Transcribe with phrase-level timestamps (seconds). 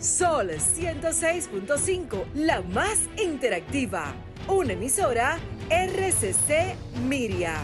[0.00, 4.14] Sol 106.5, la más interactiva.
[4.48, 5.38] Una emisora
[5.68, 6.74] RCC
[7.06, 7.56] Miria.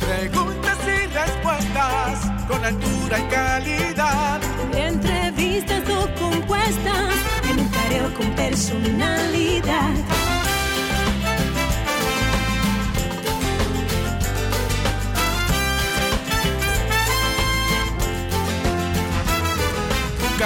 [0.00, 4.40] Preguntas y respuestas con altura y calidad.
[4.74, 7.14] Entrevistas o compuestas
[7.48, 9.39] en un careo con personalidad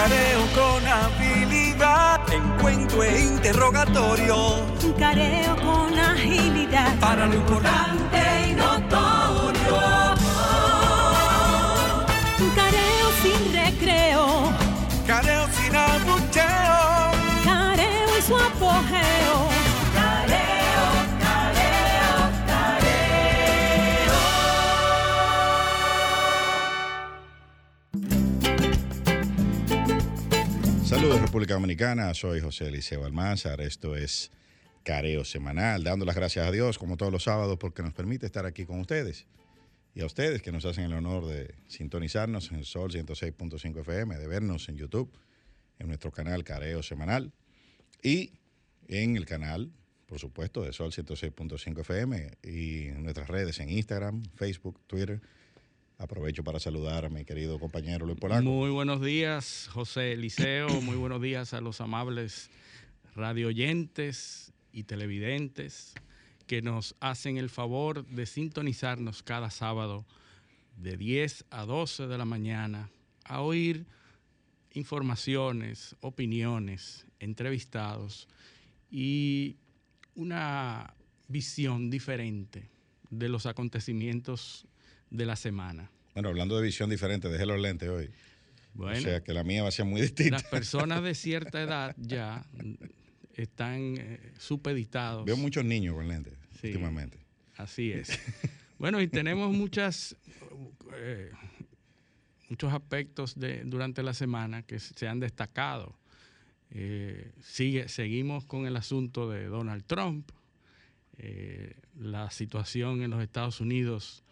[0.04, 4.36] careo con habilidad, encuentro e interrogatorio.
[4.82, 6.94] Un careo con agilidad.
[7.00, 8.18] Para lo importante
[8.50, 9.78] y notorio.
[12.38, 14.52] Un careo sin recreo.
[15.06, 17.10] Careo sin abucheo.
[17.42, 19.53] Careo y su apogeo.
[30.94, 34.30] Saludos República Dominicana, soy José Eliseo Almanzar, esto es
[34.84, 38.46] Careo Semanal, dando las gracias a Dios como todos los sábados porque nos permite estar
[38.46, 39.26] aquí con ustedes
[39.92, 44.28] y a ustedes que nos hacen el honor de sintonizarnos en Sol 106.5 FM, de
[44.28, 45.10] vernos en YouTube,
[45.80, 47.32] en nuestro canal Careo Semanal
[48.00, 48.30] y
[48.86, 49.72] en el canal,
[50.06, 55.20] por supuesto, de Sol 106.5 FM y en nuestras redes en Instagram, Facebook, Twitter
[55.98, 58.50] Aprovecho para saludar a mi querido compañero Luis Polanco.
[58.50, 60.68] Muy buenos días, José Eliseo.
[60.82, 62.50] Muy buenos días a los amables
[63.14, 65.94] radioyentes y televidentes
[66.48, 70.04] que nos hacen el favor de sintonizarnos cada sábado
[70.76, 72.90] de 10 a 12 de la mañana
[73.24, 73.86] a oír
[74.72, 78.28] informaciones, opiniones, entrevistados
[78.90, 79.56] y
[80.16, 80.92] una
[81.28, 82.68] visión diferente
[83.10, 84.66] de los acontecimientos
[85.14, 85.90] de la semana.
[86.14, 88.10] Bueno, hablando de visión diferente, dejé los lentes hoy.
[88.74, 90.36] Bueno, o sea que la mía va a ser muy distinta.
[90.36, 92.44] Las personas de cierta edad ya
[93.34, 95.24] están eh, supeditados.
[95.24, 97.18] Veo muchos niños con lentes últimamente.
[97.56, 98.18] Así es.
[98.78, 100.16] bueno, y tenemos muchas,
[100.94, 101.30] eh,
[102.48, 105.96] muchos aspectos de, durante la semana que se han destacado.
[106.70, 110.30] Eh, sigue, seguimos con el asunto de Donald Trump,
[111.96, 114.24] la situación en los Estados Unidos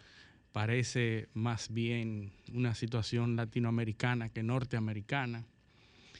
[0.53, 5.45] parece más bien una situación latinoamericana que norteamericana.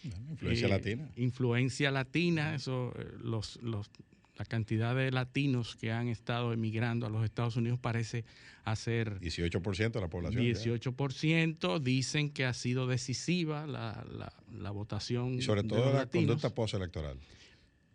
[0.04, 1.10] influencia eh, latina.
[1.16, 3.92] Influencia latina, eso, eh, los, los,
[4.36, 8.26] la cantidad de latinos que han estado emigrando a los Estados Unidos parece
[8.64, 9.20] hacer...
[9.20, 10.44] 18% de la población.
[10.44, 14.04] 18%, dicen que ha sido decisiva la,
[14.52, 15.36] la, votación.
[15.36, 17.20] Y sobre todo la conducta postelectoral.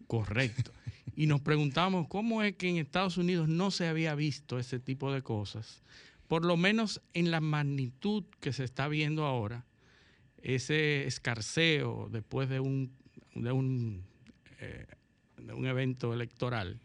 [0.07, 0.71] Correcto.
[1.17, 5.13] y nos preguntamos cómo es que en Estados Unidos no se había visto ese tipo
[5.13, 5.83] de cosas
[6.29, 9.65] por lo menos en la magnitud que se está viendo ahora,
[10.43, 12.93] ese escarceo después de un,
[14.61, 14.87] eh,
[15.39, 16.81] de un evento electoral.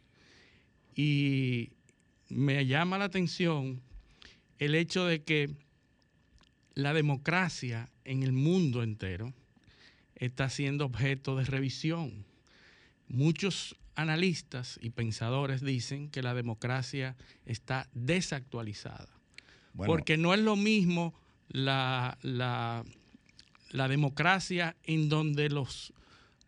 [0.95, 1.71] Y
[2.29, 3.81] me llama la atención
[4.59, 5.49] el hecho de que
[6.73, 9.33] la democracia en el mundo entero
[10.15, 12.25] está siendo objeto de revisión.
[13.09, 19.12] Muchos analistas y pensadores dicen que la democracia está desactualizada
[19.75, 21.13] porque no es lo mismo
[21.49, 22.17] la,
[23.71, 25.93] democracia en donde los,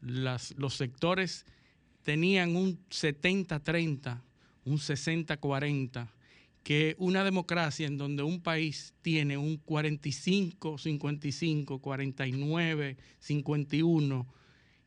[0.02, 1.46] los sectores
[2.04, 4.22] tenían un 70-30,
[4.66, 6.08] un 60-40,
[6.64, 14.28] que una democracia en donde un país tiene un 45, 55, 49, 51,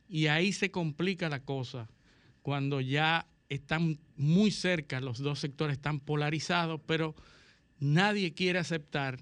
[0.09, 1.89] y ahí se complica la cosa
[2.43, 7.15] cuando ya están muy cerca, los dos sectores están polarizados, pero
[7.81, 9.19] nadie quiere aceptar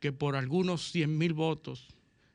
[0.00, 1.88] que por algunos 100 mil votos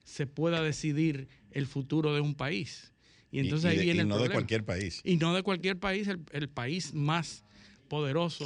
[0.04, 2.94] se pueda decidir el futuro de un país.
[3.32, 5.02] Y entonces ahí viene y no de cualquier país.
[5.04, 7.44] Y no de cualquier país, el, país más
[7.88, 8.46] poderoso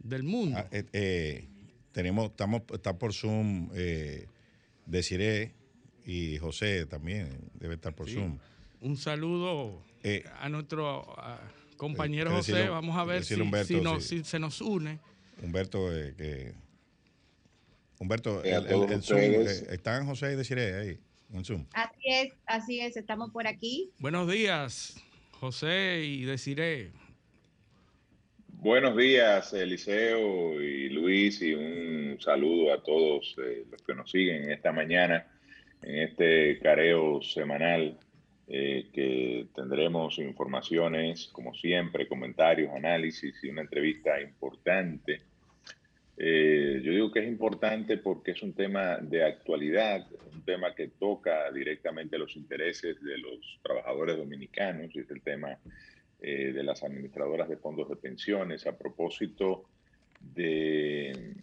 [0.00, 0.58] del mundo.
[0.58, 1.48] Ah, eh, eh,
[1.92, 4.26] tenemos, estamos, está por Zoom eh,
[4.84, 5.54] Desiree
[6.04, 8.38] y José también debe estar por Zoom.
[8.80, 9.82] Un saludo
[10.40, 11.16] a nuestro
[11.76, 12.68] compañero José.
[12.68, 13.36] Vamos a ver si,
[14.00, 14.98] si se nos une.
[15.42, 16.52] Humberto, eh, que
[17.98, 20.98] Humberto, el, el, Zoom, eh, ¿están José y Desiree ahí
[21.32, 21.66] en Zoom?
[21.72, 23.90] Así es, así es, estamos por aquí.
[23.98, 24.96] Buenos días,
[25.32, 26.90] José y Desiree.
[28.48, 34.50] Buenos días, Eliseo y Luis, y un saludo a todos eh, los que nos siguen
[34.50, 35.26] esta mañana
[35.82, 37.98] en este careo semanal
[38.46, 45.22] que tendremos informaciones, como siempre, comentarios, análisis y una entrevista importante.
[46.18, 50.88] Eh, yo digo que es importante porque es un tema de actualidad, un tema que
[50.88, 55.58] toca directamente los intereses de los trabajadores dominicanos, y es el tema
[56.20, 58.66] eh, de las administradoras de fondos de pensiones.
[58.66, 59.64] A propósito
[60.20, 61.34] de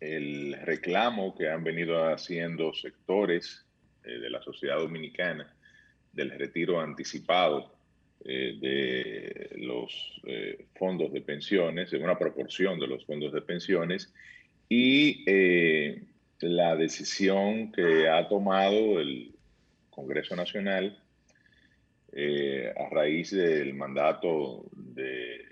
[0.00, 3.64] el reclamo que han venido haciendo sectores
[4.04, 5.54] eh, de la sociedad dominicana
[6.12, 7.72] del retiro anticipado
[8.24, 14.12] eh, de los eh, fondos de pensiones, de una proporción de los fondos de pensiones,
[14.68, 16.04] y eh,
[16.40, 19.34] la decisión que ha tomado el
[19.90, 20.98] Congreso Nacional
[22.14, 25.46] a raíz del mandato de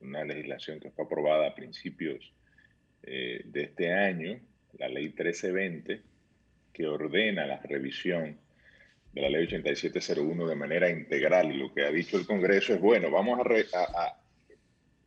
[0.00, 2.32] una legislación que fue aprobada a principios
[3.02, 4.38] de este año,
[4.78, 6.02] la ley 1320,
[6.72, 8.38] que ordena la revisión
[9.12, 12.80] de la ley 8701 de manera integral y lo que ha dicho el Congreso es,
[12.80, 13.40] bueno, vamos
[13.74, 14.16] a,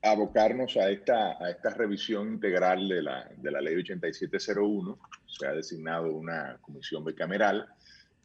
[0.02, 5.00] abocarnos a esta, a esta revisión integral de la, de la ley 8701.
[5.28, 7.68] Se ha designado una comisión bicameral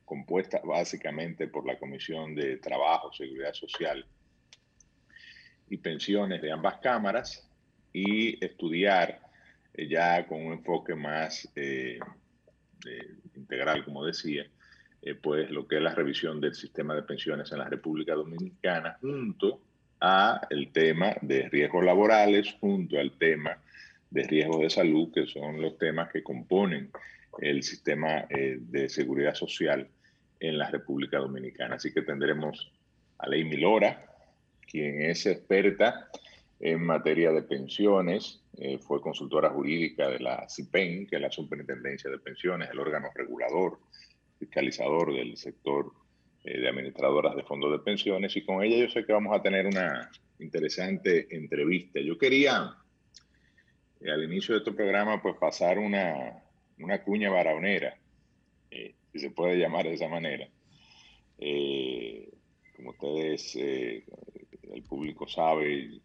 [0.08, 4.04] compuesta básicamente por la Comisión de Trabajo, Seguridad Social
[5.68, 7.46] y Pensiones de ambas cámaras
[7.92, 9.20] y estudiar
[9.74, 11.98] eh, ya con un enfoque más eh,
[13.36, 14.46] integral, como decía,
[15.02, 18.98] eh, pues lo que es la revisión del sistema de pensiones en la República Dominicana,
[19.00, 19.60] junto
[20.00, 23.58] a el tema de riesgos laborales, junto al tema
[24.10, 26.90] de riesgos de salud, que son los temas que componen
[27.40, 29.88] el sistema eh, de seguridad social
[30.40, 31.76] en la República Dominicana.
[31.76, 32.72] Así que tendremos
[33.18, 34.04] a Ley Milora,
[34.66, 36.08] quien es experta
[36.60, 42.10] en materia de pensiones, eh, fue consultora jurídica de la CIPEN, que es la Superintendencia
[42.10, 43.78] de Pensiones, el órgano regulador
[44.38, 45.92] fiscalizador del sector
[46.44, 49.42] eh, de administradoras de fondos de pensiones y con ella yo sé que vamos a
[49.42, 52.00] tener una interesante entrevista.
[52.00, 52.74] Yo quería
[54.00, 56.42] eh, al inicio de este programa pues pasar una,
[56.78, 57.98] una cuña baraonera,
[58.70, 60.48] eh, si se puede llamar de esa manera.
[62.76, 66.00] como ustedes, el público sabe,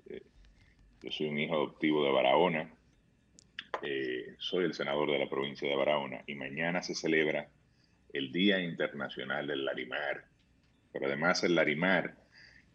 [1.02, 2.74] yo soy un hijo adoptivo de Barahona,
[4.40, 7.50] soy el senador de la provincia de Barahona y mañana se celebra
[8.14, 10.24] el Día Internacional del Larimar,
[10.92, 12.16] pero además el Larimar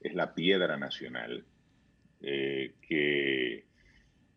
[0.00, 1.44] es la piedra nacional
[2.20, 3.64] eh, que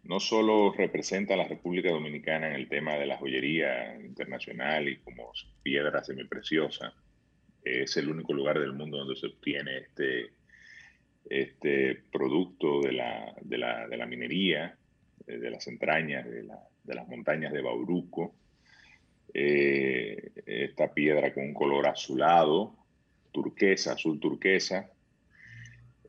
[0.03, 4.97] no solo representa a la República Dominicana en el tema de la joyería internacional y
[4.97, 5.31] como
[5.63, 6.93] piedra semipreciosa,
[7.63, 10.33] es el único lugar del mundo donde se obtiene este,
[11.29, 14.75] este producto de la, de la, de la minería,
[15.25, 18.35] de, de las entrañas de las montañas de Bauruco,
[19.33, 22.75] eh, esta piedra con un color azulado,
[23.31, 24.91] turquesa, azul turquesa.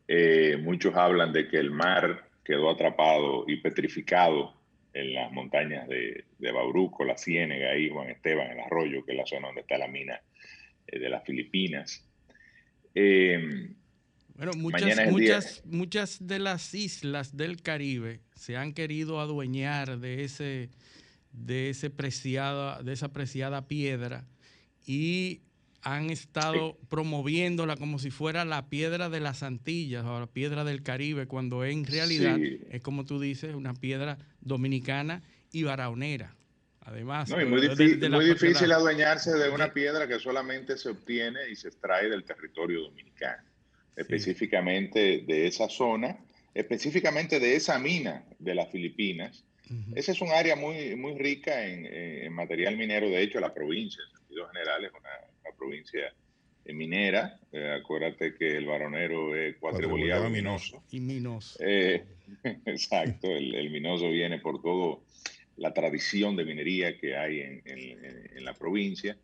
[0.09, 4.55] Eh, muchos hablan de que el mar quedó atrapado y petrificado
[4.93, 9.27] en las montañas de, Bauruco, la Ciénega, ahí Juan Esteban, el arroyo, que es la
[9.27, 10.21] zona donde está la mina
[10.87, 12.05] eh, de las Filipinas.
[12.93, 20.69] bueno, muchas, muchas, muchas de las islas del Caribe se han querido adueñar de ese,
[21.33, 24.27] de, ese preciada, de esa preciada piedra
[24.87, 25.43] y
[25.83, 30.83] han estado promoviéndola como si fuera la piedra de las Antillas o la piedra del
[30.83, 36.37] Caribe, cuando en realidad es como tú dices, una piedra dominicana y baraonera.
[36.85, 37.61] Además, no, muy,
[38.25, 43.43] difícil, adueñarse de una piedra que solamente se obtiene y se extrae del territorio dominicano,
[43.95, 46.19] específicamente de esa zona,
[46.55, 49.45] específicamente de esa mina de las Filipinas,
[49.95, 53.09] esa es un área muy, muy rica en, material minero.
[53.09, 56.13] De hecho, la provincia, en sentido general, es una, provincia
[56.65, 57.39] eh, minera.
[57.53, 60.83] Eh, acuérdate que el varonero es cuatriboleado minoso.
[60.91, 61.59] Y minoso.
[61.61, 62.05] Eh,
[62.67, 65.05] exacto, el, minoso viene por todo
[65.57, 69.17] la tradición de minería que hay en, la provincia.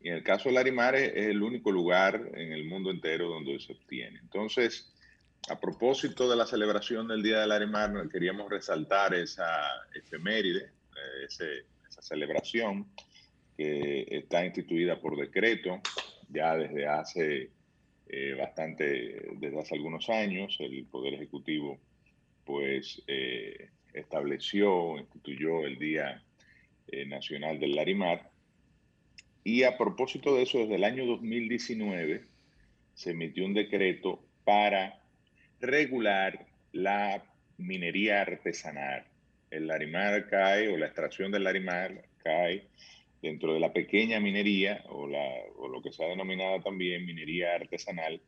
[0.00, 3.58] Y en el caso del Arimar es el único lugar en el mundo entero donde
[3.60, 4.18] se obtiene.
[4.20, 4.92] Entonces,
[5.50, 9.46] a propósito de la celebración del Día del Arimar, queríamos resaltar esa
[9.94, 12.86] efeméride, eh, esa celebración
[13.56, 15.80] que está instituida por decreto
[16.28, 17.50] ya desde hace
[18.08, 20.56] eh, bastante, desde hace algunos años.
[20.60, 21.78] El Poder Ejecutivo
[22.44, 26.22] pues eh, estableció, instituyó el Día
[27.06, 28.30] Nacional del Larimar.
[29.44, 32.24] Y a propósito de eso, desde el año 2019
[32.94, 34.98] se emitió un decreto para
[35.60, 37.22] regular la
[37.58, 39.04] minería artesanal.
[39.50, 42.66] El larimar cae o la extracción del larimar cae
[43.22, 47.54] dentro de la pequeña minería o, la, o lo que se ha denominado también minería
[47.54, 48.20] artesanal,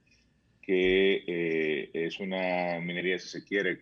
[0.63, 3.81] que eh, es una minería, si se quiere,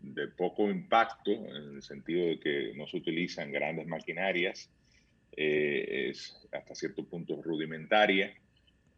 [0.00, 4.70] de poco impacto, en el sentido de que no se utilizan grandes maquinarias,
[5.36, 8.34] eh, es hasta cierto punto rudimentaria.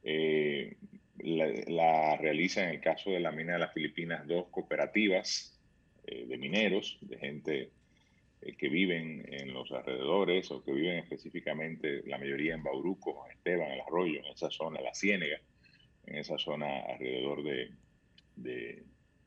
[0.03, 0.77] Eh,
[1.19, 5.59] la, la, realiza en el caso de la mina de las Filipinas dos cooperativas
[6.07, 7.71] eh, de mineros, de gente
[8.59, 13.73] que viven en los alrededores o que viven específicamente, la mayoría en Bauruco, en Esteban,
[13.73, 15.41] el Arroyo, en esa zona, la Ciénega,
[16.07, 17.71] en esa zona alrededor de,
[18.37, 18.85] de,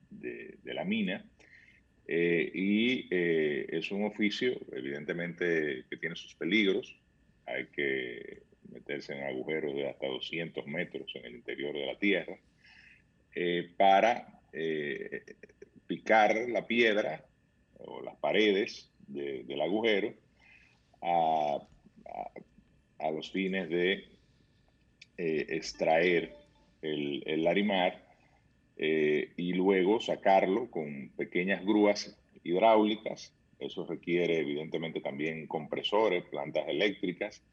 [0.10, 1.26] de, la mina.
[2.08, 6.98] Eh, y eh, es un oficio, evidentemente, que tiene sus peligros.
[7.46, 12.38] Hay que meterse en agujeros de hasta 200 metros en el interior de la tierra
[13.36, 14.40] eh, para
[15.86, 17.24] picar la piedra
[17.78, 20.14] o las paredes del agujero
[21.02, 21.60] a,
[23.00, 24.06] a, los fines de
[25.18, 26.36] extraer
[26.82, 28.10] el, el larimar
[28.82, 33.34] eh, y luego sacarlo con pequeñas grúas hidráulicas.
[33.60, 37.44] Eso requiere evidentemente también compresores, plantas eléctricas,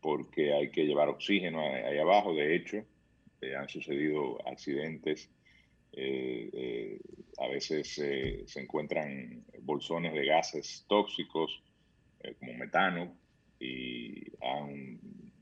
[0.00, 2.34] porque hay que llevar oxígeno ahí abajo.
[2.34, 2.84] De hecho,
[3.40, 5.30] eh, han sucedido accidentes.
[5.92, 7.00] Eh,
[7.38, 11.62] a veces se encuentran bolsones de gases tóxicos
[12.38, 13.16] como metano
[13.58, 14.24] y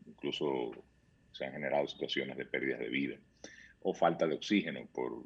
[0.06, 0.70] incluso
[1.32, 3.16] se han generado situaciones de pérdidas de vida
[3.82, 5.24] o falta de oxígeno por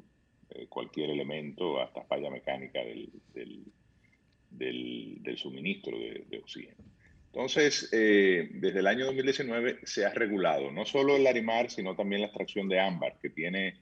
[0.49, 3.11] eh, cualquier elemento, hasta falla mecánica del,
[4.51, 6.83] del, suministro de, oxígeno.
[7.33, 12.21] Entonces, eh, desde el año 2019 se ha regulado no solo el arimar, sino también
[12.21, 13.79] la extracción de ámbar, que tiene,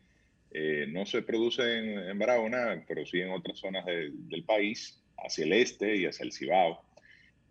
[0.51, 5.53] eh, no se produce en, Barahona, pero sí en otras zonas del país, hacia el
[5.53, 6.81] este y hacia el Cibao.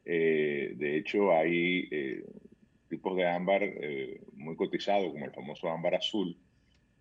[0.05, 2.25] de hecho, hay
[2.89, 3.63] tipos de ámbar
[4.33, 6.37] muy cotizados, como el famoso ámbar azul,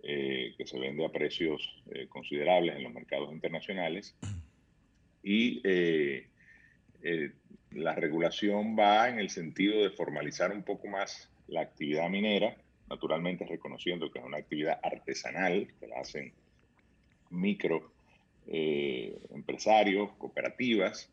[0.01, 4.15] eh, que se vende a precios eh, considerables en los mercados internacionales.
[5.21, 6.29] Y eh,
[7.71, 12.55] la regulación va en el sentido de formalizar un poco más la actividad minera,
[12.89, 16.33] naturalmente reconociendo que es una actividad artesanal, que la hacen
[17.29, 17.91] micro
[18.51, 21.11] empresarios, cooperativas,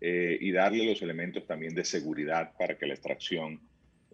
[0.00, 3.60] y darle los elementos también de seguridad para que la extracción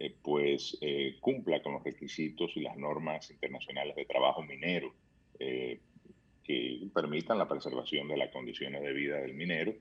[0.01, 4.95] eh, pues eh, cumpla con los requisitos y las normas internacionales de trabajo minero
[5.41, 5.81] eh,
[6.45, 9.75] que permitan la preservación de las condiciones de vida del minero,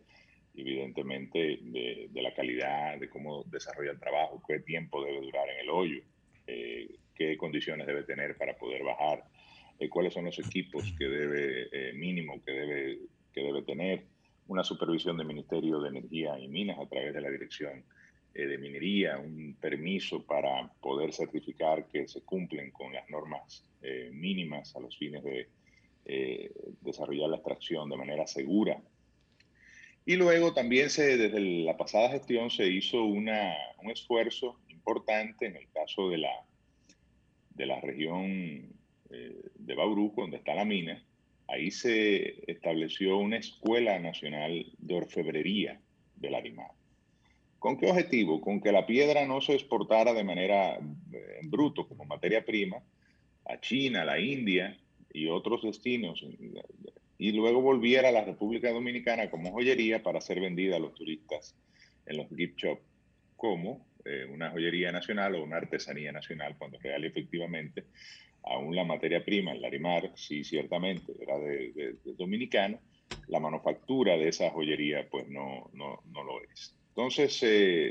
[0.57, 5.69] evidentemente de, la calidad, de cómo desarrolla el trabajo, qué tiempo debe durar en el
[5.69, 6.01] hoyo,
[6.45, 9.23] qué condiciones debe tener para poder bajar,
[9.89, 12.99] cuáles son los equipos que debe, mínimo que debe,
[13.33, 14.03] que debe tener,
[14.47, 17.83] una supervisión del Ministerio de Energía y Minas a través de la Dirección
[18.33, 24.09] eh, de minería, un permiso para poder certificar que se cumplen con las normas eh,
[24.13, 25.49] mínimas a los fines de
[26.05, 28.81] eh, desarrollar la extracción de manera segura.
[30.07, 33.29] Y luego también se, desde la pasada gestión se hizo un
[33.91, 36.45] esfuerzo importante en el caso de la,
[37.49, 38.73] de la región
[39.09, 41.03] de Bauruco, donde está la mina.
[41.49, 45.81] Ahí se estableció una escuela nacional de orfebrería
[46.15, 46.71] del animal.
[47.59, 48.39] ¿Con qué objetivo?
[48.39, 52.77] Con que la piedra no se exportara de manera eh, en bruto como materia prima
[53.43, 54.79] a China, a la India
[55.11, 56.23] y otros destinos
[57.17, 61.55] y luego volviera a la República Dominicana como joyería para ser vendida a los turistas
[62.05, 62.81] en los gift shops
[63.35, 67.85] como eh, una joyería nacional o una artesanía nacional cuando real efectivamente
[68.43, 72.79] aún la materia prima, el larimar, sí ciertamente era de, dominicano,
[73.27, 76.75] la manufactura de esa joyería pues no, no, no lo es.
[76.89, 77.35] Entonces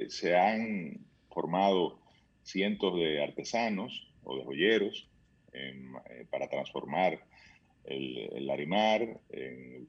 [0.09, 2.01] se han formado
[2.43, 5.09] cientos de artesanos o de joyeros
[5.53, 7.21] eh, para transformar
[7.87, 9.89] el, larimar en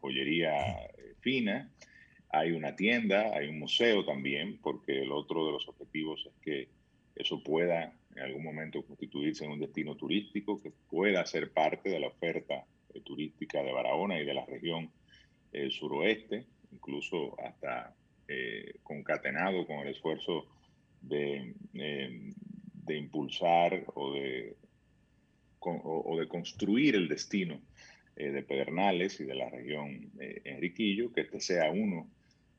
[0.00, 1.70] joyería eh, fina.
[2.30, 6.68] Hay una tienda, hay un museo también, porque el otro de los objetivos es que
[7.14, 12.00] eso pueda en algún momento constituirse en un destino turístico, que pueda ser parte de
[12.00, 14.90] la oferta eh, turística de Barahona y de la región
[15.70, 17.94] suroeste, incluso hasta
[18.26, 20.46] eh, concatenado con el esfuerzo
[21.10, 24.56] eh, de impulsar o de,
[25.70, 27.60] o, de construir el destino
[28.16, 32.08] eh, de Pedernales y de la región Enriquillo, que este sea uno,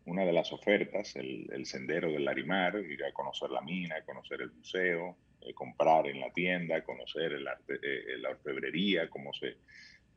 [0.05, 4.51] una de las ofertas, el, sendero del Larimar, ir a conocer la mina, conocer el
[4.51, 5.17] museo,
[5.53, 7.79] comprar en la tienda, conocer arte,
[8.19, 9.57] la orfebrería, cómo se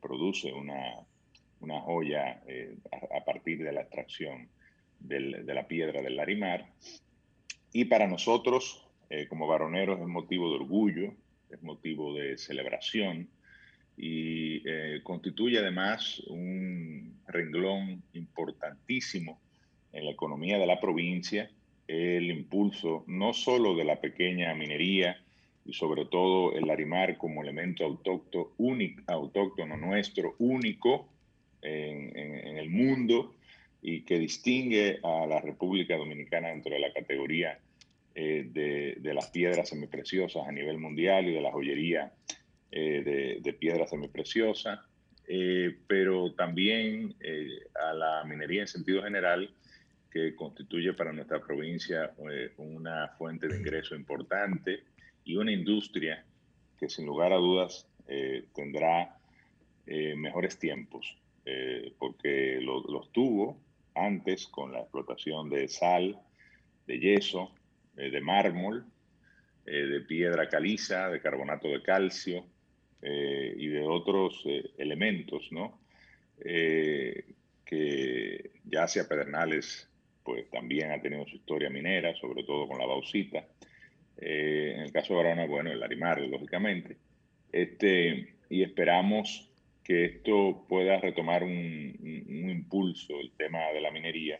[0.01, 0.95] produce una,
[1.59, 2.41] una joya
[2.91, 4.49] a, partir de la extracción
[4.99, 6.67] de la piedra del Larimar.
[7.71, 11.13] Y para nosotros, eh, como varoneros, es motivo de orgullo,
[11.49, 13.29] es motivo de celebración
[13.97, 19.41] y eh, constituye además un renglón importantísimo
[19.91, 21.49] en la economía de la provincia,
[21.87, 25.17] el impulso no solo de la pequeña minería
[25.65, 31.09] y sobre todo el arimar como elemento autóctono, nuestro, único
[31.61, 33.35] en, el mundo
[33.81, 37.59] y que distingue a la República Dominicana dentro de la categoría
[38.21, 38.49] eh,
[38.99, 42.11] de, las piedras semipreciosas a nivel mundial y de la joyería
[42.69, 44.77] eh, de, de, piedras semipreciosas,
[45.25, 47.15] eh, pero también
[47.81, 49.49] a la minería en sentido general,
[50.11, 52.11] que constituye para nuestra provincia
[52.57, 54.83] una fuente de ingreso importante
[55.23, 56.25] y una industria
[56.77, 57.87] que sin lugar a dudas
[58.53, 59.17] tendrá
[59.85, 61.17] mejores tiempos,
[61.97, 63.61] porque lo, los tuvo
[63.95, 66.19] antes con la explotación de sal,
[66.85, 67.53] de yeso,
[67.99, 68.85] eh, de mármol,
[69.65, 72.45] eh, de piedra caliza, de carbonato de calcio
[73.01, 74.41] eh, y de otros
[74.77, 75.79] elementos, ¿no?
[77.65, 79.89] que ya hacia Pedernales,
[80.23, 83.45] pues también ha tenido su historia minera, sobre todo con la bauxita.
[84.15, 86.95] en el caso de Barahona, bueno, el Arimar, lógicamente.
[87.51, 89.51] Este, y esperamos
[89.83, 94.39] que esto pueda retomar un, un, impulso, el tema de la minería.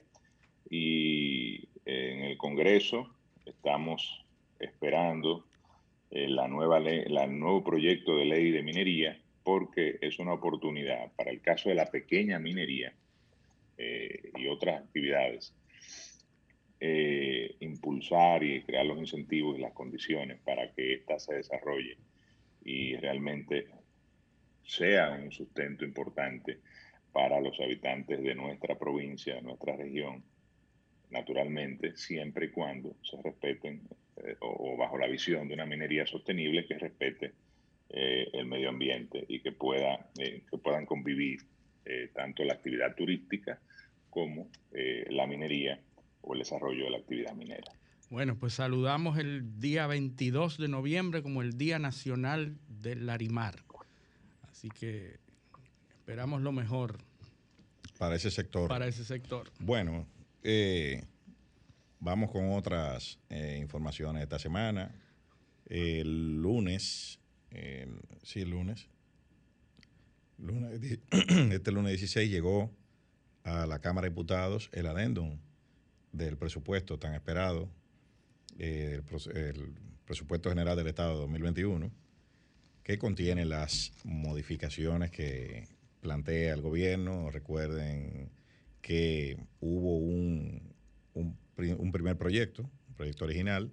[0.70, 3.19] Y en el Congreso
[3.50, 4.26] estamos
[4.60, 5.46] esperando
[6.12, 11.12] eh, la nueva ley, el nuevo proyecto de ley de minería porque es una oportunidad
[11.16, 12.94] para el caso de la pequeña minería
[13.78, 15.54] eh, y otras actividades
[16.80, 21.98] eh, impulsar y crear los incentivos y las condiciones para que ésta se desarrolle
[22.64, 23.68] y realmente
[24.64, 26.60] sea un sustento importante
[27.12, 30.24] para los habitantes de nuestra provincia, de nuestra región
[31.10, 33.82] naturalmente, siempre y cuando se respeten
[34.18, 37.34] eh, o, bajo la visión de una minería sostenible que respete
[37.90, 41.42] eh, el medio ambiente y que, pueda, eh, que puedan convivir
[42.14, 43.60] tanto la actividad turística
[44.12, 45.80] como la minería
[46.22, 47.72] o el desarrollo de la actividad minera.
[48.12, 53.64] Bueno, pues saludamos el día 22 de noviembre como el Día Nacional del Larimar.
[54.52, 55.18] Así que
[55.98, 56.98] esperamos lo mejor.
[57.98, 58.68] Para ese sector.
[58.68, 59.50] Para ese sector.
[59.60, 60.06] Bueno,
[60.44, 61.04] eh,
[62.00, 64.92] vamos con otras eh, informaciones esta semana.
[65.66, 67.20] El lunes,
[68.24, 68.88] sí, el lunes,
[71.52, 72.72] este lunes 16 llegó
[73.44, 75.38] a la Cámara de Diputados el adendum
[76.12, 77.70] del presupuesto tan esperado,
[78.58, 79.02] eh,
[79.34, 79.74] el,
[80.06, 81.92] presupuesto general del Estado de 2021,
[82.84, 85.68] que contiene las modificaciones que
[86.02, 87.30] plantea el gobierno.
[87.30, 88.32] Recuerden
[88.82, 90.74] que hubo un,
[91.14, 93.72] un, primer proyecto, un proyecto original,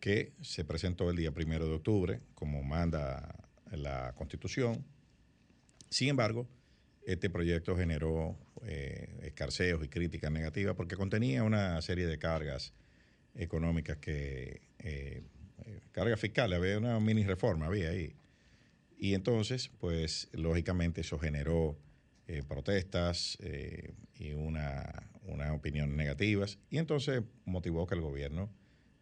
[0.00, 4.84] que se presentó el día primero de octubre, como manda la Constitución.
[5.88, 6.48] Sin embargo,
[7.06, 12.72] este proyecto generó eh, escarceos y críticas negativas porque contenía una serie de cargas
[13.34, 15.22] económicas que, eh,
[15.64, 18.14] eh, cargas fiscales, había una mini reforma, había ahí.
[18.98, 21.76] Y entonces, pues, lógicamente eso generó
[22.32, 24.90] eh, protestas eh, y una,
[25.26, 26.58] una opinión negativas.
[26.70, 28.48] Y entonces motivó que el gobierno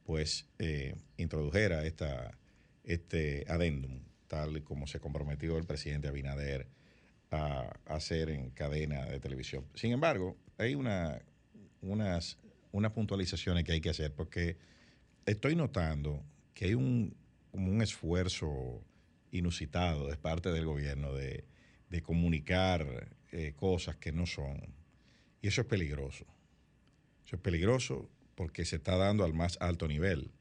[0.03, 2.37] pues eh, introdujera esta,
[2.83, 6.67] este adendum, tal como se comprometió el presidente Abinader
[7.31, 9.65] a, hacer en cadena de televisión.
[9.75, 11.23] Sin embargo, hay una,
[11.83, 12.37] unas,
[12.73, 14.57] unas puntualizaciones que hay que hacer porque
[15.25, 17.15] estoy notando que hay un,
[17.53, 18.83] como un esfuerzo
[19.31, 21.45] inusitado de parte del gobierno de,
[21.91, 24.75] de comunicar eh, cosas que no son.
[25.43, 26.25] Y eso es peligroso.
[27.25, 30.33] Eso es peligroso porque se está dando al más alto nivel.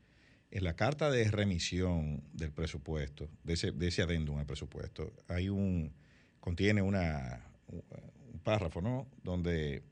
[0.51, 5.49] En la carta de remisión del presupuesto, de ese, de ese adendum al presupuesto, hay
[5.49, 5.93] un,
[6.39, 9.07] contiene una, un párrafo, ¿no?
[9.23, 9.83] Donde,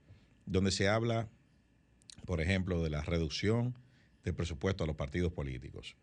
[0.45, 1.29] donde se habla,
[2.25, 3.75] por ejemplo, de la reducción
[4.23, 5.95] del presupuesto a los partidos políticos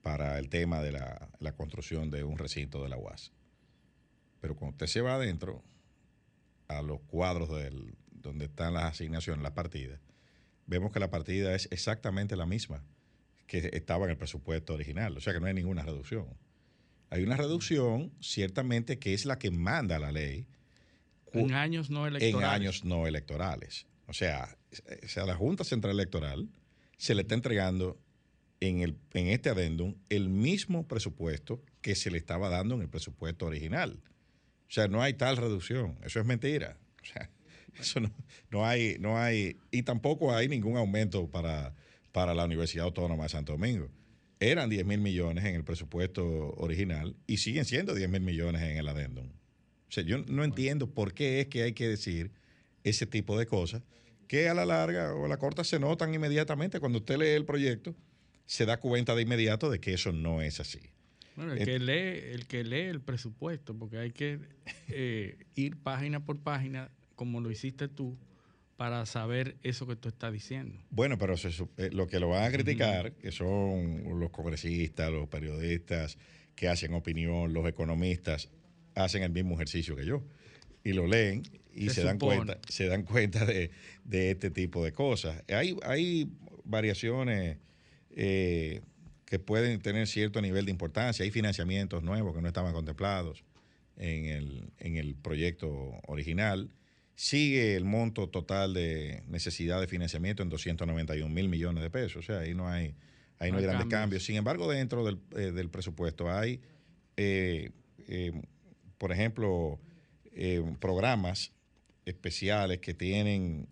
[0.00, 3.32] para el tema de la, la construcción de un recinto de la UAS.
[4.40, 5.62] Pero cuando usted se va adentro,
[6.78, 10.00] a los cuadros del, donde están las asignaciones, las partidas,
[10.66, 12.84] vemos que la partida es exactamente la misma
[13.46, 16.26] que estaba en el presupuesto original, o sea que no hay ninguna reducción.
[17.10, 20.46] Hay una reducción, ciertamente, que es la que manda la ley.
[21.34, 22.42] En años no electorales.
[22.42, 23.86] En años no electorales.
[24.06, 24.56] O sea,
[25.16, 26.48] a la Junta Central Electoral
[26.96, 28.00] se le está entregando
[28.60, 32.88] en, el, en este adendum el mismo presupuesto que se le estaba dando en el
[32.88, 34.00] presupuesto original.
[34.72, 35.98] O sea, no hay tal reducción.
[36.02, 36.78] Eso es mentira.
[37.02, 37.28] O sea,
[37.78, 38.10] eso no,
[38.50, 41.74] no hay, no hay, y tampoco hay ningún aumento para,
[42.10, 43.90] para la Universidad Autónoma de Santo Domingo.
[44.40, 48.78] eran 10 mil millones en el presupuesto original y siguen siendo 10 mil millones en
[48.78, 49.26] el adendum.
[49.26, 52.30] O sea, yo no entiendo por qué es que hay que decir
[52.82, 53.82] ese tipo de cosas
[54.26, 56.80] que a la larga o a la corta se notan inmediatamente.
[56.80, 57.94] Cuando usted lee el proyecto,
[58.46, 60.80] se da cuenta de inmediato de que eso no es así.
[61.36, 64.38] Bueno, el, que lee, el que lee el presupuesto, porque hay que
[64.88, 68.18] eh, ir página por página, como lo hiciste tú,
[68.76, 70.76] para saber eso que tú estás diciendo.
[70.90, 76.18] Bueno, pero eh, lo que lo van a criticar, que son los congresistas, los periodistas
[76.54, 78.48] que hacen opinión, los economistas,
[78.94, 80.22] hacen el mismo ejercicio que yo.
[80.84, 81.42] Y lo leen
[81.74, 83.70] y se, dan cuenta, se dan cuenta de,
[84.10, 85.42] este tipo de cosas.
[85.48, 86.28] Hay, hay
[86.64, 87.58] variaciones
[88.10, 88.80] eh,
[89.32, 91.24] que pueden tener cierto nivel de importancia.
[91.24, 93.44] Hay financiamientos nuevos que no estaban contemplados
[93.96, 95.72] en el, en el proyecto
[96.06, 96.70] original.
[97.14, 102.16] Sigue el monto total de necesidad de financiamiento en 291 mil millones de pesos.
[102.16, 102.94] O sea, ahí no hay,
[103.38, 104.22] ahí no hay, grandes cambios.
[104.22, 106.60] Sin embargo, dentro del, eh, presupuesto hay,
[107.16, 107.70] eh,
[108.08, 108.32] eh,
[108.98, 109.80] por ejemplo,
[110.78, 111.52] programas
[112.04, 113.66] especiales que tienen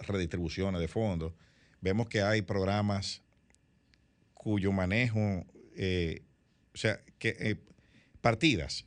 [0.00, 1.34] redistribuciones de fondos.
[1.80, 3.22] Vemos que hay programas
[4.44, 7.58] cuyo manejo, o sea, que
[8.20, 8.84] partidas,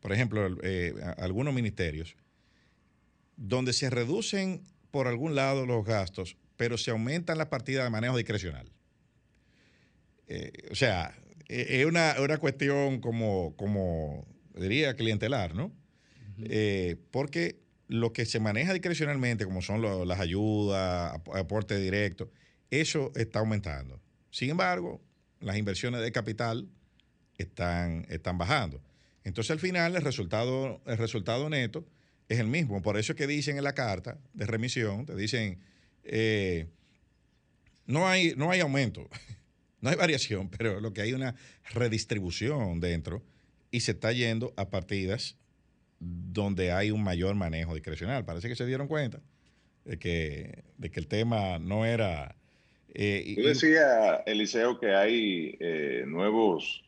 [0.00, 0.48] por ejemplo,
[1.18, 2.16] algunos ministerios
[3.36, 8.16] donde se reducen por algún lado los gastos, pero se aumentan las partidas de manejo
[8.16, 8.70] discrecional.
[10.28, 11.14] Eh, o sea,
[11.48, 15.72] e, es una, cuestión como, como, diría, clientelar, ¿no?
[16.44, 22.30] Eh, porque lo que se maneja discrecionalmente, como son las ayudas, aporte directo,
[22.70, 24.00] eso está aumentando.
[24.32, 25.00] Sin embargo,
[25.40, 26.66] las inversiones de capital
[27.36, 28.82] están, están bajando.
[29.24, 31.86] Entonces, al final, el resultado, el resultado neto
[32.28, 32.82] es el mismo.
[32.82, 35.60] Por eso es que dicen en la carta de remisión, te dicen,
[36.02, 36.66] eh,
[37.86, 39.08] no, hay, no hay aumento,
[39.80, 41.34] no hay variación, pero lo que hay una
[41.74, 43.22] redistribución dentro
[43.70, 45.36] y se está yendo a partidas
[46.00, 48.24] donde hay un mayor manejo discrecional.
[48.24, 49.20] Parece que se dieron cuenta
[49.84, 52.36] de que, de que el tema no era...
[52.94, 56.84] Eh, Tú decías, Eliseo, que hay eh, nuevos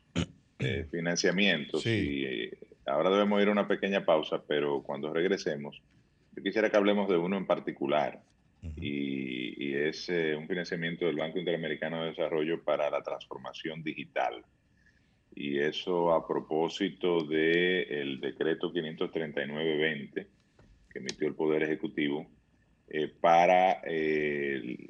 [0.90, 2.50] financiamientos y
[2.86, 5.80] Ahora debemos ir a una pequeña pausa, pero cuando regresemos,
[6.32, 8.20] yo quisiera que hablemos de uno en particular,
[8.76, 14.42] y, es eh, un financiamiento del Banco Interamericano de Desarrollo para la transformación digital.
[15.34, 20.26] Y eso a propósito del decreto 539-20
[20.90, 22.26] que emitió el Poder Ejecutivo
[22.88, 24.88] eh, para eh,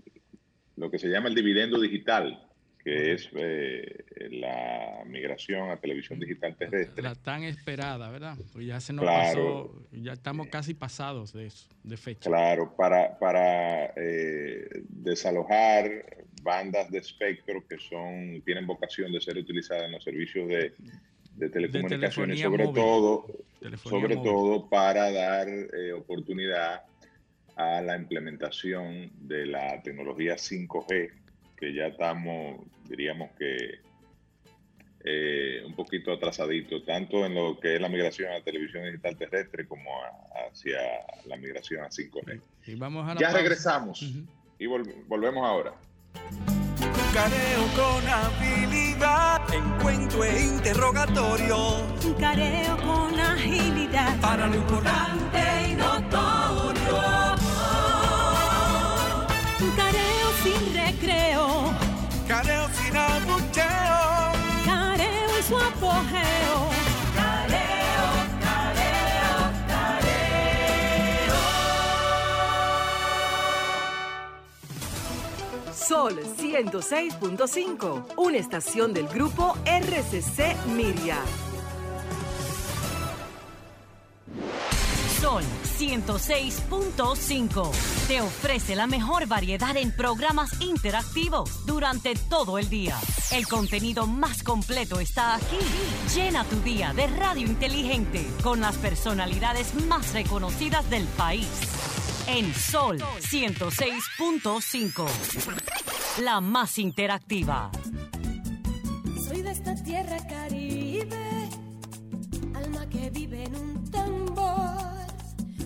[0.76, 2.48] lo que se llama el dividendo digital,
[2.84, 7.02] que es eh, la migración a televisión digital terrestre.
[7.02, 8.36] La tan esperada, ¿verdad?
[8.52, 12.28] Pues ya se nos pasó, ya estamos casi pasados de eso, de fecha.
[12.28, 19.84] Claro, para, para eh, desalojar bandas de espectro que son tienen vocación de ser utilizadas
[19.84, 20.74] en los servicios de,
[21.48, 23.26] telecomunicaciones, sobre todo,
[23.82, 26.82] sobre todo para dar eh, oportunidad
[27.56, 31.10] a la implementación de la tecnología 5G
[31.56, 33.80] que ya estamos, diríamos que
[35.04, 39.16] eh, un poquito atrasadito, tanto en lo que es la migración a la televisión digital
[39.16, 39.90] terrestre como
[40.50, 40.78] hacia
[41.26, 42.40] la migración a 5G.
[42.66, 44.02] Y vamos ya regresamos
[44.58, 45.74] y volvemos ahora.
[47.12, 51.56] Careo con habilidad, encuentro e interrogatorio.
[52.18, 54.20] Careo con agilidad.
[54.20, 55.53] Para lo importante
[75.86, 81.18] Sol 106.5, una estación del grupo RCC Miria.
[85.20, 85.42] Sol
[85.78, 87.70] 106.5
[88.08, 92.98] te ofrece la mejor variedad en programas interactivos durante todo el día.
[93.30, 95.58] El contenido más completo está aquí.
[96.14, 101.46] Llena tu día de radio inteligente con las personalidades más reconocidas del país.
[102.26, 105.06] En Sol 106.5,
[106.22, 107.70] la más interactiva.
[109.28, 111.50] Soy de esta tierra caribe,
[112.54, 115.04] alma que vive en un tambor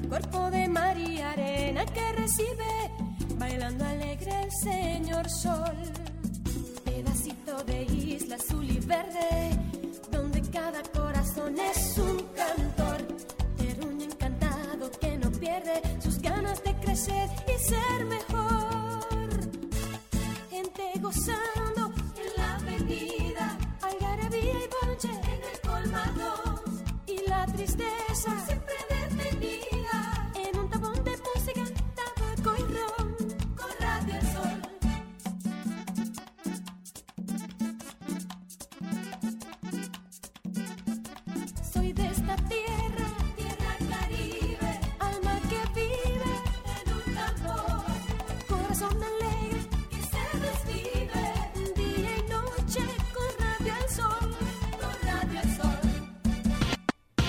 [0.08, 2.90] cuerpo de mar y arena que recibe,
[3.36, 5.76] bailando alegre el señor sol.
[6.84, 9.56] Pedacito de isla azul y verde,
[10.10, 11.97] donde cada corazón es
[16.90, 19.28] y ser mejor.
[20.48, 26.62] Gente gozando en la avenida, algarabía y ponche en el colmado
[27.06, 28.32] y la tristeza.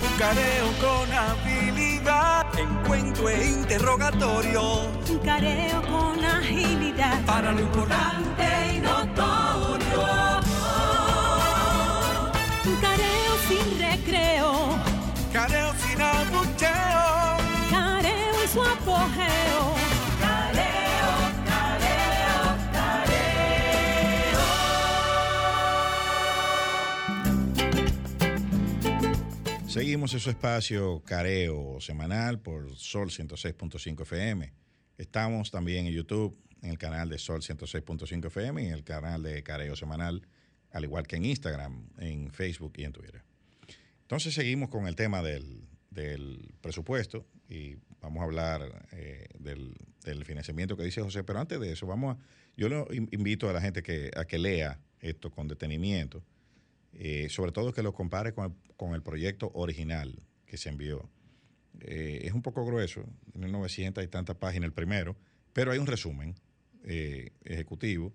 [0.00, 4.62] Un careo con habilidad, encuentro e interrogatorio.
[5.10, 7.24] Un careo con agilidad.
[7.24, 10.40] Para lo importante y notorio.
[12.64, 14.78] Un careo sin recreo.
[15.32, 17.36] Careo sin abucheo.
[17.70, 19.37] Careo en su apogeo.
[29.78, 34.52] Seguimos en su espacio Careo semanal por Sol 106.5 FM.
[34.96, 39.22] Estamos también en YouTube, en el canal de Sol 106.5 FM y en el canal
[39.22, 40.26] de Careo semanal,
[40.72, 43.22] al igual que en Instagram, en Facebook y en Twitter.
[44.02, 45.62] Entonces seguimos con el tema del,
[46.60, 51.86] presupuesto y vamos a hablar eh, del, financiamiento que dice José, pero antes de eso,
[51.86, 52.20] vamos a,
[52.56, 56.24] yo lo in- invito a la gente que, a que lea esto con detenimiento,
[57.00, 61.08] eh, sobre todo que lo compare con el, con el proyecto original que se envió.
[61.80, 65.16] Eh, es un poco grueso, tiene 900 y tantas páginas el primero,
[65.52, 66.34] pero hay un resumen
[66.82, 68.12] eh, ejecutivo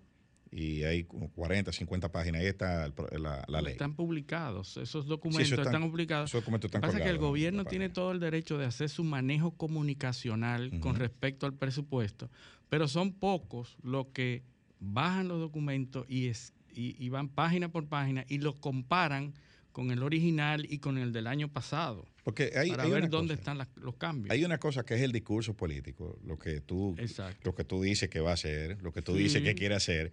[0.52, 2.42] y hay como 40, 50 páginas.
[2.42, 3.72] Ahí está la, la ley.
[3.72, 6.30] Están publicados, esos Sí, documentos eso están, publicados.
[6.30, 8.66] Esos documentos Lo están que pasa es que el gobierno tiene todo el derecho de
[8.66, 12.30] hacer su manejo comunicacional con respecto al presupuesto,
[12.68, 14.44] pero son pocos los que
[14.82, 19.34] bajan los documentos y, es, y, y van página por página y los comparan
[19.72, 23.34] con el original y con el del año pasado Porque hay, para hay ver dónde
[23.34, 23.40] cosa.
[23.42, 24.32] están las- los cambios.
[24.32, 27.40] Hay una cosa que es el discurso político, lo que tú, Exacto.
[27.44, 29.24] lo que tú dices que va a hacer, lo que tú Sí.
[29.24, 30.12] dices que quiere hacer,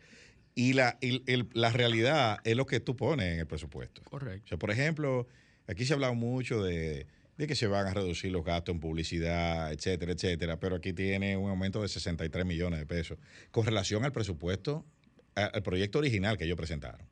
[0.54, 4.00] y la, y el- la realidad es lo que tú pones en el presupuesto.
[4.06, 4.48] O Correcto.
[4.48, 5.26] sea, por ejemplo,
[5.66, 8.80] aquí se ha hablado mucho de, de que se van a reducir los gastos en
[8.80, 13.18] publicidad, etcétera, etcétera, pero aquí tiene un aumento de 63 millones de pesos
[13.50, 14.84] con relación al presupuesto,
[15.46, 17.06] al proyecto original que ellos presentaron.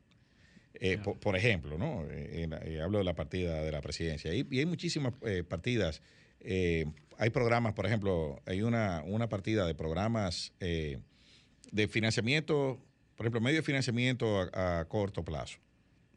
[0.80, 2.04] Eh, por, por ejemplo, ¿no?
[2.08, 4.32] Eh, eh, hablo de la partida de la presidencia.
[4.34, 5.14] Y, y hay muchísimas
[5.48, 6.02] partidas.
[6.40, 12.80] Hay programas, por ejemplo, hay una, una partida de programas de financiamiento,
[13.16, 15.58] por ejemplo, medio de financiamiento a, a corto plazo,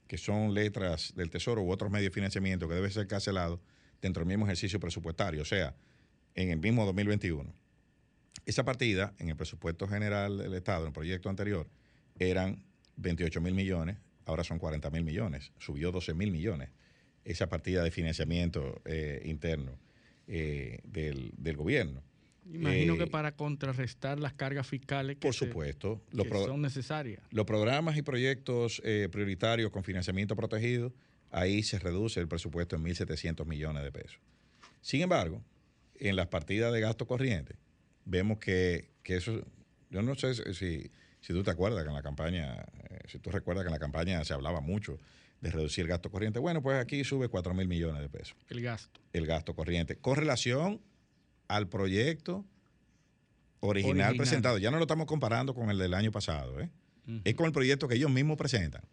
[0.07, 3.59] que son letras del Tesoro u otros medios de financiamiento que deben ser cancelados
[4.01, 5.75] dentro del mismo ejercicio presupuestario, o sea,
[6.35, 7.51] en el mismo 2021.
[8.45, 11.67] Esa partida, en el presupuesto general del Estado, en el proyecto anterior,
[12.29, 12.63] eran
[12.97, 16.69] 28 mil millones, ahora son 40 mil millones, subió 12 mil millones
[17.23, 19.77] esa partida de financiamiento eh, interno
[20.27, 22.01] eh, del, del gobierno.
[22.51, 26.61] Imagino Eh, que para contrarrestar las cargas fiscales que, Por se- supuesto, los, que son
[26.61, 27.21] necesarias.
[27.29, 30.91] los programas y proyectos eh, prioritarios con financiamiento protegido,
[31.29, 34.19] ahí se reduce el presupuesto en 1.700 millones de pesos.
[34.81, 35.43] Sin embargo,
[35.99, 37.55] en las partidas de gasto corriente,
[38.05, 39.45] vemos que, que eso,
[39.91, 40.89] yo no sé si,
[41.21, 42.55] si tú te acuerdas que en la campaña,
[42.89, 44.99] eh, si tú recuerdas que en la campaña se hablaba mucho
[45.39, 46.39] de reducir el gasto corriente.
[46.39, 48.99] Bueno, pues aquí sube 4 mil millones de pesos El gasto.
[49.13, 50.81] el gasto corriente con relación
[51.47, 52.45] al proyecto
[53.59, 54.17] original, Original.
[54.17, 54.57] presentado.
[54.57, 56.69] Ya no lo estamos comparando con el del año pasado, ¿eh?
[57.25, 58.83] Es con el proyecto que ellos mismos presentan,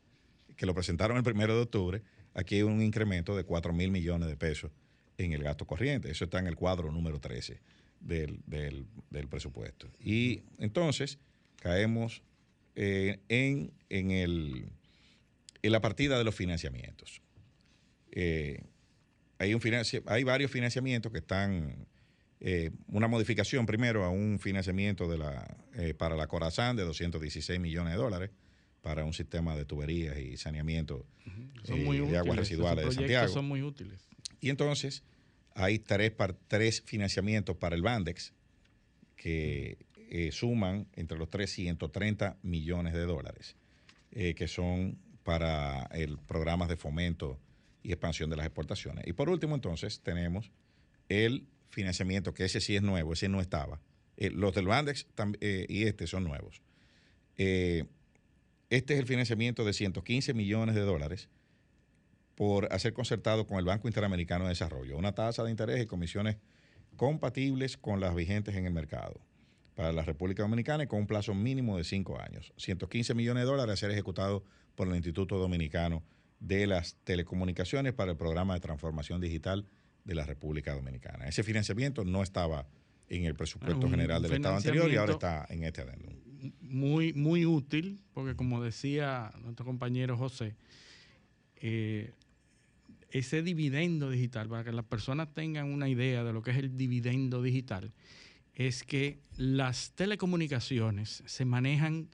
[0.57, 2.03] que lo presentaron el primero de octubre.
[2.35, 4.71] Aquí hay un incremento de 4 mil millones de pesos
[5.19, 6.11] en el gasto corriente.
[6.11, 7.61] Eso está en el cuadro número 13
[8.01, 9.89] del, del- del presupuesto.
[10.01, 11.19] Y entonces
[11.61, 12.23] caemos
[12.75, 14.67] eh, en, en, el,
[15.63, 17.21] en la partida de los financiamientos.
[18.13, 18.63] Eh,
[19.39, 21.87] hay, un financi- hay varios financiamientos que están,
[22.41, 27.59] eh, una modificación primero a un financiamiento de la, eh, para la Corazán de 216
[27.61, 28.31] millones de dólares
[28.83, 31.05] para un sistema de tuberías y saneamiento
[31.65, 32.11] Son útiles.
[32.13, 33.29] de aguas residuales de Santiago.
[33.33, 34.09] son muy útiles.
[34.41, 35.03] Y entonces
[35.55, 38.33] hay tres, par- tres financiamientos para el Bandex
[39.17, 39.79] que
[40.11, 43.57] eh, suman entre los tres 130 millones de dólares,
[44.11, 47.39] eh, que son para el programas de fomento
[47.83, 49.07] y expansión de las exportaciones.
[49.07, 50.51] Y por último, entonces, tenemos
[51.11, 53.81] el financiamiento, que ese sí es nuevo, ese no estaba.
[54.17, 55.07] Eh, los del Bandex
[55.41, 56.63] y este son nuevos.
[57.37, 57.87] Este
[58.71, 61.29] es el financiamiento de 115 millones de dólares
[62.35, 66.37] por hacer concertado con el Banco Interamericano de Desarrollo, una tasa de interés y comisiones
[66.97, 69.21] compatibles con las vigentes en el mercado
[69.79, 72.53] para la República Dominicana y con un plazo mínimo de cinco años.
[72.57, 74.43] 115 millones de dólares a ser ejecutados
[74.75, 76.03] por el Instituto Dominicano
[76.41, 79.67] de las telecomunicaciones para el programa de transformación digital
[80.05, 81.29] de la República Dominicana.
[81.29, 82.67] Ese financiamiento no estaba
[83.09, 86.17] en el presupuesto Un general del Estado anterior y ahora está en este adendum.
[86.61, 90.57] Muy, muy útil, porque como decía nuestro compañero José,
[91.55, 92.15] eh,
[93.11, 96.77] ese dividendo digital, para que las personas tengan una idea de lo que es el
[96.77, 97.93] dividendo digital,
[98.59, 102.09] es que las telecomunicaciones se manejan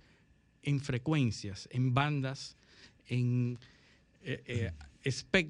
[0.62, 2.56] en frecuencias, en bandas,
[3.08, 3.58] en
[4.22, 4.72] eh, eh,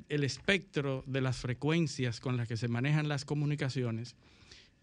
[0.08, 4.14] el espectro de las frecuencias con las que se manejan las comunicaciones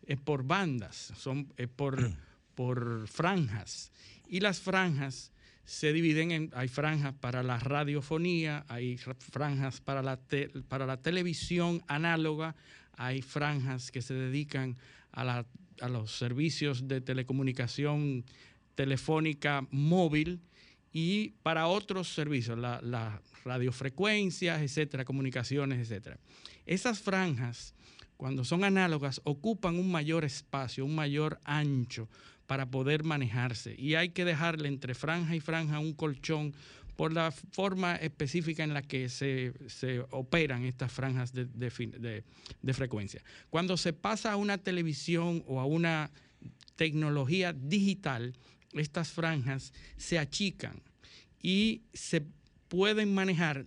[0.06, 2.12] es por bandas, son es por,
[2.56, 3.92] por franjas.
[4.28, 5.32] Y las franjas
[5.66, 10.86] se dividen en, hay franjas para la radiofonía, hay ra- franjas para la, te- para
[10.86, 12.56] la televisión análoga,
[12.98, 14.78] hay franjas que se dedican
[15.12, 15.46] a, la-
[15.82, 18.24] a los servicios de telecomunicación
[18.76, 20.40] telefónica móvil
[20.94, 26.20] y para otros servicios, la- las radiofrecuencias, etcétera, comunicaciones, etcétera.
[26.66, 27.74] Esas franjas,
[28.18, 32.08] cuando son análogas, ocupan un mayor espacio, un mayor ancho
[32.46, 33.74] para poder manejarse.
[33.78, 36.54] Y hay que dejarle entre franja y franja un colchón
[37.02, 43.24] por la forma específica en la que se, se operan estas franjas de, de frecuencia.
[43.50, 46.12] Cuando se pasa a una televisión o a una
[46.76, 48.36] tecnología digital,
[48.74, 50.80] estas franjas se achican
[51.42, 52.24] y se
[52.68, 53.66] pueden manejar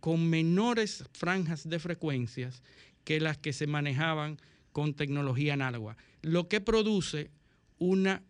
[0.00, 2.62] con menores franjas de frecuencias
[3.04, 4.38] que las que se manejaban
[4.72, 7.30] con tecnología análoga, lo que produce
[7.78, 8.22] una,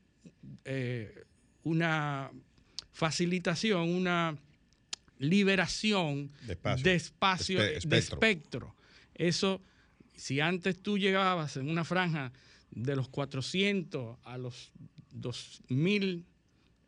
[0.64, 1.22] eh,
[1.62, 2.32] una
[2.92, 4.36] facilitación, una
[5.18, 6.84] liberación De espacio.
[6.84, 8.14] de espacio, Espe- de espectro.
[8.16, 8.76] espectro.
[9.14, 9.60] Eso,
[10.16, 12.32] si antes tú llegabas en una franja
[12.70, 14.72] de los 400 a los
[15.12, 16.24] 2000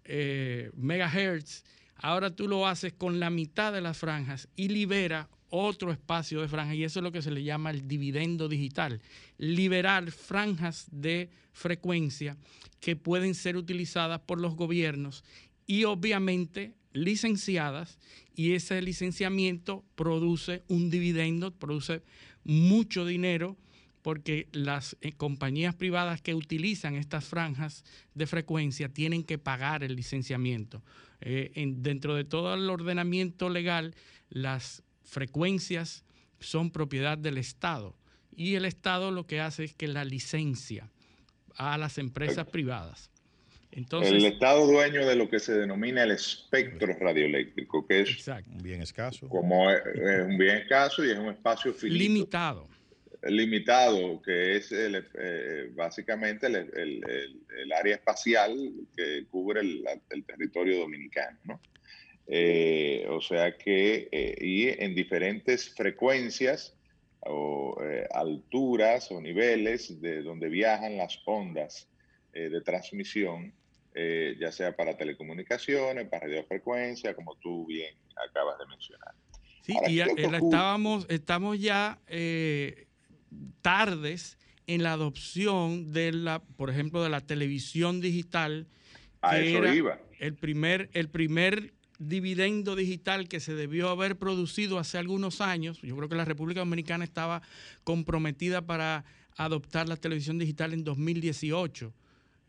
[0.04, 1.64] eh, megahertz,
[1.96, 6.48] ahora tú lo haces con la mitad de las franjas y libera otro espacio de
[6.48, 9.00] franjas y eso es lo que se le llama el dividendo digital,
[9.36, 12.36] liberar franjas de frecuencia
[12.80, 15.22] que pueden ser utilizadas por los gobiernos
[15.66, 17.98] y obviamente licenciadas
[18.34, 22.02] y ese licenciamiento produce un dividendo, produce
[22.44, 23.56] mucho dinero
[24.02, 29.94] porque las eh, compañías privadas que utilizan estas franjas de frecuencia tienen que pagar el
[29.94, 30.82] licenciamiento.
[31.20, 33.94] Eh, en- dentro de todo el ordenamiento legal,
[34.28, 36.04] las frecuencias
[36.40, 37.94] son propiedad del Estado
[38.34, 40.90] y el Estado lo que hace es que la licencia
[41.56, 43.11] a las empresas privadas.
[43.74, 48.50] Entonces, el Estado dueño de lo que se denomina el espectro radioeléctrico, que es exacto,
[48.50, 49.28] Un bien escaso.
[49.28, 52.68] como es, es un bien escaso y es un espacio finito, limitado.
[53.22, 58.54] limitado, que es el, eh, básicamente el, el- el- el área espacial
[58.96, 61.38] que cubre el, el territorio dominicano.
[61.44, 61.60] ¿no?
[62.26, 66.76] Eh, o sea que, eh, y en diferentes frecuencias
[67.20, 71.88] o eh, alturas o niveles de donde viajan las ondas
[72.32, 73.52] eh, de transmisión,
[73.94, 77.94] eh, ya sea para telecomunicaciones, para radiofrecuencia, como tú bien
[78.28, 79.14] acabas de mencionar.
[79.62, 82.86] Sí, Ahora, y ya- ¿qué eh, estábamos, estamos ya eh,
[83.60, 88.66] tardes en la adopción de la, por ejemplo, de la televisión digital,
[89.20, 90.00] A que eso era iba.
[90.18, 95.80] el primer, el primer dividendo digital que se debió haber producido hace algunos años.
[95.82, 97.42] Yo creo que la República Dominicana estaba
[97.84, 99.04] comprometida para
[99.36, 101.92] adoptar la televisión digital en 2018.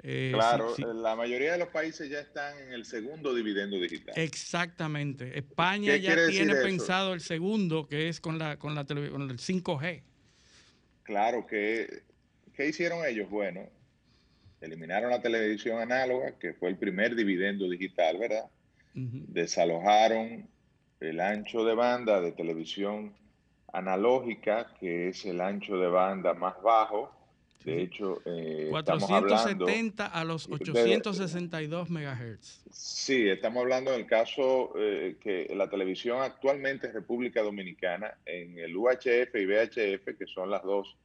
[0.06, 0.84] Eh, Claro, sí.
[0.86, 4.14] la mayoría de los países ya están en el segundo dividendo digital.
[4.18, 5.38] Exactamente.
[5.38, 8.98] España ¿Qué ya tiene pensado el segundo, que es con la con la con
[9.30, 10.04] el 5G.
[11.04, 12.04] Claro que,
[12.54, 13.30] ¿qué hicieron ellos?
[13.30, 13.70] Bueno,
[14.60, 18.46] eliminaron la televisión análoga, que fue el primer dividendo digital, ¿verdad?
[18.94, 20.48] Desalojaron
[21.00, 23.14] el ancho de banda de televisión
[23.72, 27.12] analógica, que es el ancho de banda más bajo.
[27.66, 29.66] De hecho, eh, estamos hablando...
[29.66, 32.62] 470 a los de- 862 megahertz.
[32.72, 38.76] Sí, estamos hablando del caso eh, que la televisión actualmente en República Dominicana, en el
[38.76, 40.96] UHF y VHF, que son las dos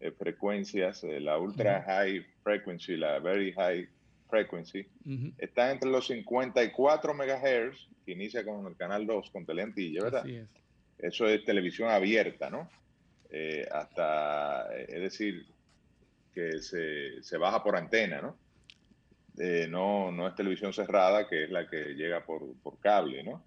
[0.00, 3.88] eh, frecuencias, eh, la ultra high frequency la very high
[4.28, 5.32] frequency, Ujú.
[5.38, 10.22] está entre los 54 megahertz, que inicia con el canal 2, con Teleantilla, ¿verdad?
[10.22, 10.48] Así es.
[10.98, 12.68] Eso es televisión abierta, ¿no?
[13.72, 15.46] Hasta, es decir,
[16.38, 18.36] que se, se baja por antena, ¿no?
[19.38, 23.42] Eh, no, no es televisión cerrada, que es la que llega por, por cable, ¿no?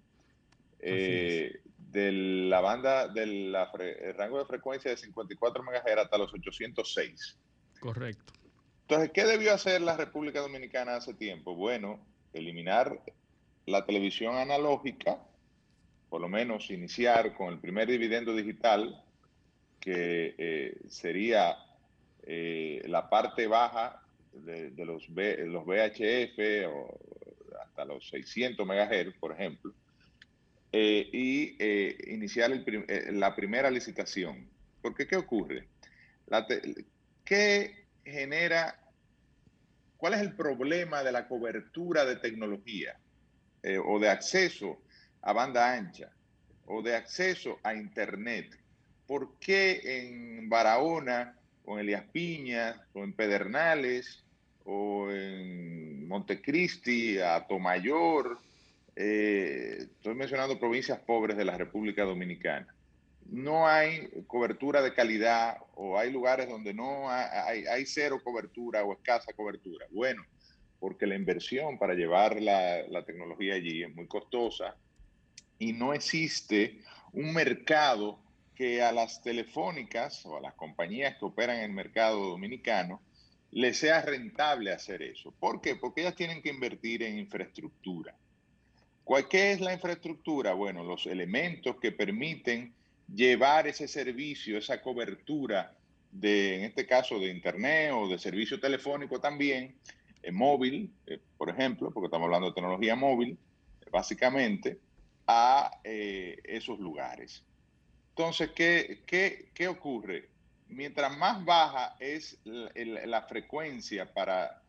[0.78, 3.54] Eh, de la banda, del
[4.16, 7.38] rango de frecuencia de 54 MHz hasta los 806.
[7.80, 8.32] Correcto.
[8.82, 11.54] Entonces, ¿qué debió hacer la República Dominicana hace tiempo?
[11.54, 13.00] Bueno, eliminar
[13.66, 15.18] la televisión analógica
[16.12, 19.02] por lo menos iniciar con el primer dividendo digital,
[19.80, 21.56] que eh, sería
[22.24, 24.00] eh, la parte baja
[24.32, 27.00] de, los, los VHF o
[27.60, 29.72] hasta los 600 MHz, por ejemplo,
[30.72, 31.56] eh, y
[32.12, 32.50] iniciar
[33.10, 34.48] la primera licitación.
[34.80, 35.68] Porque, ¿qué ocurre?
[37.24, 38.78] ¿Qué genera,
[39.96, 42.98] cuál es el problema de la cobertura de tecnología
[43.84, 44.82] o de acceso
[45.20, 46.10] a banda ancha
[46.66, 48.58] o de acceso a Internet?
[49.06, 54.24] ¿Por qué en Barahona o en Elías Piñas o en Pedernales
[54.64, 58.38] o en Montecristi, Tomayor,
[58.94, 62.66] eh, estoy mencionando provincias pobres de la República Dominicana,
[63.30, 68.92] no hay cobertura de calidad o hay lugares donde no hay, hay, cero cobertura o
[68.92, 69.86] escasa cobertura.
[69.90, 70.22] Bueno,
[70.78, 74.76] porque la inversión para llevar la, la tecnología allí es muy costosa
[75.58, 76.80] y no existe
[77.12, 78.21] un mercado
[78.54, 83.00] que a las telefónicas o a las compañías que operan en el mercado dominicano
[83.50, 85.32] les sea rentable hacer eso.
[85.38, 85.76] ¿Por qué?
[85.76, 88.14] Porque ellas tienen que invertir en infraestructura.
[89.04, 90.54] ¿Cuál, ¿Qué es la infraestructura?
[90.54, 92.72] Bueno, los elementos que permiten
[93.14, 95.74] llevar ese servicio, esa cobertura
[96.10, 99.74] de, en este caso, de Internet o de servicio telefónico también,
[100.22, 103.36] eh, móvil, eh, por ejemplo, porque estamos hablando de tecnología móvil,
[103.90, 104.78] básicamente,
[105.26, 107.44] a eh, esos lugares.
[108.16, 110.28] Entonces, ¿qué, qué, ocurre?
[110.68, 114.60] Mientras más baja es la, frecuencia para,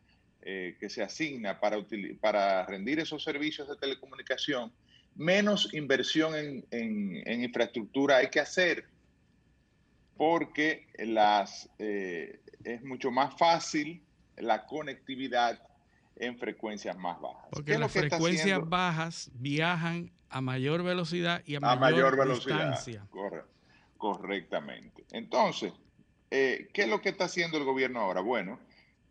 [0.42, 1.78] eh, que se asigna para,
[2.22, 4.72] para rendir esos servicios de telecomunicación,
[5.16, 8.86] menos inversión en, en, infraestructura hay que hacer,
[10.16, 14.02] porque las, eh, es mucho más fácil
[14.38, 15.60] la conectividad
[16.16, 17.48] en frecuencias más bajas.
[17.52, 22.72] Porque las frecuencias bajas viajan a mayor velocidad y a, mayor, velocidad.
[22.72, 23.08] distancia.
[23.98, 25.06] correctamente.
[25.12, 25.74] Entonces,
[26.32, 28.22] eh, ¿qué es lo que está haciendo el gobierno ahora?
[28.22, 28.60] Bueno,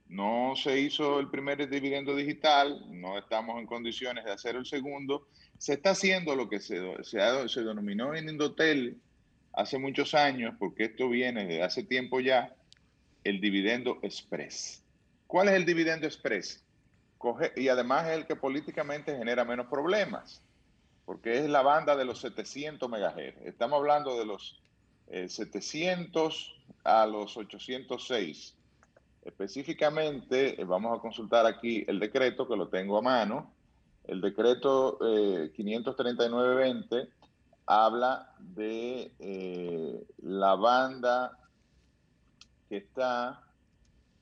[0.09, 5.29] no se hizo el primer dividendo digital, no estamos en condiciones de hacer el segundo.
[5.59, 8.99] Se está haciendo lo que se, se, se denominó en Indotel
[9.55, 12.55] hace muchos años, porque esto viene de hace tiempo ya,
[13.25, 14.83] el dividendo express.
[15.27, 16.63] ¿Cuál es el dividendo express?
[17.57, 20.43] Y además es el que políticamente genera menos problemas
[21.05, 23.45] porque es la banda de los 700 MHz.
[23.45, 24.61] Estamos hablando de los
[25.09, 28.55] 700 eh, a los 806.
[29.25, 33.53] Específicamente, eh, vamos a consultar aquí el decreto, que lo tengo a mano.
[34.05, 37.09] El decreto 539-20 eh,
[37.67, 39.13] habla de
[40.19, 41.39] la banda
[42.69, 43.43] que está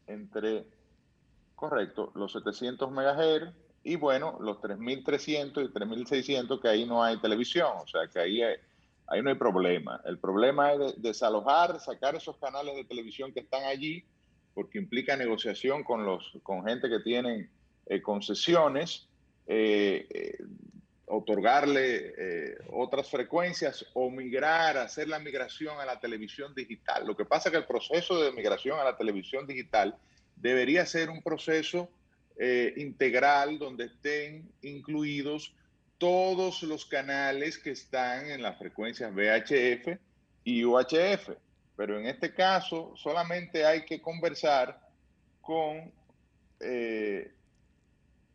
[0.06, 0.66] entre,
[1.60, 3.52] correcto, los 700 MHz
[3.84, 8.42] y bueno, los 3.300 y 3.600 que ahí no hay televisión, o sea que ahí,
[8.42, 10.00] ahí no hay problema.
[10.06, 14.02] El problema es desalojar, sacar esos canales de televisión que están allí,
[14.54, 17.50] porque implica negociación con, los, con gente que tienen
[17.86, 19.06] eh, concesiones,
[19.46, 20.38] eh, eh,
[21.06, 27.06] otorgarle otras frecuencias o migrar, hacer la migración a la televisión digital.
[27.06, 29.96] Lo que pasa es que el proceso de migración a la televisión digital
[30.40, 31.88] debería ser un proceso
[32.36, 35.54] eh, integral donde estén incluidos
[35.98, 39.98] todos los canales que están en las frecuencias VHF
[40.44, 41.30] y UHF.
[41.76, 44.80] Pero en este caso solamente hay que conversar
[45.40, 45.92] con
[46.60, 47.32] eh,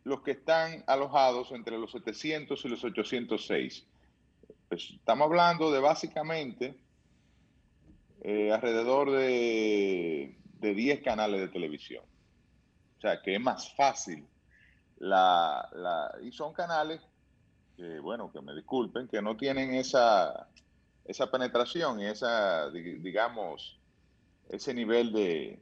[0.03, 3.85] los que están alojados entre los 700 y los 806.
[4.69, 6.75] Pues, estamos hablando de básicamente
[8.21, 10.35] eh, alrededor de,
[10.65, 12.03] de 10 canales de televisión.
[12.97, 14.25] O sea, que es más fácil.
[14.97, 17.01] La, la, y son canales
[17.77, 20.47] que, bueno, que me disculpen, que no tienen esa,
[21.05, 23.79] esa penetración y esa, digamos,
[24.49, 25.59] ese nivel de...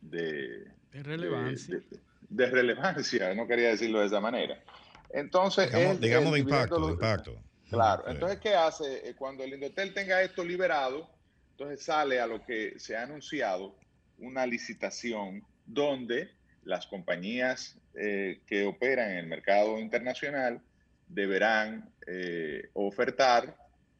[0.00, 1.80] De, relevancia.
[2.28, 4.62] De, relevancia, no quería decirlo de esa manera.
[5.10, 5.70] Entonces...
[6.00, 7.36] Digamos, de impacto, de impacto.
[7.68, 9.08] Claro, entonces, ¿qué hace?
[9.08, 11.08] Eh, cuando el Indotel tenga esto liberado,
[11.52, 13.76] entonces sale a lo que se ha anunciado
[14.20, 16.30] una licitación donde
[16.64, 20.60] las compañías eh, que operan en el mercado internacional
[21.08, 23.56] deberán eh, ofertar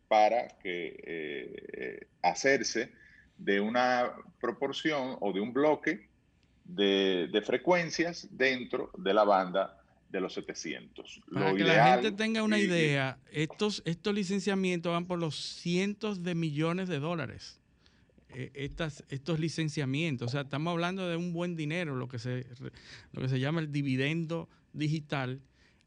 [0.09, 2.93] para que eh, hacerse
[3.37, 6.09] de una proporción o de un bloque
[6.65, 9.77] de, frecuencias dentro de la banda
[10.09, 11.21] de los 700.
[11.33, 16.35] Para que la gente tenga una idea, estos, estos licenciamientos van por los cientos de
[16.35, 17.60] millones de dólares.
[18.35, 20.29] Eh, estas, estos licenciamientos.
[20.29, 22.47] O sea, estamos hablando de un buen dinero, lo que se,
[23.13, 25.41] lo que se llama el dividendo digital,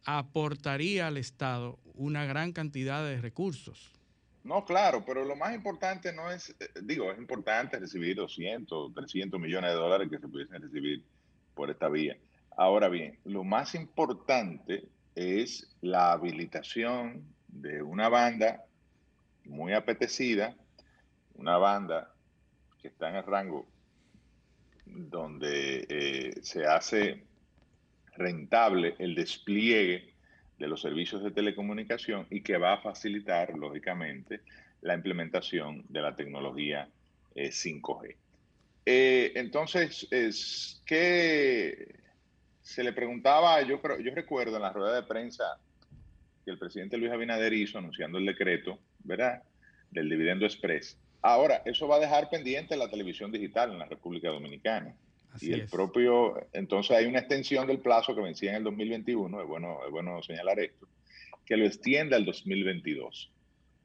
[0.03, 3.91] aportaría al Estado una gran cantidad de recursos.
[4.43, 9.39] No, claro, pero lo más importante no es, eh, digo, es importante recibir 200, 300
[9.39, 11.03] millones de dólares que se pudiesen recibir
[11.55, 12.17] por esta vía.
[12.57, 14.83] Ahora bien, lo más importante
[15.15, 18.65] es la habilitación de una banda
[19.45, 20.55] muy apetecida,
[21.35, 22.12] una banda
[22.83, 23.65] que está en el rango
[24.85, 27.23] donde eh, se hace
[28.17, 30.13] rentable el despliegue
[30.59, 34.41] de los servicios de telecomunicación y que va a facilitar, lógicamente,
[34.81, 36.89] la implementación de la tecnología
[37.35, 38.09] 5G.
[38.09, 38.17] Eh,
[38.85, 41.95] eh, entonces, es que
[42.61, 45.57] se le preguntaba, yo, yo recuerdo en la rueda de prensa
[46.43, 49.41] que el presidente Luis Abinader hizo anunciando el decreto, ¿verdad?
[49.89, 50.97] Del dividendo express.
[51.25, 54.93] Ahora, eso va a dejar pendiente la televisión digital en la República Dominicana.
[55.39, 59.47] y el propio, entonces hay una extensión del plazo que vencía en el 2021, es
[59.47, 60.85] bueno, es bueno señalar esto,
[61.45, 63.31] que lo extienda al 2022.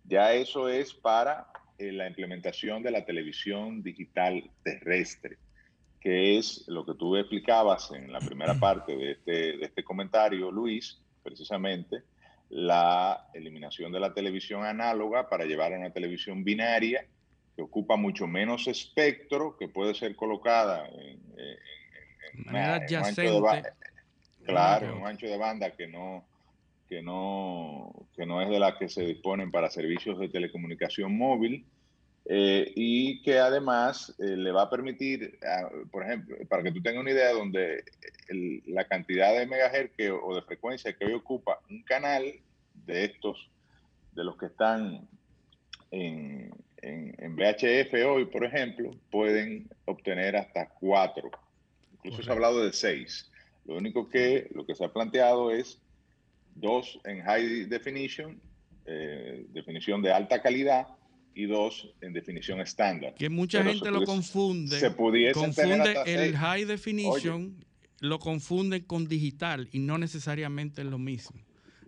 [0.05, 1.47] Ya eso es para
[1.79, 5.39] eh, la implementación de la televisión digital terrestre,
[6.01, 10.51] que es lo que tú explicabas en la primera parte de este, de este comentario,
[10.51, 12.03] Luis, precisamente,
[12.51, 17.07] la eliminación de la televisión análoga para llevar a una televisión binaria
[17.59, 21.21] que ocupa mucho menos espectro, que puede ser colocada en,
[22.47, 23.75] un ancho de banda,
[24.45, 26.25] claro, un ancho de banda que no,
[26.89, 31.67] que no, que no es de la que se disponen para servicios de telecomunicación móvil.
[32.31, 35.41] Eh, y que además eh, le va a permitir,
[35.91, 37.83] por ejemplo, para que tú tengas una idea, donde
[38.67, 42.23] la cantidad de megahertz o de frecuencia que hoy ocupa un canal
[42.87, 43.51] de estos,
[44.13, 45.09] de los que están
[45.91, 46.53] en,
[46.83, 51.31] en, VHF hoy, por ejemplo, pueden obtener hasta cuatro.
[51.93, 53.31] Incluso se ha hablado de seis.
[53.65, 55.81] Lo único que lo que se ha planteado es
[56.55, 58.41] dos en high definition,
[58.87, 60.87] eh, definición de alta calidad,
[61.39, 63.15] y dos en definición estándar.
[63.15, 64.81] Que mucha gente lo confunde.
[64.81, 64.93] Se
[65.33, 67.65] confunde el high definition,
[68.01, 71.41] lo confunde con digital y no necesariamente es lo mismo.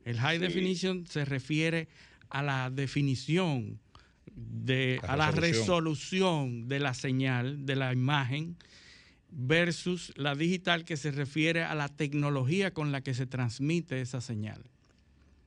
[0.05, 1.89] El high definition se refiere
[2.29, 3.81] a la definición,
[4.35, 8.57] de, a la resolución de la señal, de la imagen,
[9.31, 14.21] versus la digital que se refiere a la tecnología con la que se transmite esa
[14.21, 14.63] señal.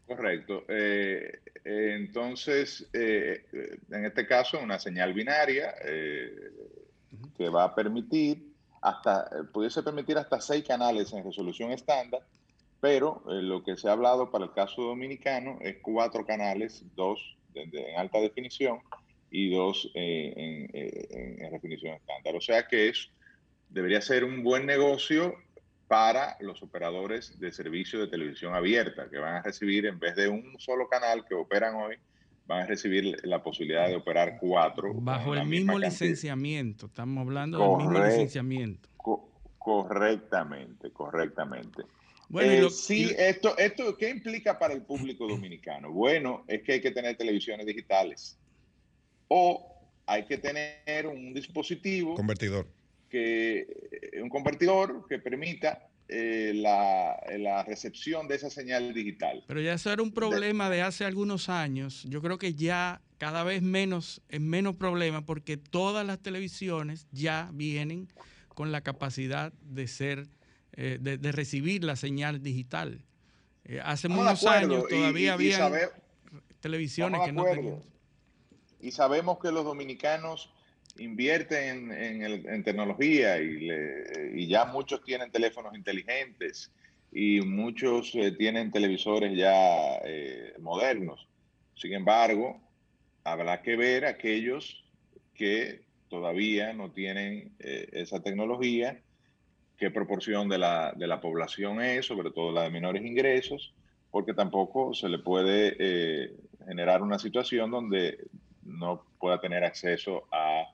[0.08, 0.64] Correcto.
[0.68, 3.46] Eh, eh, entonces, eh,
[3.92, 5.74] en este caso, una señal binaria
[7.38, 12.22] que va a permitir hasta, pudiese permitir hasta seis canales en resolución estándar
[12.84, 17.38] pero eh, lo que se ha hablado para el caso dominicano es cuatro canales, dos
[17.56, 18.80] en alta definición
[19.30, 22.36] y dos eh, eh, en, definición estándar.
[22.36, 23.10] O sea que es,
[23.70, 25.36] debería ser un buen negocio
[25.88, 30.28] para los operadores de servicio de televisión abierta, que van a recibir, en vez de
[30.28, 31.98] un solo canal que operan hoy,
[32.46, 34.94] van a recibir la posibilidad de operar cuatro.
[34.94, 38.90] Bajo el mismo licenciamiento, estamos hablando del mismo licenciamiento.
[39.58, 41.84] correctamente, correctamente.
[42.30, 45.92] Bueno, eh, sí, esto, esto, ¿qué implica para el público dominicano?
[45.92, 48.38] Bueno, es que hay que tener televisiones digitales
[49.28, 49.74] o
[50.06, 52.16] hay que tener un dispositivo.
[52.16, 52.68] Convertidor.
[53.10, 59.44] Que, eh, un convertidor que permita eh, la, recepción de esa señal digital.
[59.48, 62.04] Pero ya eso era un problema de hace algunos años.
[62.10, 67.50] Yo creo que ya cada vez menos es menos problema porque todas las televisiones ya
[67.54, 68.10] vienen
[68.50, 70.28] con la capacidad de ser
[70.76, 73.00] eh, de, recibir la señal digital.
[73.66, 75.72] Eh, hace muchos años todavía había
[76.60, 77.84] televisiones que no tenían.
[78.82, 80.52] Y sabemos que los dominicanos
[80.98, 86.72] invierten en, tecnología y, ya muchos tienen teléfonos inteligentes
[87.12, 90.02] y muchos eh, tienen televisores ya
[90.60, 91.28] modernos.
[91.76, 92.60] Sin embargo,
[93.24, 94.84] habrá que ver aquellos
[95.36, 99.00] que todavía no tienen esa tecnología
[99.78, 103.74] qué proporción de la, de la población es, sobre todo la de menores ingresos,
[104.14, 106.36] porque tampoco se le puede eh,
[106.68, 108.20] generar una situación donde
[108.62, 110.66] no pueda tener acceso a,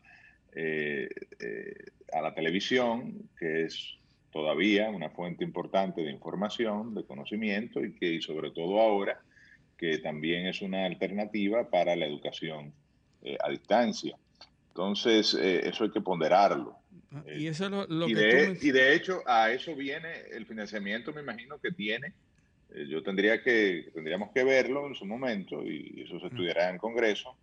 [0.53, 1.07] eh,
[1.39, 1.73] eh,
[2.11, 3.97] a la televisión, que es
[4.31, 9.21] todavía una fuente importante de información, de conocimiento y que y sobre todo ahora
[9.77, 12.73] que también es una alternativa para la educación
[13.41, 14.17] a distancia.
[14.67, 16.75] Entonces, eso hay que ponderarlo.
[17.11, 20.45] Ah, y eso es lo, y que de, y de hecho, a eso viene el
[20.45, 22.13] financiamiento, me imagino que tiene.
[22.71, 26.77] Eh, yo tendría que, tendríamos que verlo en su momento y eso se estudiará en
[26.77, 27.35] Congreso.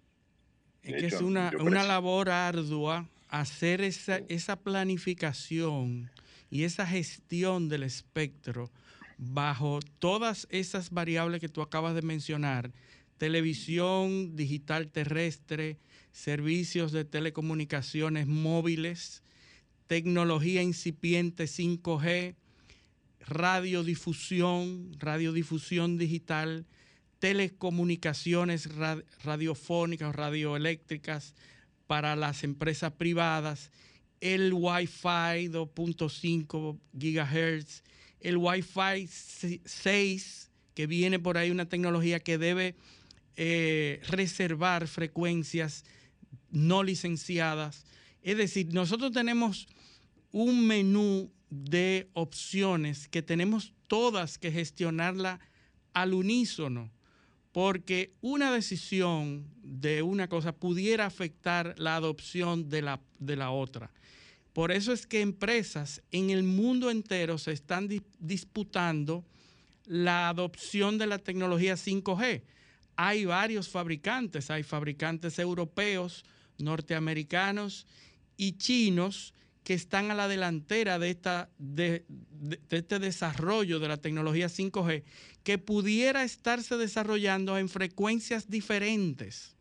[0.83, 6.11] Es que es una, una labor ardua hacer esa, esa planificación
[6.49, 8.71] y esa gestión del espectro
[9.19, 12.71] bajo todas esas variables que tú acabas de mencionar,
[13.19, 15.79] televisión digital terrestre,
[16.13, 19.23] servicios de telecomunicaciones móviles,
[19.87, 22.35] tecnología incipiente 5G,
[23.21, 26.67] radiodifusión, radiodifusión digital,
[27.19, 28.69] telecomunicaciones
[29.23, 31.35] radiofónicas o radioeléctricas
[31.87, 33.71] para las empresas privadas,
[34.21, 37.83] el Wi-Fi 2.5 GHz,
[38.21, 39.09] el Wi-Fi
[39.65, 42.75] 6, que viene por ahí una tecnología que debe
[43.37, 45.85] eh, reservar frecuencias
[46.51, 47.85] no licenciadas.
[48.23, 49.69] Es decir, nosotros tenemos
[50.37, 55.41] un menú de opciones que tenemos todas que gestionarla
[55.95, 56.91] al unísono,
[57.53, 63.91] porque una decisión de una cosa pudiera afectar la adopción de la, de la otra.
[64.53, 69.25] Por eso es que empresas en el mundo entero se están disputando
[69.87, 72.43] la adopción de la tecnología 5G.
[72.97, 76.27] Hay varios fabricantes, hay fabricantes europeos,
[76.59, 77.87] norteamericanos
[78.37, 79.33] y chinos
[79.67, 82.05] que están a la delantera de, esta, de,
[82.71, 85.03] este desarrollo de la tecnología 5G,
[85.43, 89.57] que pudiera estarse desarrollando en frecuencias diferentes,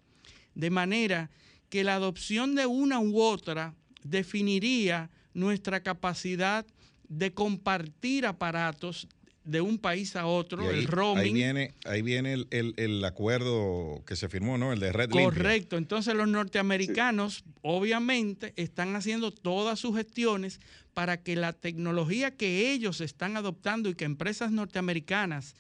[0.54, 1.32] de manera
[1.70, 6.68] que la adopción de una u otra definiría nuestra capacidad
[7.10, 9.08] de compartir aparatos
[9.46, 11.24] de un país a otro, el roaming.
[11.24, 14.74] Ahí viene, ahí viene el, acuerdo que se firmó, ¿no?
[14.74, 15.78] El de Red Correcto.
[15.78, 20.60] Entonces los norteamericanos, obviamente, están haciendo todas sus gestiones
[20.94, 25.56] para que la tecnología que ellos están adoptando y que empresas norteamericanas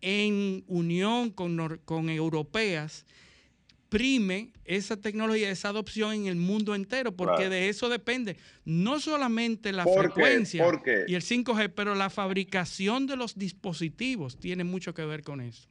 [0.00, 3.06] en unión con, con europeas
[3.92, 8.38] prime esa tecnología, esa adopción en el mundo entero, porque de eso depende.
[8.64, 10.64] No solamente la frecuencia
[11.06, 15.68] y el 5G, pero la fabricación de los dispositivos tiene mucho que ver con eso.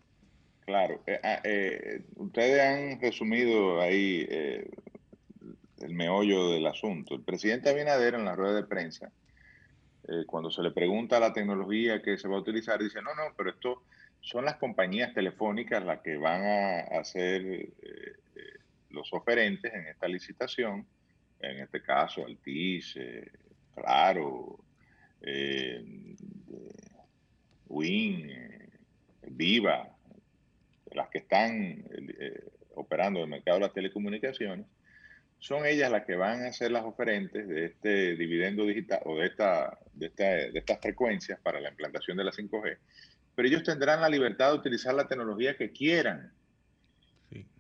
[0.65, 4.69] Claro, eh, ah, eh, ustedes han resumido ahí eh,
[5.79, 7.15] el meollo del asunto.
[7.15, 9.11] El presidente Abinader en la rueda de prensa,
[10.27, 13.49] cuando se le pregunta la tecnología que se va a utilizar, dice, no, no, pero
[13.49, 13.83] esto
[14.21, 18.13] son las compañías telefónicas las que van a, hacer eh, eh,
[18.91, 20.85] los oferentes en esta licitación,
[21.39, 23.29] en este caso Altiz, eh,
[23.73, 24.59] Claro,
[27.67, 28.31] Win,
[29.27, 29.95] Viva,
[30.91, 31.85] las que están
[32.75, 34.67] operando en el mercado de las telecomunicaciones,
[35.39, 39.27] son ellas las que van a ser las oferentes de este dividendo digital o de,
[39.27, 42.77] esta, de, esta, de estas frecuencias para la implantación de la 5G
[43.35, 46.31] pero ellos tendrán la libertad de utilizar la tecnología que quieran.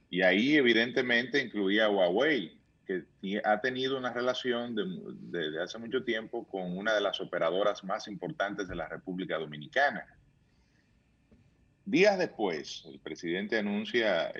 [0.09, 3.05] Y ahí evidentemente incluía Huawei, que
[3.45, 8.07] ha tenido una relación desde de, hace mucho tiempo con una de las operadoras más
[8.07, 10.05] importantes de la República Dominicana.
[11.85, 14.33] Días después, el presidente anuncia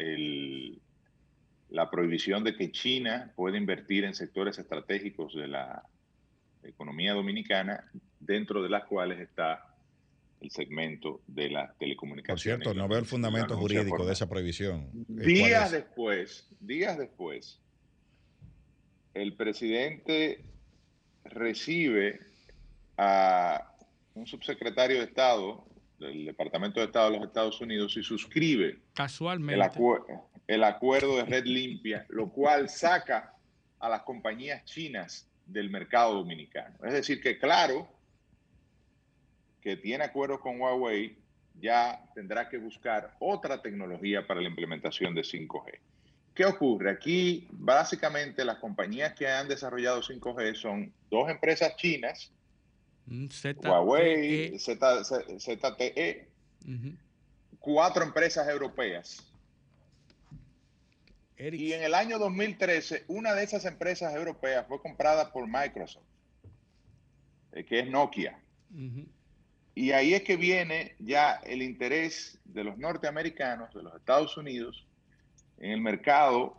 [1.69, 5.83] la prohibición de que China pueda invertir en sectores estratégicos de la
[6.63, 9.70] economía dominicana, dentro de las cuales está
[10.41, 12.57] el segmento de las telecomunicaciones.
[12.57, 14.89] Por cierto, no veo el fundamento jurídico de esa prohibición.
[15.07, 17.59] Días después, días después,
[19.13, 20.43] el presidente
[21.23, 22.19] recibe
[22.97, 23.71] a
[24.15, 25.63] un subsecretario de Estado
[25.99, 31.25] del Departamento de Estado de los Estados Unidos y suscribe casualmente el, el acuerdo de
[31.25, 33.35] red limpia, lo cual saca
[33.79, 36.75] a las compañías chinas del mercado dominicano.
[36.83, 37.87] Es decir, que claro,
[39.61, 41.17] que tiene acuerdo con Huawei
[41.59, 45.79] ya tendrá que buscar otra tecnología para la implementación de 5G.
[46.33, 46.91] ¿Qué ocurre?
[46.91, 52.31] Aquí básicamente las compañías que han desarrollado 5G son dos empresas chinas,
[53.05, 53.27] mm,
[53.63, 56.27] Huawei, ZTE,
[57.59, 59.27] cuatro empresas europeas.
[61.37, 66.05] Y en el año 2013, una de esas empresas europeas fue comprada por Microsoft,
[67.51, 68.39] eh, que es Nokia.
[69.73, 74.85] Y ahí es que viene ya el interés de los norteamericanos, de los Estados Unidos,
[75.59, 76.57] en el mercado,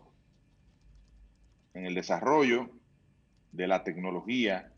[1.74, 2.70] en el desarrollo
[3.52, 4.72] de la tecnología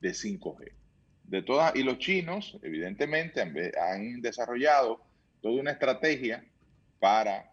[0.00, 0.72] de 5G.
[1.24, 5.00] De todas, y los chinos, evidentemente, han, desarrollado
[5.42, 6.44] toda una estrategia
[6.98, 7.50] para...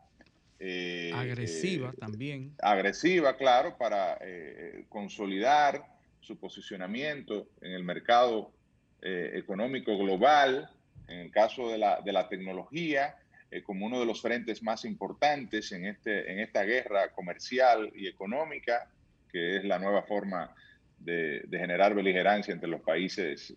[0.59, 2.53] Eh, agresiva eh, también.
[2.61, 5.83] Agresiva, claro, para eh, consolidar
[6.19, 8.53] su posicionamiento en el mercado
[9.01, 10.69] eh, económico global,
[11.07, 13.15] en el caso de la, de la tecnología,
[13.49, 18.07] eh, como uno de los frentes más importantes en, este, en esta guerra comercial y
[18.07, 18.87] económica,
[19.31, 20.53] que es la nueva forma
[20.99, 23.53] de, de generar beligerancia entre los países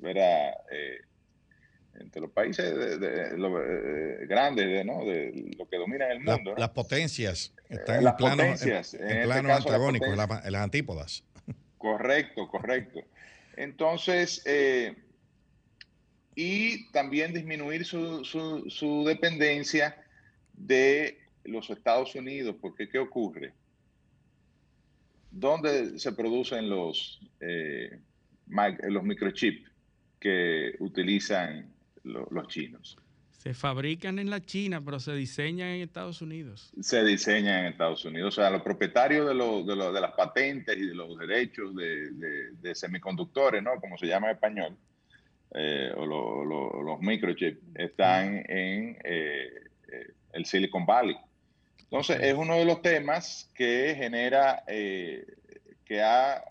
[2.01, 5.05] entre los países eh, grandes, de, ¿no?
[5.05, 6.55] de lo que domina el mundo.
[6.57, 11.25] Las potencias están en, plano, en, este plano antagónico, en, las antípodas.
[11.79, 13.01] Correcto, correcto.
[13.57, 14.97] Entonces, eh,
[16.35, 19.97] y también disminuir su, su, su, dependencia
[20.53, 23.53] de los Estados Unidos, porque ¿qué ocurre?
[25.30, 27.99] ¿Dónde se producen los, eh,
[28.47, 29.70] los microchips
[30.20, 31.72] que utilizan
[32.05, 32.97] los chinos?
[33.45, 36.72] Se fabrican en la China, pero se diseñan en Estados Unidos.
[36.80, 38.39] Se diseñan en Estados Unidos.
[38.39, 43.62] O sea, los propietarios de, de, de las patentes y de los derechos de, semiconductores,
[43.62, 43.78] ¿no?
[43.82, 44.76] Como se llama en español,
[45.55, 46.05] eh, o
[46.83, 49.51] los microchips, están en eh,
[49.89, 51.17] eh, el Silicon Valley.
[51.85, 56.43] Entonces, es uno de los temas que genera, que ha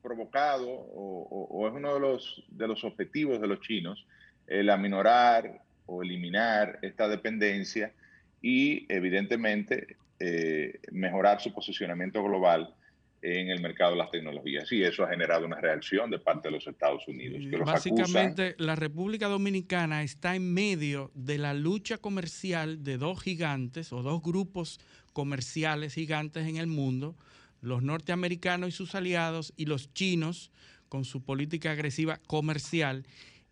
[0.00, 4.06] provocado, o, o, es uno de los, de los objetivos de los chinos,
[4.46, 7.92] el aminorar o eliminar esta dependencia
[8.40, 12.74] y evidentemente eh, mejorar su posicionamiento global
[13.22, 14.70] en el mercado de las tecnologías.
[14.72, 17.42] Y eso ha generado una reacción de parte de los Estados Unidos.
[17.64, 24.02] Básicamente, la República Dominicana está en medio de la lucha comercial de dos gigantes o
[24.02, 24.80] dos grupos
[25.12, 27.16] comerciales gigantes en el mundo,
[27.60, 30.50] los norteamericanos y sus aliados y los chinos
[30.88, 33.06] con su política agresiva comercial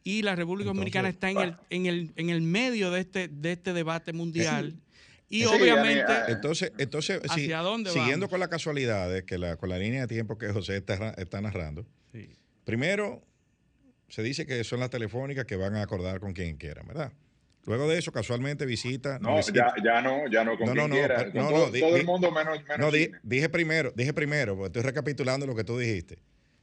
[0.05, 3.53] y la República Dominicana está en el, en el, en el medio de este, de
[3.53, 4.75] este debate mundial.
[5.29, 10.03] Y obviamente, entonces, entonces ¿hacia dónde siguiendo con la casualidad, que la, con la línea
[10.03, 11.87] de tiempo que José está, está narrando,
[12.65, 13.23] primero
[14.09, 17.13] se dice que son las telefónicas que van a acordar con quien quiera, ¿verdad?
[17.67, 19.19] Luego de eso, casualmente visita.
[19.21, 21.25] No, Ya, ya, no, ya no con no, quien no, quiera.
[21.33, 22.63] No, todo, todo el mundo menos.
[22.63, 22.91] menos no,
[23.23, 26.19] dije primero, dije primero, porque estoy recapitulando lo que tú dijiste.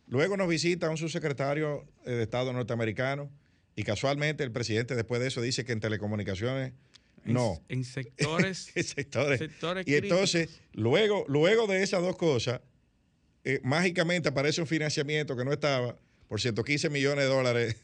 [0.08, 3.32] Luego nos visita un subsecretario de Estado norteamericano
[3.76, 6.74] y casualmente el presidente después de eso dice que en telecomunicaciones
[7.26, 7.62] no.
[7.70, 8.72] En, sectores.
[8.76, 9.42] en sectores.
[9.86, 12.62] y entonces, luego, luego de esas dos cosas,
[13.44, 15.98] eh, mágicamente aparece un financiamiento que no estaba
[16.28, 17.76] por 115 millones de dólares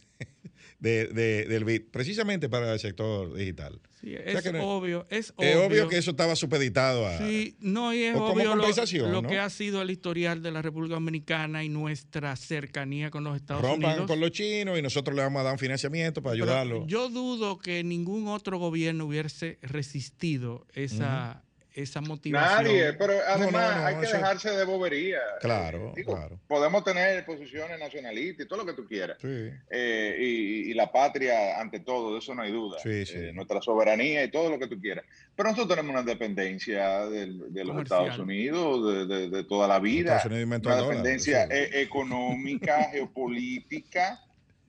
[0.79, 1.07] de,
[1.47, 3.79] del BID, precisamente para el sector digital.
[3.99, 5.87] Sí, es obvio, es obvio.
[5.87, 7.17] que eso estaba supeditado a...
[7.17, 11.63] Sí, no, y es obvio lo, que ha sido el historial de la República Dominicana
[11.63, 13.81] y nuestra cercanía con los Estados Unidos.
[13.81, 16.85] Rompan con los chinos y nosotros le vamos a dar un financiamiento para ayudarlo.
[16.85, 21.43] Yo dudo que ningún otro gobierno hubiese resistido esa
[21.77, 22.63] esa motivación.
[22.63, 25.19] Nadie, pero además hay que dejarse de bobería.
[25.39, 26.39] Claro, claro.
[26.47, 29.19] Podemos tener posiciones nacionalistas y todo lo que tú quieras.
[29.23, 32.77] Eh, y, la patria ante todo, de eso no hay duda.
[32.83, 35.05] Eh, nuestra soberanía y todo lo que tú quieras.
[35.35, 40.21] Pero nosotros tenemos una dependencia de, los Estados Unidos de, toda la vida.
[40.25, 44.19] una dependencia e, económica, geopolítica.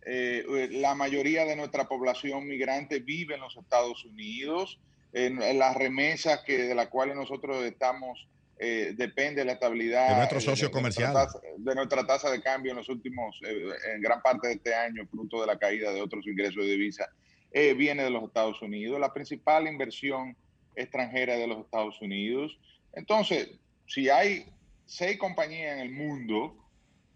[0.04, 4.78] Eh, la mayoría de nuestra población migrante vive en los Estados Unidos
[5.12, 8.28] en, las remesas que de las cuales nosotros estamos
[8.58, 11.14] eh, depende de la estabilidad de nuestro socio comercial.
[11.58, 15.06] de nuestra tasa de cambio en los últimos eh, en gran parte de este año
[15.06, 17.08] fruto de la caída de otros ingresos de divisa
[17.52, 19.00] eh, viene de los Estados Unidos.
[19.00, 20.36] La principal inversión
[20.74, 22.58] extranjera de los Estados Unidos.
[22.92, 23.48] Entonces
[23.86, 24.46] si hay
[24.86, 26.56] seis compañías en el mundo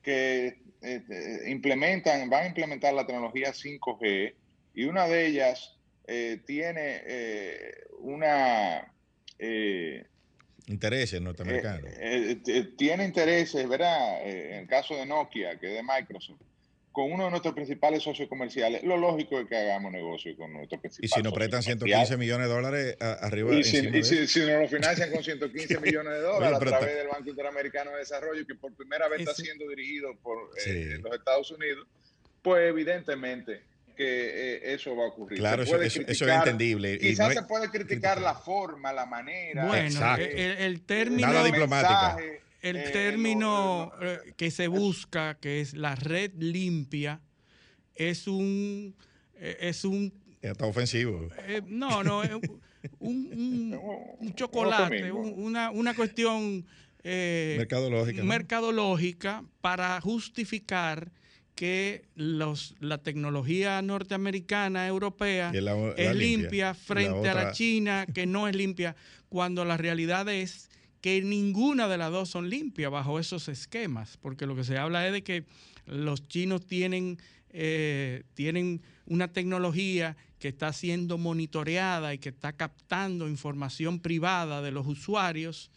[0.03, 0.63] que
[1.47, 4.35] implementan van a implementar la tecnología 5G
[4.75, 8.93] y una de ellas eh, tiene eh, una...
[9.39, 10.05] Eh,
[10.67, 11.91] intereses norteamericanos.
[12.77, 14.25] tiene intereses, ¿verdad?
[14.25, 16.41] en el caso de Nokia, que es de Microsoft,
[16.93, 20.81] con uno de nuestros principales socios comerciales, lo lógico es que hagamos negocio con nuestros
[20.81, 21.11] principales.
[21.11, 24.69] Y si nos prestan 115 millones de dólares arriba Y, si, y si, nos lo
[24.69, 28.73] financian con 115 millones de dólares a través del Banco Interamericano de Desarrollo, que por
[28.75, 31.89] primera vez está siendo dirigido por los Estados Unidos,
[32.43, 35.39] pues evidentemente que eh, eso va a ocurrir.
[35.39, 36.99] Claro, eso, es entendible.
[36.99, 39.67] Quizás se puede criticar la forma, la manera.
[39.67, 41.29] Bueno, el, término.
[41.29, 42.17] Nada diplomática.
[42.61, 47.21] el eh, término eh, que se busca, que es la red limpia,
[47.95, 48.95] es un.
[49.39, 51.29] Es un Está ofensivo.
[51.67, 52.23] no, no,
[53.01, 56.65] un, un, chocolate, una, una cuestión
[57.03, 61.11] mercadológica, mercadológica para justificar
[61.55, 65.53] que los, la tecnología norteamericana, europea,
[65.97, 68.97] es limpia, frente a la China, que no es limpia,
[69.29, 74.47] cuando la realidad es que ninguna de las dos son limpias bajo esos esquemas, porque
[74.47, 75.45] lo que se habla es de que
[75.85, 77.19] los chinos tienen,
[77.51, 84.71] eh, tienen una tecnología que está siendo monitoreada y que está captando información privada de
[84.71, 85.71] los usuarios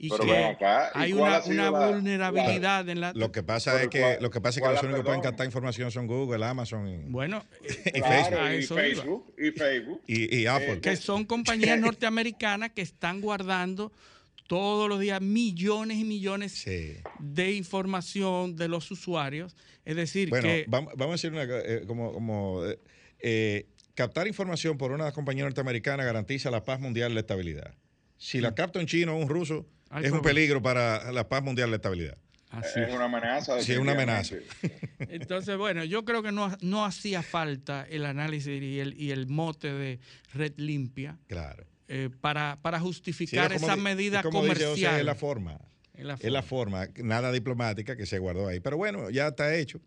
[0.00, 3.12] y Pero que ven acá, ¿y hay una, ha sido una la- vulnerabilidad en la...
[3.14, 5.20] Lo que pasa es que ¿cuál- lo que pasa es que los únicos que pueden
[5.20, 7.44] captar información son Google, Amazon y, Bueno,
[7.86, 8.62] y Claro, a y.
[8.62, 10.00] Facebook, y Facebook.
[10.06, 10.74] y, y Apple.
[10.74, 13.92] Eh, que son compañías norteamericanas que están guardando
[14.46, 16.94] todos los días millones y millones Sí.
[17.18, 19.56] de información de los usuarios.
[19.84, 22.78] Es decir, Bueno, que vamos, vamos a decir una, eh, como, como eh,
[23.18, 27.74] eh, captar información por una compañía norteamericana garantiza la paz mundial y la estabilidad.
[28.16, 31.42] Si la capta un chino o un ruso, Hay es un peligro para la paz
[31.42, 32.16] mundial y la estabilidad.
[32.50, 33.60] así Es una amenaza.
[33.62, 34.36] Sí, es una amenaza.
[34.98, 39.26] Entonces, bueno, yo creo que no, no hacía falta el análisis y el, y el
[39.26, 40.00] mote de
[40.34, 41.64] red limpia Claro.
[41.88, 44.98] eh, para, para Sí, justificar es como esa di- medida es como dice José, comercial.
[45.00, 45.58] es la forma.
[45.94, 48.60] Es la Es la forma, nada diplomática que se guardó ahí.
[48.60, 49.80] Pero bueno, ya está hecho.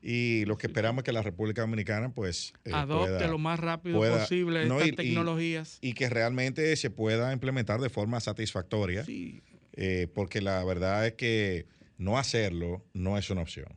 [0.00, 2.52] Y lo que esperamos es que la República Dominicana, pues.
[2.64, 5.78] eh, Adopte pueda- lo más rápido pueda- posible no, estas y- tecnologías.
[5.80, 9.04] Y que realmente se pueda implementar de forma satisfactoria.
[9.04, 9.42] Sí.
[9.80, 11.66] eh, porque la verdad es que
[11.98, 13.68] no hacerlo no es una opción.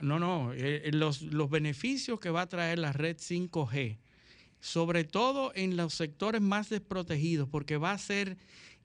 [0.00, 3.98] No, no, eh, eh, los, los beneficios que va a traer la red 5G,
[4.60, 8.38] sobre todo en los sectores más desprotegidos, porque va a ser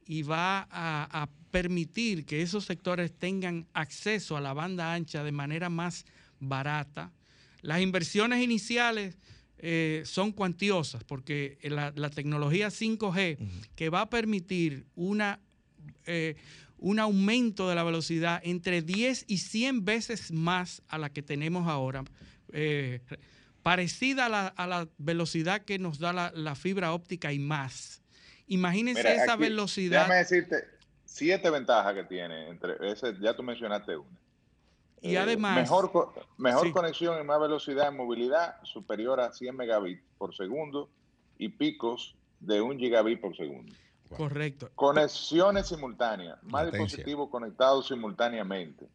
[0.06, 5.32] y va a, a permitir que esos sectores tengan acceso a la banda ancha de
[5.32, 6.06] manera más
[6.40, 7.12] barata.
[7.62, 9.18] Las inversiones iniciales
[9.58, 13.38] eh, son cuantiosas, porque la, la tecnología 5G,
[13.76, 15.40] que va a permitir una
[16.06, 16.36] eh,
[16.80, 21.68] un aumento de la velocidad entre 10 y 100 veces más a la que tenemos
[21.68, 22.04] ahora,
[22.54, 23.02] eh,
[23.64, 28.02] parecida a la, a la velocidad que nos da la, la fibra óptica y más.
[28.48, 30.02] Imagínense Mira, esa aquí, velocidad.
[30.02, 30.66] Déjame decirte
[31.04, 32.48] siete ventajas que tiene.
[32.50, 34.20] Entre ese, ya tú mencionaste una.
[35.02, 35.92] Y Eh, además- Mejor,
[36.38, 36.72] mejor Sí.
[36.74, 40.90] conexión y más velocidad en movilidad superior a 100 megabits por segundo
[41.38, 43.74] y picos de 1 gigabit por segundo.
[44.16, 44.70] Correcto.
[44.76, 46.86] Conexiones simultáneas, más Latencia.
[46.86, 48.88] dispositivos conectados simultáneamente,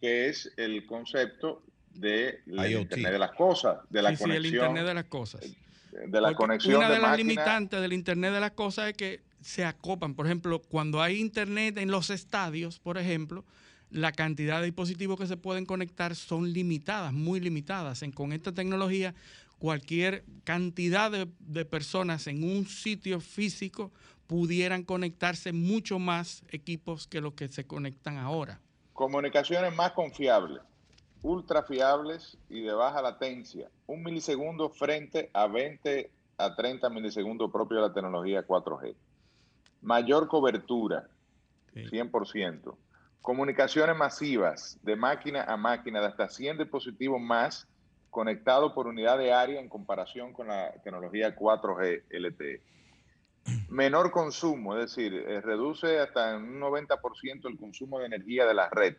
[0.00, 1.62] que es el concepto
[1.94, 2.82] de la IoT.
[2.82, 5.40] Internet de las cosas, de la Sí, sí, conexión, el Internet de las cosas.
[5.42, 8.88] de la Porque conexión una de, de las máquina- limitantes del Internet de las cosas
[8.88, 10.14] es que se acopan.
[10.14, 13.44] Por ejemplo, cuando hay Internet en los estadios, por ejemplo,
[13.92, 18.02] la cantidad de dispositivos que se pueden conectar son limitadas, muy limitadas.
[18.02, 19.14] En- con esta tecnología,
[19.58, 23.92] cualquier cantidad de, de personas en un sitio físico
[24.26, 28.60] pudieran conectarse mucho más equipos que los que se conectan ahora.
[28.94, 30.62] Comunicaciones más confiables,
[31.22, 33.68] ultra fiables y de baja latencia.
[33.86, 38.94] Un milisegundo frente a 20 a 30 milisegundos propio de la tecnología 4G.
[39.82, 41.08] Mayor cobertura,
[41.74, 41.84] Sí.
[41.88, 42.76] 100%.
[43.22, 47.68] Comunicaciones masivas de máquina a máquina de hasta 100 dispositivos más
[48.10, 52.60] conectados por unidad de área en comparación con la tecnología 4G LTE.
[53.70, 58.68] Menor consumo, es decir, eh, reduce hasta un 90% el consumo de energía de la
[58.68, 58.96] red.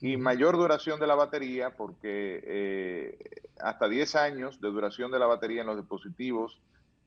[0.00, 3.18] Y mayor duración de la batería, porque eh,
[3.60, 6.60] hasta 10 años de duración de la batería en los dispositivos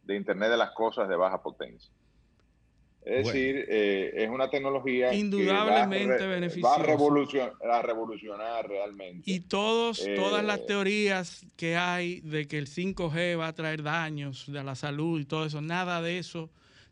[0.04, 1.92] de Internet de las Cosas de baja potencia.
[3.10, 3.28] Es Bueno.
[3.40, 6.78] decir, eh, es una tecnología Indudablemente que va a, re- beneficiosa.
[6.78, 9.32] va a, revolucion- a revolucionar realmente.
[9.32, 13.82] Y todos, todas las Eh, teorías que hay de que el 5G va a traer
[13.82, 16.50] daños de la salud y todo eso, nada de eso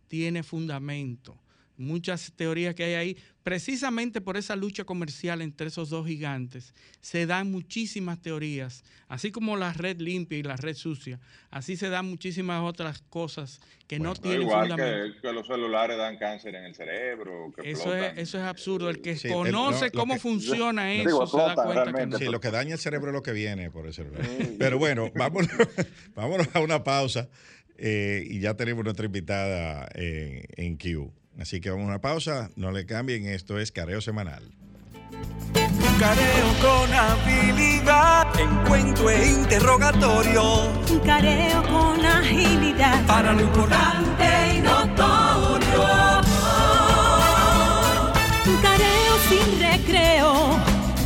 [0.07, 1.35] tiene fundamento.
[1.77, 7.25] Muchas teorías que hay ahí, precisamente por esa lucha comercial entre esos dos gigantes, se
[7.25, 11.19] dan muchísimas teorías, así como la red limpia y la red sucia,
[11.51, 15.15] así se dan muchísimas otras cosas que no No, tienen igual fundamento.
[15.15, 17.51] que, que los celulares dan cáncer en el cerebro.
[17.55, 18.17] Que Eso explotan.
[18.17, 18.89] es, eso es absurdo.
[18.89, 22.17] El que Sí, el- conoce no, cómo que- funciona eso se da cuenta que no.
[22.17, 24.25] Sí, lo que daña el cerebro es lo que viene por el celular.
[24.57, 25.51] Pero bueno, vámonos,
[26.15, 27.29] vámonos a una pausa
[27.77, 31.13] eh, y ya tenemos nuestra invitada en, en Q.
[31.39, 34.51] Así que vamos a una pausa, no le cambien, esto es Careo Semanal.
[35.99, 40.71] Careo con habilidad, encuentro e interrogatorio.
[40.89, 43.05] Un careo con agilidad.
[43.05, 44.25] Para lo importante
[44.57, 45.85] y notorio.
[48.45, 50.59] Un careo sin recreo.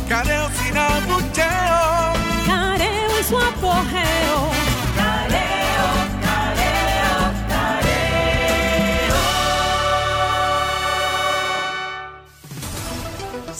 [0.08, 2.12] Careo sin abucheo.
[2.46, 4.59] Careo en su apogeo.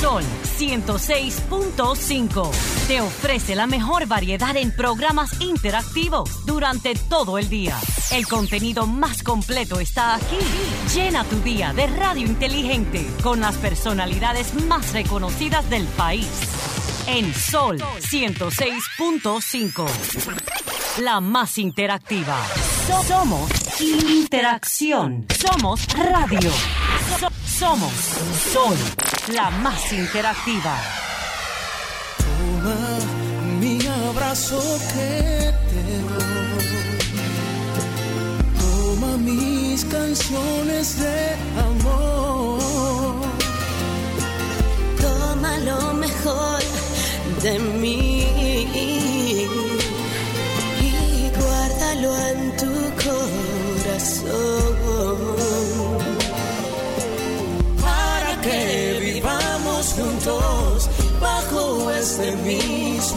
[0.00, 0.24] Sol
[0.58, 2.50] 106.5
[2.88, 7.78] te ofrece la mejor variedad en programas interactivos durante todo el día.
[8.10, 10.38] El contenido más completo está aquí.
[10.94, 16.26] Llena tu día de radio inteligente con las personalidades más reconocidas del país.
[17.06, 19.86] En Sol 106.5.
[21.02, 22.38] La más interactiva.
[22.90, 25.26] So- Somos interacción.
[25.38, 26.50] Somos radio.
[27.20, 27.28] So-
[27.58, 27.92] somos
[28.52, 28.76] Sol,
[29.34, 30.74] la más interactiva.
[32.18, 32.78] Toma
[33.60, 34.60] mi abrazo
[34.92, 36.98] que te doy.
[38.60, 41.36] Toma mis canciones de
[41.68, 43.20] amor.
[45.00, 46.60] Toma lo mejor
[47.42, 48.19] de mí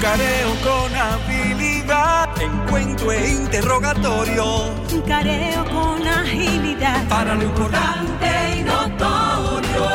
[0.00, 4.74] Careo con habilidad, encuentro e interrogatorio.
[5.06, 7.06] Careo con agilidad.
[7.08, 8.26] Para lo importante
[8.58, 9.88] y notorio.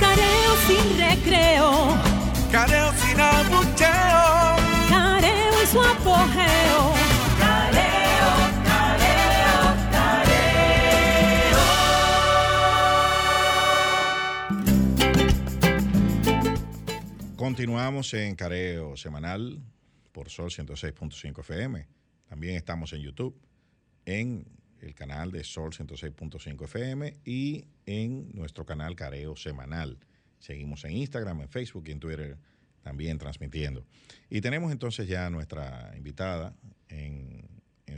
[0.00, 1.96] Careo sin recreo.
[2.50, 4.56] Careo sin abucheo.
[4.88, 6.97] Careo en su apogeo.
[17.48, 19.58] Continuamos en Careo Semanal
[20.12, 21.88] por Sol 106.5 FM.
[22.28, 23.40] También estamos en YouTube,
[24.04, 24.44] en
[24.82, 29.98] el canal de Sol 106.5 FM y en nuestro canal Careo Semanal.
[30.38, 32.36] Seguimos en Instagram, en Facebook y en Twitter
[32.82, 33.82] también transmitiendo.
[34.28, 36.54] Y tenemos entonces ya nuestra invitada
[36.90, 37.48] en,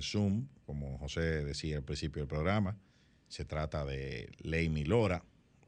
[0.01, 2.78] Zoom, como José decía al principio del programa.
[3.26, 5.24] Se trata de Leimi Lora,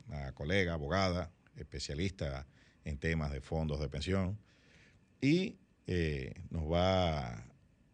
[0.06, 2.46] una colega, abogada, especialista
[2.98, 4.38] temas de fondos de pensión
[5.20, 5.56] y
[5.86, 7.44] eh, nos va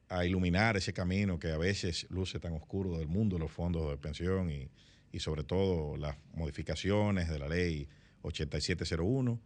[0.08, 3.96] a iluminar ese camino que a veces luce tan oscuro del mundo los fondos de
[3.98, 4.70] pensión y,
[5.12, 7.88] y sobre todo las modificaciones de la ley
[8.22, 9.38] 8701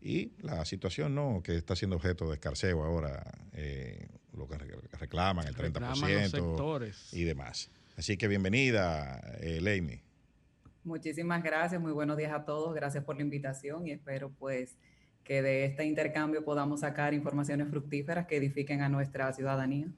[0.00, 3.22] y la situación no que está siendo objeto de escarceo ahora,
[3.54, 7.70] eh, lo que re- reclaman el 30% Reclaman y demás.
[7.96, 10.00] Así que bienvenida, eh, Leimi.
[10.84, 14.76] Muchísimas gracias, muy buenos días a todos, gracias por la invitación y espero pues
[15.26, 19.88] que de este intercambio podamos sacar informaciones fructíferas que edifiquen a nuestra ciudadanía.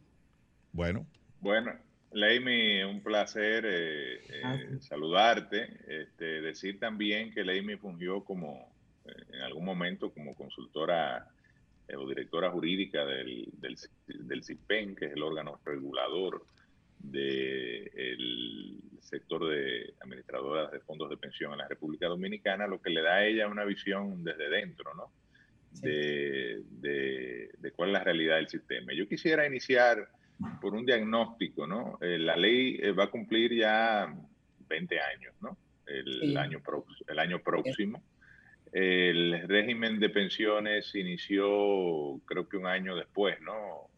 [0.72, 1.06] Bueno,
[1.40, 1.72] Bueno,
[2.12, 5.68] Leimi, un placer eh, eh, saludarte.
[5.86, 8.72] Este, decir también que Leimi fungió como,
[9.04, 11.28] eh, en algún momento, como consultora
[11.86, 13.76] eh, o directora jurídica del, del,
[14.06, 16.44] del CIPEN, que es el órgano regulador
[16.98, 23.00] del sector de administradoras de fondos de pensión en la República Dominicana, lo que le
[23.02, 25.10] da a ella una visión desde dentro, ¿no?
[25.82, 28.92] De, de- de cuál es la realidad del sistema.
[28.94, 30.08] Yo quisiera iniciar
[30.60, 31.98] por un diagnóstico, ¿no?
[32.00, 34.12] Eh, la ley eh, va a cumplir ya
[34.68, 35.56] 20 años, ¿no?
[35.86, 36.36] El, Sí.
[36.36, 36.62] año,
[37.08, 38.02] el año próximo.
[38.72, 43.88] El régimen de pensiones inició, creo que un año después, ¿no?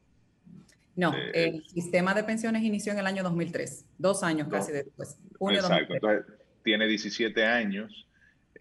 [1.01, 4.53] No, Eh, el sistema de pensiones inició en el año 2003, dos años No.
[4.53, 5.97] casi después, junio Exacto, 2003.
[6.27, 8.07] entonces tiene 17 años,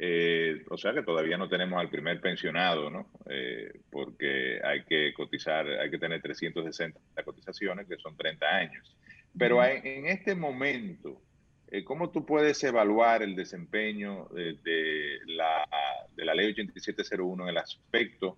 [0.01, 3.09] eh, o sea que todavía no tenemos al primer pensionado, ¿no?
[3.29, 8.95] Eh, porque hay que cotizar, hay que tener 360 cotizaciones, que son 30 años.
[9.37, 11.21] Pero hay- en este momento,
[11.67, 15.67] eh, ¿cómo tú puedes evaluar el desempeño de, de la,
[16.15, 18.37] de la ley 8701 en el aspecto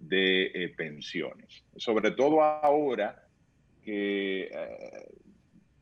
[0.00, 1.62] de eh, pensiones?
[1.76, 3.22] Sobre todo ahora
[3.86, 5.08] que eh,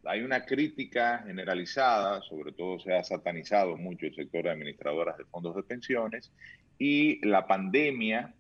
[0.05, 5.25] hay una crítica generalizada, sobre todo se ha satanizado mucho el sector de administradoras de
[5.25, 6.31] fondos de pensiones
[6.79, 8.35] y la pandemia,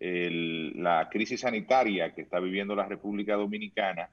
[0.00, 4.10] el- la crisis sanitaria que está viviendo la República Dominicana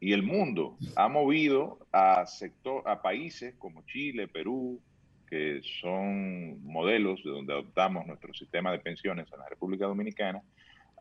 [0.00, 4.80] y el mundo ha movido a, sector, a países como Chile, Perú,
[5.28, 10.40] que son modelos de donde adoptamos nuestro sistema de pensiones en la República Dominicana,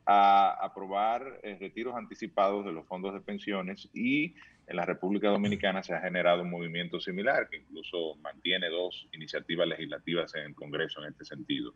[0.06, 4.36] a aprobar eh, retiros anticipados de los fondos de pensiones y
[4.68, 9.68] en la República Dominicana se ha generado un movimiento similar que incluso mantiene dos iniciativas
[9.68, 11.74] legislativas en el Congreso en este sentido.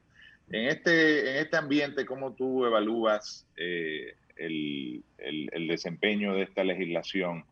[0.50, 6.64] En este, en este ambiente, ¿cómo tú evalúas eh, el, el, el desempeño de esta
[6.64, 7.44] legislación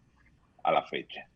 [0.63, 1.27] a la fecha?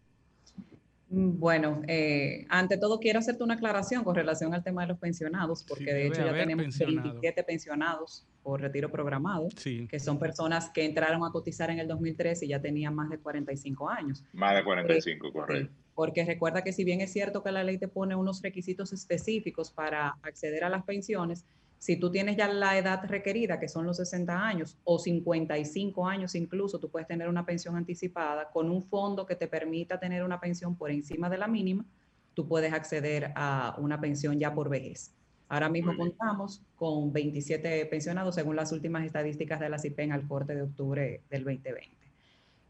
[1.11, 5.65] Bueno, eh, ante todo quiero hacerte una aclaración con relación al tema de los pensionados,
[5.67, 7.03] porque de debe hecho ya tenemos pensionados.
[7.13, 9.87] 27 pensionados por retiro programado, Sí.
[9.87, 13.19] que son personas que entraron a cotizar en el 2013 y ya tenían más de
[13.19, 14.23] 45 años.
[14.33, 15.73] Más de 45, Sí, correcto.
[15.93, 19.71] Porque recuerda que si bien es cierto que la ley te pone unos requisitos específicos
[19.71, 21.45] para acceder a las pensiones,
[21.77, 26.35] si tú tienes ya la edad requerida, que son los 60 años o 55 años
[26.35, 30.39] incluso, tú puedes tener una pensión anticipada con un fondo que te permita tener una
[30.39, 31.85] pensión por encima de la mínima,
[32.33, 35.13] tú puedes acceder a una pensión ya por vejez.
[35.49, 40.53] Ahora mismo contamos con 27 pensionados según las últimas estadísticas de la CIPEN al corte
[40.53, 41.97] de octubre del 2020.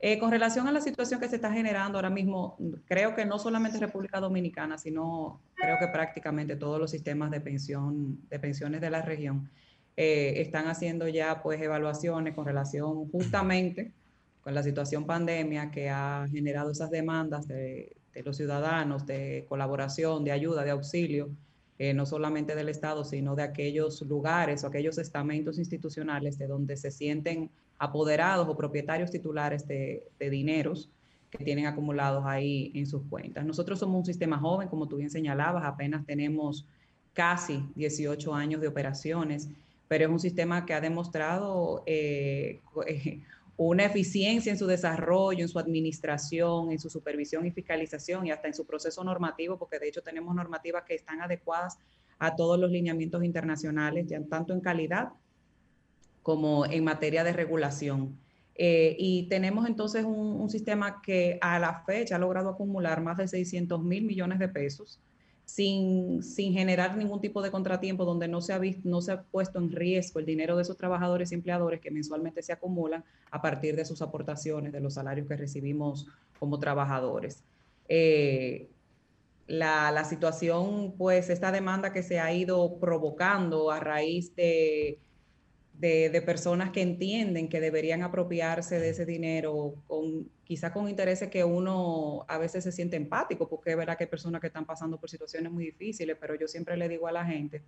[0.02, 3.38] Eh, con relación a la situación que se está generando ahora mismo, creo que no
[3.38, 8.90] solamente República Dominicana, sino creo que prácticamente todos los sistemas de pensión, de pensiones de
[8.90, 9.50] la región,
[9.98, 13.92] eh, están haciendo ya pues evaluaciones con relación justamente
[14.40, 20.24] con la situación pandemia que ha generado esas demandas de, de los ciudadanos de colaboración,
[20.24, 21.30] de ayuda, de auxilio,
[21.80, 26.78] eh, no solamente del Estado, sino de aquellos lugares o aquellos estamentos institucionales de donde
[26.78, 30.92] se sienten apoderados o propietarios titulares de, de dineros
[31.30, 33.46] que tienen acumulados ahí en sus cuentas.
[33.46, 36.66] Nosotros somos un sistema joven, como tú bien señalabas, apenas tenemos
[37.14, 39.50] casi 18 años de operaciones,
[39.88, 43.22] pero es un sistema que ha demostrado eh, eh,
[43.66, 48.47] una eficiencia en su desarrollo, en su administración, en su supervisión y fiscalización y hasta
[48.47, 51.78] en su proceso normativo, porque de hecho tenemos normativas que están adecuadas
[52.20, 55.10] a todos los lineamientos internacionales, ya tanto en calidad
[56.24, 58.18] como en materia de regulación.
[58.55, 63.18] Eh, y tenemos entonces un, un sistema que a la fecha ha logrado acumular más
[63.18, 65.01] de 600 mil millones de pesos
[65.50, 69.24] sin, sin generar ningún tipo de contratiempo donde no se, ha visto, no se ha
[69.24, 73.41] puesto en riesgo el dinero de esos trabajadores y empleadores que mensualmente se acumulan a
[73.41, 77.43] partir de sus aportaciones, de los salarios que recibimos como trabajadores.
[77.88, 78.70] Eh,
[79.47, 85.00] la, la situación, pues esta demanda que se ha ido provocando a raíz de,
[85.80, 91.44] de, personas que entienden que deberían apropiarse de ese dinero, con, quizá con intereses que
[91.46, 95.00] uno a veces se siente empático, porque es verdad que hay personas que están pasando
[95.00, 97.64] por situaciones muy difíciles, pero yo siempre le digo a la gente,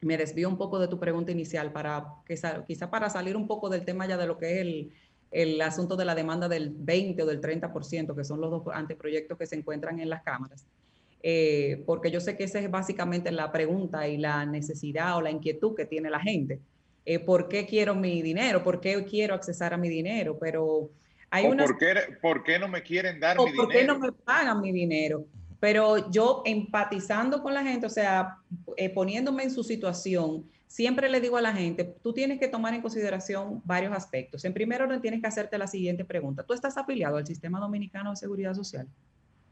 [0.00, 3.68] me desvío un poco de tu pregunta inicial, para quizá, quizá para salir un poco
[3.68, 4.92] del tema ya de lo que es el,
[5.32, 9.36] el asunto de la demanda del 20 o del 30%, que son los dos anteproyectos
[9.36, 10.66] que se encuentran en las cámaras.
[11.20, 15.32] Eh, porque yo sé que esa es básicamente la pregunta y la necesidad o la
[15.32, 16.60] inquietud que tiene la gente.
[17.06, 18.62] Eh, ¿Por qué quiero mi dinero?
[18.62, 20.38] ¿Por qué quiero accesar a mi dinero?
[20.38, 20.90] Pero
[21.30, 21.64] hay ¿O una...
[21.64, 23.94] por, qué, por qué no me quieren dar ¿O mi por qué dinero?
[23.94, 25.26] no me pagan mi dinero?
[25.60, 28.38] Pero yo empatizando con la gente, o sea,
[28.76, 32.74] eh, poniéndome en su situación, siempre le digo a la gente, tú tienes que tomar
[32.74, 34.44] en consideración varios aspectos.
[34.44, 36.42] En primer orden, tienes que hacerte la siguiente pregunta.
[36.42, 38.88] ¿Tú estás afiliado al Sistema Dominicano de Seguridad Social?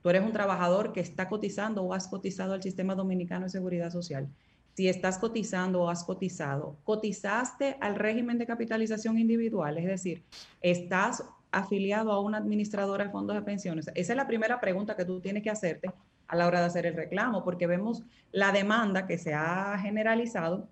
[0.03, 3.91] ¿Tú eres un trabajador que está cotizando o has cotizado al Sistema Dominicano de Seguridad
[3.91, 4.29] Social?
[4.75, 10.25] Si estás cotizando o has cotizado, cotizaste al régimen de capitalización individual, es decir,
[10.61, 13.89] estás afiliado a una administradora de fondos de pensiones?
[13.95, 15.93] Esa es la primera pregunta que tú tienes que hacerte
[16.27, 20.69] a la hora de hacer el reclamo, porque vemos la demanda que se ha generalizado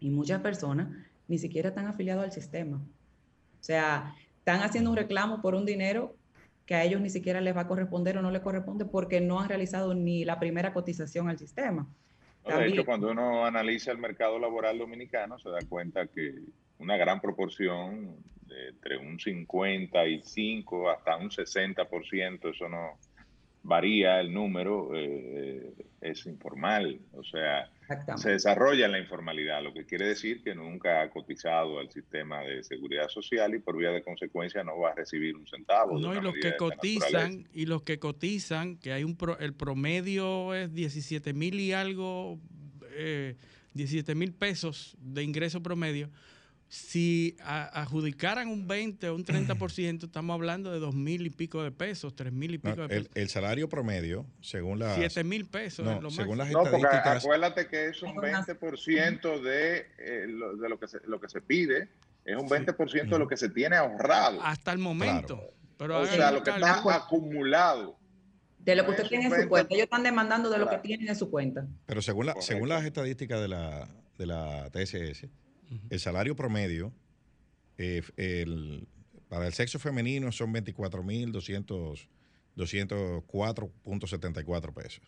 [0.00, 0.88] y muchas personas
[1.28, 2.78] ni siquiera están afiliados al sistema.
[2.78, 6.16] O sea, están haciendo un reclamo por un dinero
[6.66, 9.40] que a ellos ni siquiera les va a corresponder o no les corresponde porque no
[9.40, 11.88] han realizado ni la primera cotización al sistema.
[12.56, 16.34] De hecho, cuando uno analiza el mercado laboral dominicano, se da cuenta que
[16.78, 18.16] una gran proporción,
[18.46, 22.98] de entre un 55 hasta un 60%, eso no
[23.62, 26.98] varía el número, eh, es informal.
[27.12, 27.70] O sea.
[28.18, 32.40] Se desarrolla en la informalidad, lo que quiere decir que nunca ha cotizado al sistema
[32.42, 35.98] de seguridad social y por vía de consecuencia no va a recibir un centavo.
[35.98, 40.54] No, y los que cotizan, y los que cotizan, que hay un pro- el promedio
[40.54, 42.38] es 17 mil y algo,
[42.92, 43.36] eh,
[43.74, 46.10] 17 mil pesos de ingreso promedio.
[46.70, 51.62] Si a- adjudicaran un 20 o un 30%, estamos hablando de dos mil y pico
[51.62, 53.16] de pesos, tres mil y No, pico de el, pesos.
[53.16, 54.94] el salario promedio, según las...
[54.96, 56.64] Siete mil pesos No, es lo según las máximo.
[56.64, 57.24] No, porque estadísticas...
[57.24, 61.40] acuérdate que es un 20% de, eh, lo, de lo, que se, lo que se
[61.40, 61.88] pide,
[62.26, 64.42] es un 20% de lo que se tiene ahorrado.
[64.42, 65.40] Hasta el momento.
[65.78, 67.96] Pero o sea, lo que está acumulado.
[68.58, 69.48] De lo que usted tiene en su 20.
[69.48, 69.74] cuenta.
[69.74, 71.66] Ellos están demandando de lo que tienen en su cuenta.
[71.86, 73.88] Pero según, la, según las estadísticas de la,
[74.18, 75.28] de la TSS,
[75.90, 76.92] el salario promedio
[77.78, 78.86] eh, el-
[79.28, 80.52] para el sexo femenino son
[83.34, 85.00] 24.204.74 pesos.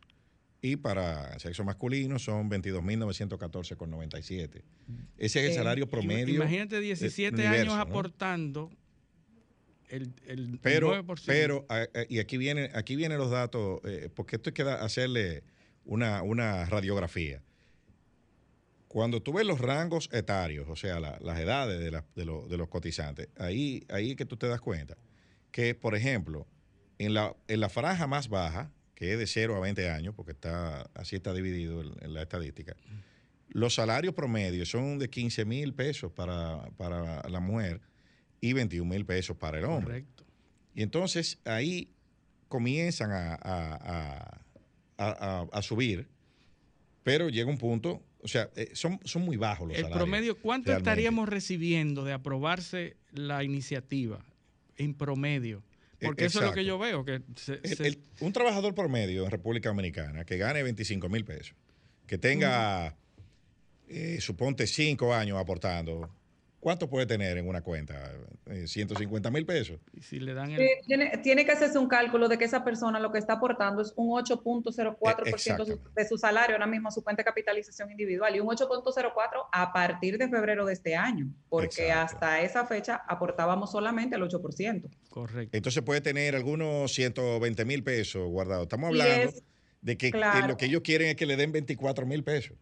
[0.63, 4.63] Y para el sexo masculino son 22.914,97.
[5.17, 6.35] Ese es el Eh, salario promedio.
[6.35, 7.81] Imagínate del 17 universo, años ¿no?
[7.81, 8.71] aportando
[9.89, 11.23] el, el Pero, 9%.
[11.27, 14.65] pero a- a- y aquí viene, aquí vienen los datos, eh, porque esto hay que
[14.65, 15.43] da- hacerle
[15.87, 17.43] una, una radiografía.
[18.93, 22.49] Cuando tú ves los rangos etarios, o sea, la- las edades de, la- de lo-
[22.49, 24.97] de los cotizantes, ahí, ahí es que tú te das cuenta
[25.53, 26.45] que, por ejemplo,
[26.99, 30.33] en la, en la franja más baja, que es de 0 a 20 años, porque
[30.33, 32.75] está así está dividido en, en la estadística,
[33.51, 37.81] los salarios promedios son de 15 mil pesos para, para la mujer
[38.41, 40.03] y 21 mil pesos para el hombre.
[40.03, 40.25] Correcto.
[40.75, 41.93] Y entonces ahí
[42.49, 44.41] comienzan a- a-
[44.99, 46.09] a- a subir,
[47.05, 50.05] pero llega un punto, o sea, eh, son, son muy bajos los El salarios.
[50.09, 50.91] promedio, ¿cuánto realmente.
[50.91, 54.25] estaríamos recibiendo de aprobarse la iniciativa
[54.77, 55.63] en promedio?
[56.01, 57.05] Eh, Porque eso es lo que yo veo.
[57.05, 61.25] que se- El- se- el- un trabajador promedio en República Dominicana que gane 25 mil
[61.25, 61.55] pesos,
[62.07, 62.97] que tenga,
[63.89, 66.09] eh, suponte, 5 años aportando,
[66.61, 68.13] ¿cuánto puede tener en una cuenta?
[68.47, 69.79] Eh, 150 mil pesos.
[69.93, 72.63] y si le dan el, Eh, Tiene, tiene que hacerse un cálculo de que esa
[72.65, 76.89] persona lo que está aportando es un 8.04% de su- de su salario ahora mismo
[76.89, 80.95] a su cuenta de capitalización individual y un 8.04 a partir de febrero de este
[80.97, 82.15] año, porque Exacto.
[82.17, 84.89] hasta esa fecha aportábamos solamente el 8%.
[85.09, 85.57] correcto.
[85.57, 88.65] Entonces puede tener algunos 120 mil pesos guardados.
[88.65, 89.43] Estamos hablando es-
[89.83, 90.13] de que eh,
[90.47, 92.57] lo que ellos quieren es que le den 24 mil pesos.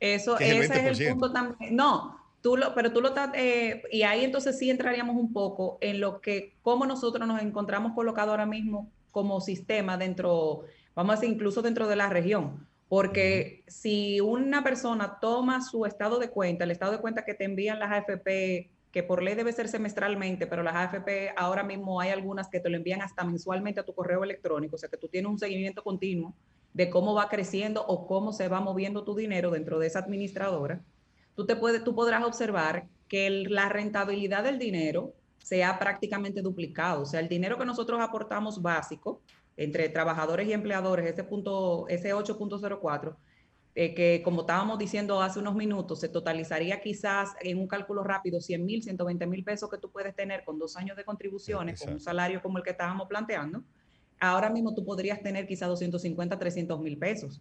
[0.00, 1.10] Eso, Que es el ese es el 20%.
[1.12, 1.74] punto también.
[1.76, 5.78] No, tú lo, pero tú lo estás, eh, y ahí entonces sí entraríamos un poco
[5.80, 10.64] en lo que, cómo nosotros nos encontramos colocados ahora mismo como sistema dentro,
[10.94, 12.66] vamos a decir, incluso dentro de la región.
[12.88, 17.44] Porque si una persona toma su estado de cuenta, el estado de cuenta que te
[17.44, 22.10] envían las AFP, que por ley debe ser semestralmente, pero las AFP ahora mismo hay
[22.10, 25.08] algunas que te lo envían hasta mensualmente a tu correo electrónico, o sea que tú
[25.08, 26.34] tienes un seguimiento continuo
[26.74, 30.82] de cómo va creciendo o cómo se va moviendo tu dinero dentro de esa administradora,
[31.34, 36.40] tú, te puedes, tú podrás observar que el- la rentabilidad del dinero se ha prácticamente
[36.42, 37.02] duplicado.
[37.02, 39.20] O sea, el dinero que nosotros aportamos básico
[39.56, 43.16] entre trabajadores y empleadores, ese, punto, ese 8.04,
[43.74, 48.40] eh, que como estábamos diciendo hace unos minutos, se totalizaría quizás en un cálculo rápido
[48.40, 51.88] 100 mil, 120 mil pesos que tú puedes tener con dos años de contribuciones, con
[51.88, 52.04] un Exacto.
[52.10, 53.62] salario como el que estábamos planteando.
[54.20, 57.40] Ahora mismo tú podrías tener quizás 250, 300 mil pesos,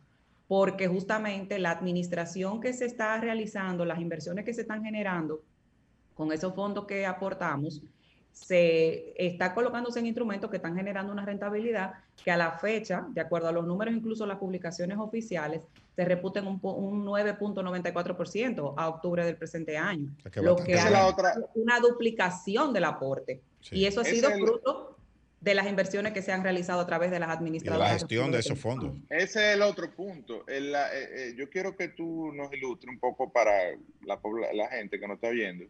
[0.52, 5.42] porque justamente la administración que se está realizando, las inversiones que se están generando
[6.14, 7.82] con esos fondos que aportamos,
[8.34, 13.22] se está colocándose en instrumentos que están generando una rentabilidad que a la fecha, de
[13.22, 15.64] acuerdo a los números, incluso las publicaciones oficiales,
[15.96, 21.08] se reputen un, un 9.94% a octubre del presente año, lo que es la ha
[21.08, 21.34] otra.
[21.56, 23.40] una duplicación del aporte.
[23.62, 23.78] Sí.
[23.78, 24.91] Y eso ha sido el- fruto
[25.42, 27.92] de las inversiones que se han realizado a través de las Y de administradoras.
[27.94, 28.96] la gestión de esos fondos.
[29.10, 30.46] Ese es el otro punto.
[30.48, 33.52] El- la- eh, eh, yo quiero que tú nos ilustres un poco para
[34.06, 35.66] la, pobla- la gente que nos está viendo.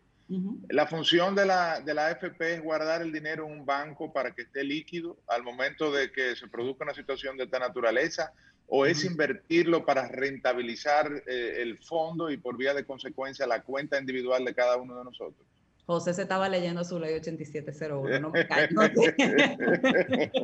[0.70, 4.34] La función de la, de la AFP es guardar el dinero en un banco para
[4.34, 8.32] que esté líquido al momento de que se produzca una situación de esta naturaleza
[8.68, 14.00] o es invertirlo para rentabilizar eh, el fondo y por vía de consecuencia la cuenta
[14.00, 15.46] individual de cada uno de nosotros.
[15.92, 18.68] José se estaba leyendo su ley 8701, no me callo.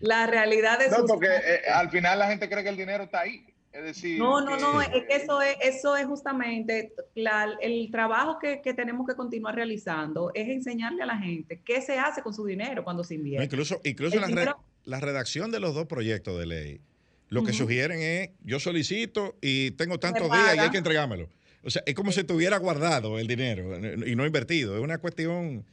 [0.00, 0.90] La realidad es...
[0.90, 3.44] No, porque eh, al final la gente cree que el dinero está ahí.
[3.72, 7.90] Es decir, No, no, no, que- es que eso es, eso es justamente la- el
[7.90, 12.22] trabajo que, que tenemos que continuar realizando, es enseñarle a la gente qué se hace
[12.22, 13.44] con su dinero cuando se No, invierte.
[13.44, 16.80] incluso incluso la, re- dinero- la redacción de los dos proyectos de ley,
[17.28, 21.28] lo que sugieren es, yo solicito y tengo tantos días y hay que entregármelo.
[21.66, 24.76] O sea, es como si tuviera guardado el dinero eh, y no invertido.
[24.76, 25.64] Es una cuestión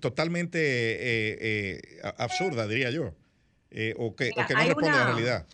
[0.00, 3.12] totalmente eh, eh, absurda, diría yo.
[3.70, 5.46] Eh, o, que, o Mira, que no responde a la una- realidad.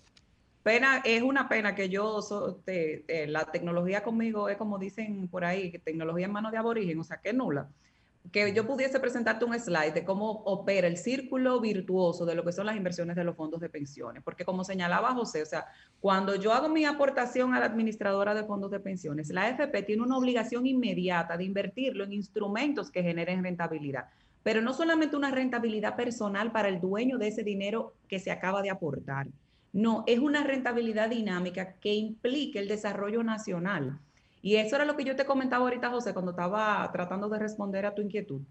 [0.62, 5.26] Pena, es una pena que yo, so- te- eh, la tecnología conmigo es como dicen
[5.28, 7.68] por ahí, tecnología en mano de aborigen, o sea, que es nula.
[8.32, 12.52] Que yo pudiese presentarte un slide de cómo opera el círculo virtuoso de lo que
[12.52, 14.22] son las inversiones de los fondos de pensiones.
[14.22, 15.66] Porque como señalaba José, o sea,
[16.00, 20.02] cuando yo hago mi aportación a la administradora de fondos de pensiones, la AFP tiene
[20.02, 24.06] una obligación inmediata de invertirlo en instrumentos que generen rentabilidad.
[24.42, 28.62] Pero no solamente una rentabilidad personal para el dueño de ese dinero que se acaba
[28.62, 29.26] de aportar.
[29.72, 33.98] No, es una rentabilidad dinámica que implica el desarrollo nacional.
[34.42, 37.86] Y eso era lo que yo te comentaba ahorita, José, cuando estaba tratando de responder
[37.86, 38.42] a tu inquietud,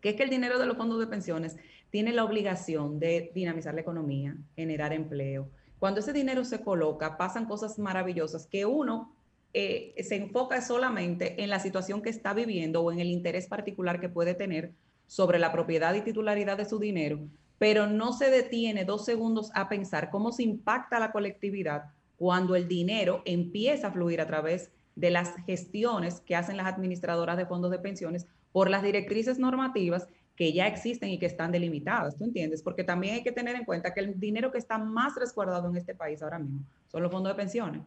[0.00, 1.56] que es que el dinero de los fondos de pensiones
[1.90, 5.48] tiene la obligación de dinamizar la economía, generar empleo.
[5.78, 9.14] Cuando ese dinero se coloca, pasan cosas maravillosas que uno
[9.52, 14.00] eh, se enfoca solamente en la situación que está viviendo o en el interés particular
[14.00, 14.72] que puede tener
[15.06, 17.20] sobre la propiedad y titularidad de su dinero,
[17.58, 21.84] pero no se detiene dos segundos a pensar cómo se impacta la colectividad
[22.16, 27.36] cuando el dinero empieza a fluir a través de las gestiones que hacen las administradoras
[27.36, 32.16] de fondos de pensiones por las directrices normativas que ya existen y que están delimitadas,
[32.16, 32.62] ¿tú entiendes?
[32.62, 35.76] Porque también hay que tener en cuenta que el dinero que está más resguardado en
[35.76, 37.82] este país ahora mismo son los fondos de pensiones.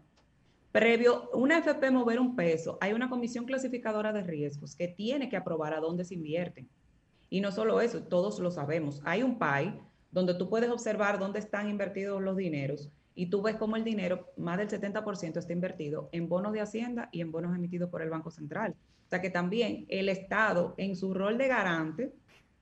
[0.72, 5.38] Previo una FP mover un peso, hay una comisión clasificadora de riesgos que tiene que
[5.38, 6.70] aprobar a dónde se invierten.
[7.32, 9.02] Y no solo eso, todos lo sabemos.
[9.04, 9.80] Hay un PAI
[10.12, 12.90] donde tú puedes observar dónde están invertidos los dineros
[13.20, 17.10] y tú ves cómo el dinero, más del 70% está invertido en bonos de Hacienda
[17.12, 18.76] y en bonos emitidos por el Banco Central.
[19.08, 22.14] O sea que también el Estado, en su rol de garante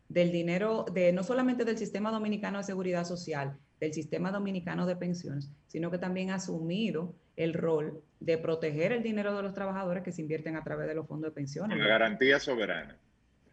[0.09, 4.95] del dinero, de no solamente del sistema dominicano de seguridad social, del sistema dominicano de
[4.95, 10.01] pensiones, sino que también ha asumido el rol de proteger el dinero de los trabajadores
[10.01, 11.77] que se invierten a través de los fondos de pensiones.
[11.77, 12.97] La garantía soberana.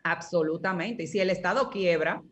[0.05, 1.03] Absolutamente.
[1.03, 2.23] Y si el Estado quiebra,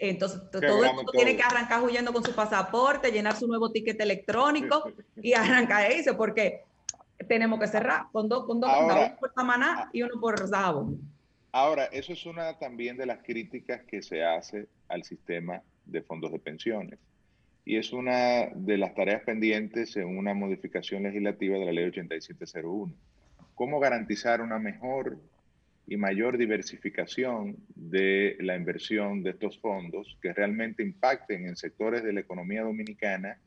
[0.00, 4.00] entonces todo el mundo tiene que arrancar huyendo con su pasaporte, llenar su nuevo ticket
[4.00, 4.90] electrónico
[5.22, 6.64] y arrancar eso, porque
[7.28, 10.92] tenemos que cerrar con dos, con dos, uno por Samaná y uno por Sabo.
[11.52, 16.32] Ahora, eso es una también de las críticas que se hace al sistema de fondos
[16.32, 16.98] de pensiones.
[17.64, 22.92] Y es una de las tareas pendientes en una modificación legislativa de la ley 8701.
[23.54, 25.18] ¿Cómo garantizar una mejor
[25.86, 32.12] y mayor diversificación de la inversión de estos fondos que realmente impacten en sectores de
[32.12, 33.38] la economía dominicana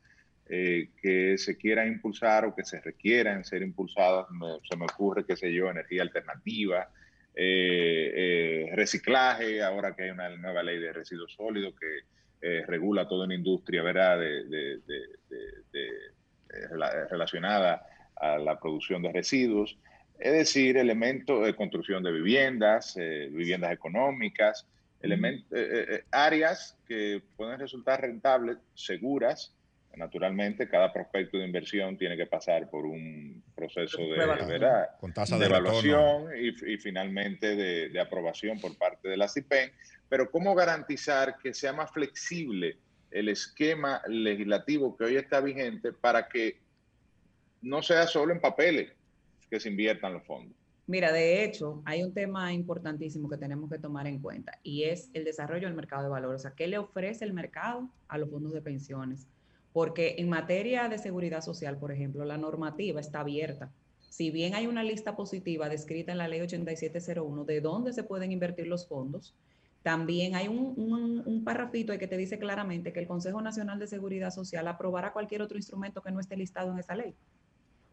[0.48, 4.26] eh, que se quieran impulsar o que se requieran ser impulsadas.
[4.68, 6.88] se me ocurre, qué sé yo, energía alternativa,
[7.34, 13.26] eh, eh, reciclaje, ahora que hay una nueva ley de residuos sólidos que regula toda
[13.26, 14.18] una industria ¿verdad?
[17.10, 17.86] Relacionada
[18.16, 19.78] a la producción de residuos
[20.20, 24.66] es decir, elementos de construcción de viviendas, eh, viviendas económicas,
[25.00, 29.54] elementos, eh, eh, áreas que pueden resultar rentables, seguras.
[29.96, 34.90] Naturalmente, cada prospecto de inversión tiene que pasar por un proceso de, ¿verdad?
[35.00, 39.26] Con tasa de, de evaluación y, y, finalmente de, de, aprobación por parte de la
[39.26, 39.72] CIPEN.
[40.08, 42.76] Pero ¿cómo garantizar que sea más flexible
[43.10, 46.60] el esquema legislativo que hoy está vigente para que
[47.62, 48.92] no sea solo en papeles,
[49.50, 50.56] que se inviertan los fondos.
[50.86, 55.08] Mira, de hecho, hay un tema importantísimo que tenemos que tomar en cuenta y es
[55.12, 56.40] el desarrollo del mercado de valores.
[56.40, 59.28] O sea, ¿qué le ofrece el mercado a los fondos de pensiones?
[59.72, 63.70] Porque en materia de seguridad social, por ejemplo, la normativa está abierta.
[64.08, 68.32] Si bien hay una lista positiva descrita en la ley 8701 de dónde se pueden
[68.32, 69.36] invertir los fondos,
[69.82, 74.30] también hay un, un, un que te dice claramente que el Consejo Nacional de Seguridad
[74.30, 77.14] Social aprobará cualquier otro instrumento que no esté listado en esa ley.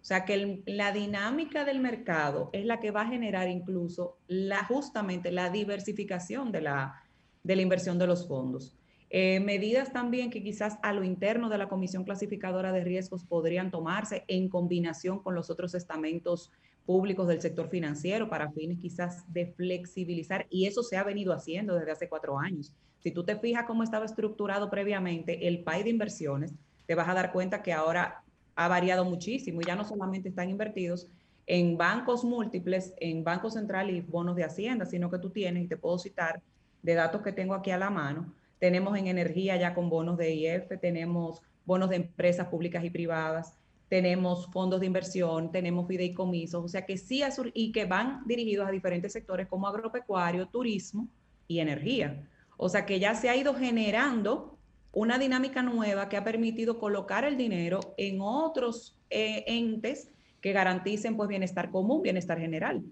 [0.07, 4.63] O sea que la dinámica del mercado es la que va a generar incluso la,
[4.63, 7.03] justamente la diversificación de la,
[7.43, 8.73] de la inversión de los fondos.
[9.09, 13.69] Eh, medidas también que quizás a lo interno de la Comisión Clasificadora de Riesgos podrían
[13.69, 16.53] tomarse en combinación con los otros estamentos
[16.85, 21.75] públicos del sector financiero para fines quizás de flexibilizar, y eso se ha venido haciendo
[21.75, 22.71] desde hace cuatro años.
[22.99, 26.53] Si tú te fijas cómo estaba estructurado previamente el PAI de inversiones,
[26.85, 28.23] te vas a dar cuenta que ahora
[28.57, 31.07] ha variado muchísimo y ya no solamente están invertidos
[31.45, 35.67] en bancos múltiples, en Banco Central y bonos de Hacienda, sino que tú tienes, y
[35.67, 36.41] te puedo citar
[36.81, 40.33] de datos que tengo aquí a la mano, tenemos en energía ya con bonos de
[40.33, 43.53] IF, tenemos bonos de empresas públicas y privadas,
[43.89, 47.21] tenemos fondos de inversión, tenemos fideicomisos, o sea que sí,
[47.53, 51.07] y que van dirigidos a diferentes sectores como agropecuario, turismo
[51.47, 52.27] y energía.
[52.57, 54.56] O sea que ya se ha ido generando
[54.91, 60.11] una dinámica nueva que ha permitido colocar el dinero en otros eh, entes
[60.41, 62.83] que garanticen pues bienestar común, bienestar general.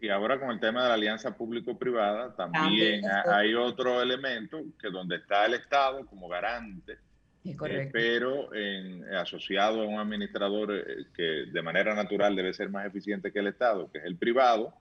[0.00, 5.16] Y ahora con el tema de la alianza público-privada, también, hay otro elemento que donde
[5.16, 6.96] está el Estado como garante,
[7.44, 12.86] eh, pero en, asociado a un administrador eh, que de manera natural debe ser más
[12.86, 14.72] eficiente que el Estado, que es el privado,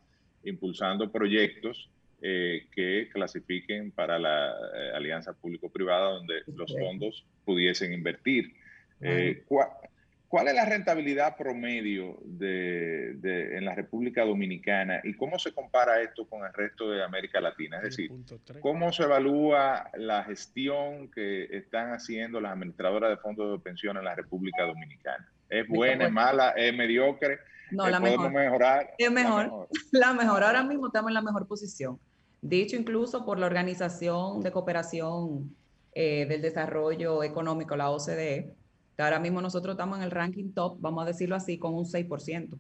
[0.44, 1.90] impulsando proyectos
[2.22, 8.54] eh, que clasifiquen para la eh, alianza público-privada donde los fondos pudiesen invertir.
[9.00, 15.54] Eh, ¿cuál, es la rentabilidad promedio de, de, en la República Dominicana y cómo se
[15.54, 17.78] compara esto con el resto de América Latina?
[17.78, 18.12] Es decir,
[18.60, 24.04] ¿cómo se evalúa la gestión que están haciendo las administradoras de fondos de pensión en
[24.04, 25.26] la República Dominicana?
[25.48, 27.40] ¿Es buena, es mala, es mediocre?
[27.72, 28.30] No, la mejor.
[28.30, 28.94] mejorar?
[28.98, 29.46] Es mejor.
[29.46, 29.68] La mejor.
[29.94, 30.44] la mejor.
[30.44, 31.98] Ahora mismo estamos en la mejor posición
[32.42, 35.56] dicho incluso por la Organización de Cooperación
[35.94, 38.56] eh, del Desarrollo Económico, la OCDE,
[38.96, 41.86] Que ahora mismo nosotros estamos en el ranking top, vamos a decirlo así, con un
[41.86, 42.60] 6%.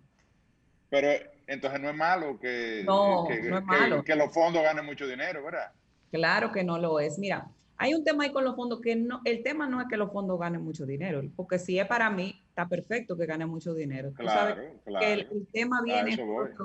[0.89, 1.09] Pero
[1.47, 4.03] entonces no es malo que, No, que, no es malo.
[4.03, 5.71] que los fondos ganen mucho dinero, ¿verdad?
[6.11, 7.19] Claro que no lo es.
[7.19, 9.97] Mira, hay un tema ahí con los fondos que no, el tema no es que
[9.97, 13.73] los fondos ganen mucho dinero, porque si es para mí, está perfecto que ganen mucho
[13.73, 14.11] dinero.
[14.17, 15.05] Tú sabes Claro, que claro.
[15.05, 16.55] el, el tema viene por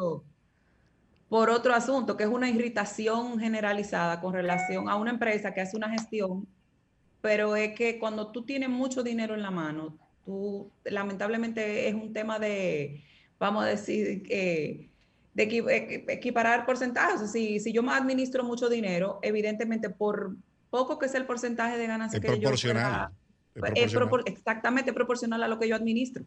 [1.29, 5.77] por otro asunto, que es una irritación generalizada con relación a una empresa que hace
[5.77, 6.47] una gestión,
[7.21, 12.13] pero es que cuando tú tienes mucho dinero en la mano, tú lamentablemente es un
[12.13, 13.03] tema de,
[13.39, 14.89] vamos a decir, que
[15.33, 17.33] de equi- equiparar porcentajes.
[17.33, 20.37] Si, si yo me administro mucho dinero, evidentemente por
[20.71, 23.09] poco que sea el porcentaje de ganancia Es que yo proporcional.
[23.55, 24.09] Es es proporcional.
[24.09, 26.25] propor- exactamente proporcional a lo que yo administro.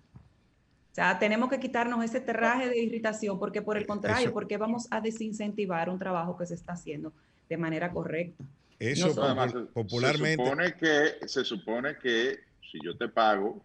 [0.98, 4.58] O sea, tenemos que quitarnos ese terraje de irritación porque por el contrario, Eso- porque
[4.58, 7.14] vamos a desincentivar un trabajo que se está haciendo
[7.48, 8.44] de manera correcta.
[8.80, 10.44] Eso Además, popularmente.
[10.44, 12.40] Se supone, que, se supone que
[12.72, 13.64] si yo te pago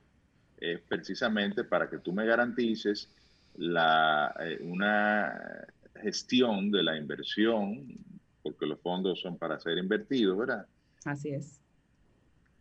[0.58, 3.08] es precisamente para que tú me garantices
[3.56, 5.66] la, eh, una
[6.02, 7.96] gestión de la inversión,
[8.42, 10.66] porque los fondos son para ser invertidos, ¿verdad?
[11.06, 11.58] Así es.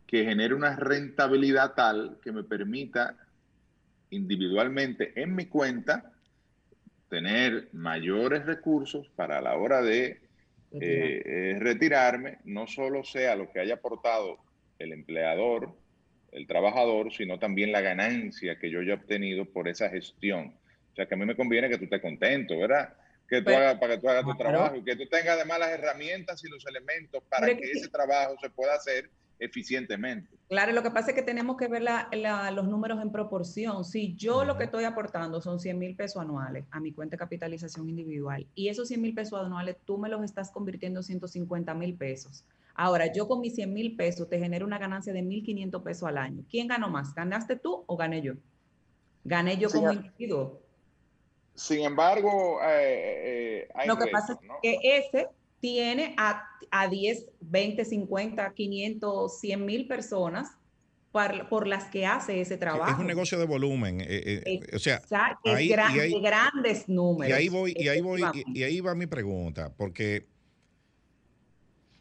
[0.06, 3.18] Que genere una rentabilidad tal que me permita
[4.12, 6.12] individualmente en mi cuenta
[7.08, 10.20] tener mayores recursos para la hora de
[10.80, 14.38] eh, retirarme, no solo sea lo que haya aportado
[14.78, 15.74] el empleador,
[16.30, 20.54] el trabajador, sino también la ganancia que yo haya obtenido por esa gestión.
[20.92, 22.94] O sea, que a mí me conviene que tú estés contento, ¿verdad?
[23.28, 24.50] Que tú Pero- hagas, para que tú hagas tu Claro.
[24.50, 28.34] trabajo y que tú tengas además las herramientas y los elementos para que- ese trabajo
[28.40, 29.10] se pueda hacer
[29.42, 30.36] eficientemente.
[30.48, 33.84] Claro, lo que pasa es que tenemos que ver la- la- los números en proporción.
[33.84, 37.18] Si yo lo que estoy aportando son 100 mil pesos anuales a mi cuenta de
[37.18, 41.74] capitalización individual y esos 100 mil pesos anuales tú me los estás convirtiendo en 150
[41.74, 42.44] mil pesos.
[42.74, 46.16] Ahora, yo con mis 100 mil pesos te genero una ganancia de 1.500 pesos al
[46.18, 46.44] año.
[46.50, 47.14] ¿Quién ganó más?
[47.14, 48.34] ¿Ganaste tú o gané yo?
[49.24, 50.60] Gané yo como individuo.
[51.54, 55.28] Sin embargo, eh, eh, hay Lo que pasa es que ese
[55.62, 60.50] tiene a, a 10, 20, 50, 500, 100 mil personas
[61.48, 62.90] por las que hace ese trabajo.
[62.90, 64.00] Es un negocio de volumen.
[64.00, 64.96] eh, eh, o sea,
[65.44, 67.30] es ahí- gran- y ahí- de grandes números.
[67.30, 70.26] Y ahí voy, y ahí voy, y, y ahí va mi pregunta, porque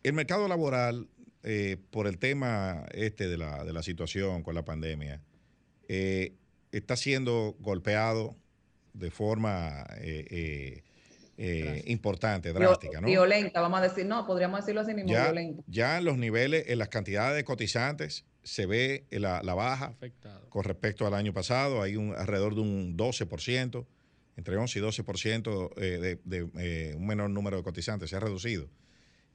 [0.03, 1.07] el mercado laboral,
[1.43, 5.21] eh, por el tema este de la, de la situación con la pandemia,
[5.87, 6.33] eh,
[6.71, 8.35] está siendo golpeado
[8.93, 10.83] de forma eh, eh,
[11.43, 13.07] eh, importante, drástica, ¿no?
[13.07, 15.63] Violenta, vamos a decir, no, podríamos decirlo así mismo, Ya, violenta.
[15.67, 20.49] ya en los niveles, en las cantidades de cotizantes, se ve la, la baja Afectado.
[20.49, 21.81] con respecto al año pasado.
[21.81, 23.85] Hay un alrededor de un 12%,
[24.37, 28.09] entre 11 y 12% eh, de, de, eh, un menor número de cotizantes.
[28.09, 28.69] Se ha reducido.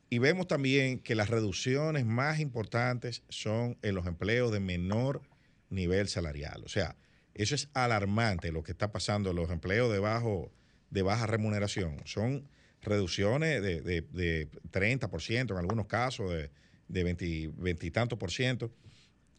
[0.08, 5.22] Y vemos también que las reducciones más importantes son en los empleos de menor
[5.70, 6.62] nivel salarial.
[6.64, 6.94] O sea,
[7.34, 10.52] eso es alarmante lo que está pasando en los empleos de, bajo,
[10.90, 12.00] de baja remuneración.
[12.04, 12.48] Son
[12.82, 16.50] reducciones de, de, de 30%, en algunos casos de,
[16.88, 18.72] de 20, 20 y tantos por ciento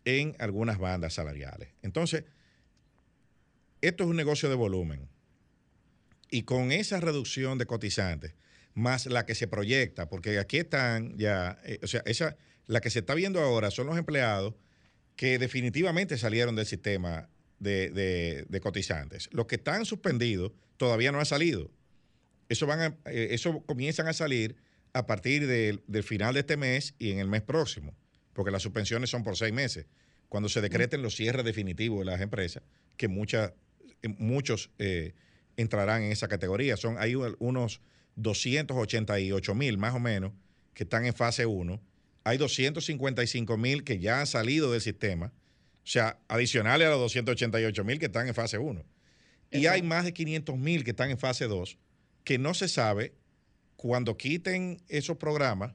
[0.05, 1.69] en algunas bandas salariales.
[1.81, 2.23] Entonces,
[3.81, 5.07] esto es un negocio de volumen.
[6.29, 8.33] Y con esa reducción de cotizantes,
[8.73, 12.35] más la que se proyecta, porque aquí están ya, eh, o sea, esa,
[12.67, 14.53] la que se está viendo ahora son los empleados
[15.15, 17.29] que definitivamente salieron del sistema
[17.59, 19.29] de, de- de cotizantes.
[19.31, 21.69] Los que están suspendidos todavía no han salido.
[22.49, 24.55] Eso, van a- eh, eso comienzan a salir
[24.93, 27.93] a partir del- final de este mes y en el mes próximo,
[28.33, 29.85] porque las suspensiones son por seis meses.
[30.29, 32.63] Cuando se decreten los cierres definitivos de las empresas,
[32.97, 33.53] que muchas,
[34.01, 35.13] eh, muchos eh,
[35.57, 36.77] entrarán en esa categoría.
[36.77, 37.81] Son, hay unos
[38.15, 40.33] 288 mil más o menos
[40.73, 41.81] que están en fase 1.
[42.23, 47.83] Hay 255 mil que ya han salido del sistema, o sea, adicionales a los 288
[47.83, 48.83] mil que están en fase 1.
[49.51, 51.77] Y hay más de 500 mil que están en fase 2,
[52.23, 53.13] que no se sabe
[53.75, 55.73] cuando quiten esos programas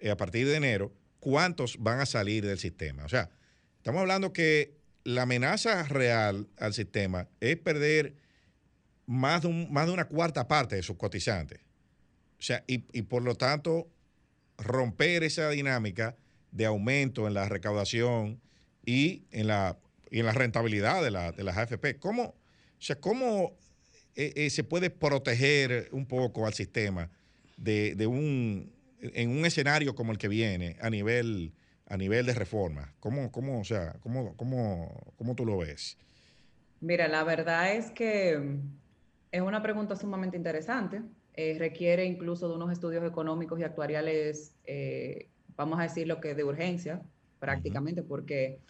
[0.00, 3.04] eh, a partir de enero, cuántos van a salir del sistema.
[3.04, 3.30] O sea,
[3.78, 8.14] estamos hablando que la amenaza real al sistema es perder
[9.06, 11.60] más de, un- más de una cuarta parte de sus cotizantes.
[12.38, 13.88] O sea, y, y por lo tanto,
[14.58, 16.16] romper esa dinámica
[16.50, 18.40] de aumento en la recaudación
[18.84, 19.78] y en la,
[20.10, 21.98] y en la rentabilidad de, la- de las AFP.
[21.98, 22.34] ¿Cómo,
[22.78, 23.56] o sea, cómo
[24.14, 27.10] eh, eh, se puede proteger un poco al sistema
[27.56, 31.52] de, de un, en un escenario como el que viene a nivel,
[31.86, 32.94] a nivel de reforma?
[33.00, 35.98] ¿Cómo, cómo, o sea, cómo, cómo, cómo tú lo ves?
[36.80, 38.60] Mira, la verdad es que mm,
[39.32, 41.02] es una pregunta sumamente interesante.
[41.34, 46.44] Eh, requiere incluso de unos estudios económicos y actuariales, eh, vamos a decirlo que de
[46.44, 47.02] urgencia,
[47.38, 48.60] prácticamente, porque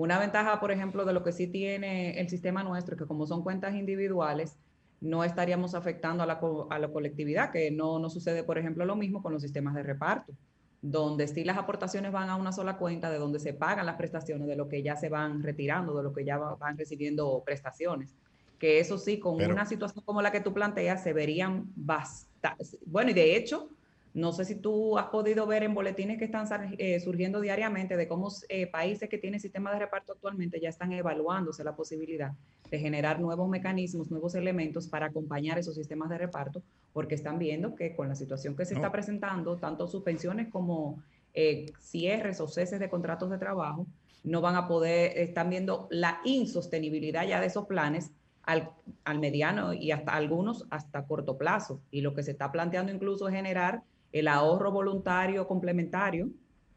[0.00, 3.42] Una ventaja, por ejemplo, de lo que sí tiene el sistema nuestro, que como son
[3.42, 4.56] cuentas individuales,
[5.02, 8.86] no estaríamos afectando a la, co- a la colectividad, que no, no sucede, por ejemplo,
[8.86, 10.32] lo mismo con los sistemas de reparto,
[10.80, 14.48] donde sí las aportaciones van a una sola cuenta, de donde se pagan las prestaciones,
[14.48, 18.14] de lo que ya se van retirando, de lo que ya va- van recibiendo prestaciones.
[18.58, 22.64] Que eso sí, con Pero- una situación como la que tú planteas, se verían bastante.
[22.86, 23.68] Bueno, y de hecho,
[24.12, 26.46] no sé si tú has podido ver en boletines que están
[26.78, 30.92] eh, surgiendo diariamente de cómo eh, países que tienen sistemas de reparto actualmente ya están
[30.92, 32.32] evaluándose la posibilidad
[32.70, 36.62] de generar nuevos mecanismos, nuevos elementos para acompañar esos sistemas de reparto,
[36.92, 38.80] porque están viendo que con la situación que se No.
[38.80, 43.86] está presentando, tanto suspensiones como eh, cierres o ceses de contratos de trabajo,
[44.24, 48.10] no van a poder, están viendo la insostenibilidad ya de esos planes
[48.42, 48.70] al,
[49.04, 51.80] al mediano y hasta algunos hasta corto plazo.
[51.90, 53.82] Y lo que se está planteando incluso es generar
[54.12, 56.28] el ahorro voluntario complementario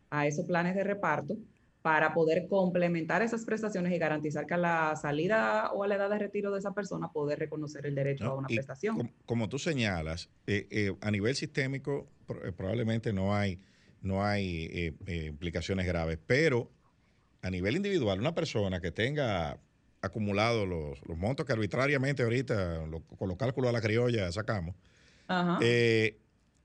[0.10, 1.35] a esos planes de reparto
[1.81, 6.10] para poder complementar esas prestaciones y garantizar que a la salida o a la edad
[6.10, 8.38] de retiro de esa persona poder reconocer el derecho a ¿no?
[8.38, 8.95] una Y prestación.
[8.95, 12.07] com- como tú señalas, eh, eh, a nivel sistémico
[12.43, 13.60] eh, probablemente no hay,
[14.01, 16.72] no hay eh, eh, implicaciones graves, pero
[17.41, 19.60] a nivel individual, una persona que tenga
[20.01, 24.76] acumulado los, los montos que arbitrariamente ahorita, lo- con los cálculos a la criolla sacamos,
[25.27, 25.60] Ajá.
[25.61, 26.18] eh,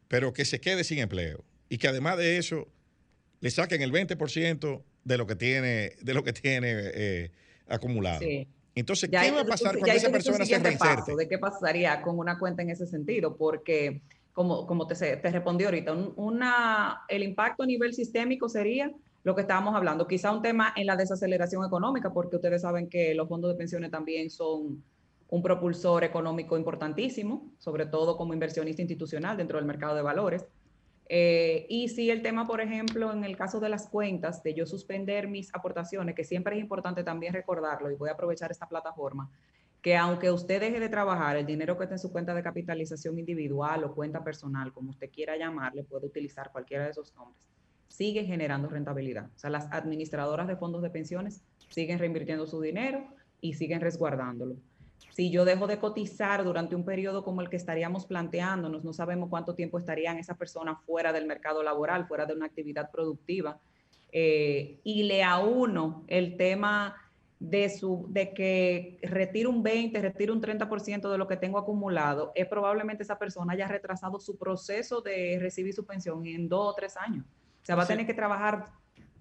[0.08, 2.66] pero que se quede sin empleo y que además de eso
[3.40, 7.30] le saquen el 20% de lo que tiene, de lo que tiene eh,
[7.68, 8.20] acumulado.
[8.20, 8.48] Sí.
[8.74, 11.16] Entonces, Ya ¿qué va a pasar cuando esa persona se reinserte?
[11.16, 14.02] de qué pasaría con una cuenta en ese sentido, porque
[14.32, 18.92] como, como te, te respondí ahorita, un- una, el impacto a nivel sistémico sería
[19.24, 23.14] lo que estábamos hablando, quizá un tema en la desaceleración económica, porque ustedes saben que
[23.14, 24.82] los fondos de pensiones también son
[25.28, 30.46] un propulsor económico importantísimo, sobre todo como inversionista institucional dentro del mercado de valores.
[31.10, 34.66] Eh, y si el tema, por ejemplo, en el caso de las cuentas, de yo
[34.66, 39.30] suspender mis aportaciones, que siempre es importante también recordarlo, y voy a aprovechar esta plataforma,
[39.82, 43.18] que aunque usted deje de trabajar, el dinero que está en su cuenta de capitalización
[43.18, 47.42] individual o cuenta personal, como usted quiera llamarle, puede utilizar cualquiera de esos nombres,
[47.86, 49.30] sigue generando rentabilidad.
[49.34, 53.06] O sea, las administradoras de fondos de pensiones siguen reinvirtiendo su dinero
[53.40, 54.56] y siguen resguardándolo.
[55.10, 59.28] Si yo dejo de cotizar durante un periodo como el que estaríamos planteándonos, no sabemos
[59.28, 63.58] cuánto tiempo estarían esas personas fuera del mercado laboral, fuera de una actividad productiva,
[64.12, 66.94] eh, y le auno el tema
[67.40, 72.32] de, su, de que retire un 20, retire un 30% de lo que tengo acumulado,
[72.34, 76.74] es probablemente esa persona haya retrasado su proceso de recibir su pensión en dos o
[76.74, 77.24] tres años.
[77.62, 77.92] O sea, va a Sí.
[77.92, 78.66] tener que trabajar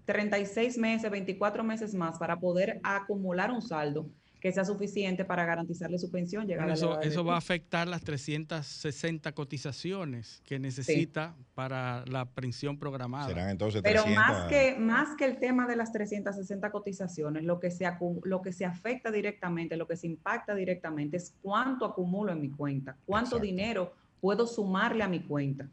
[0.06, 4.08] 36 meses, 24 meses más para poder acumular un saldo
[4.48, 6.48] que sea suficiente para garantizarle su pensión.
[6.48, 11.36] llegar Bueno, a la eso, de eso va a afectar las 360 cotizaciones que necesita
[11.54, 13.28] para la pensión programada.
[13.28, 14.16] Serán entonces Pero 300.
[14.16, 17.86] más que, más que el tema de las 360 cotizaciones, lo que, se
[18.24, 22.50] lo que se afecta directamente, lo que se impacta directamente es cuánto acumulo en mi
[22.50, 23.46] cuenta, cuánto Exacto.
[23.46, 25.68] dinero puedo sumarle a mi cuenta.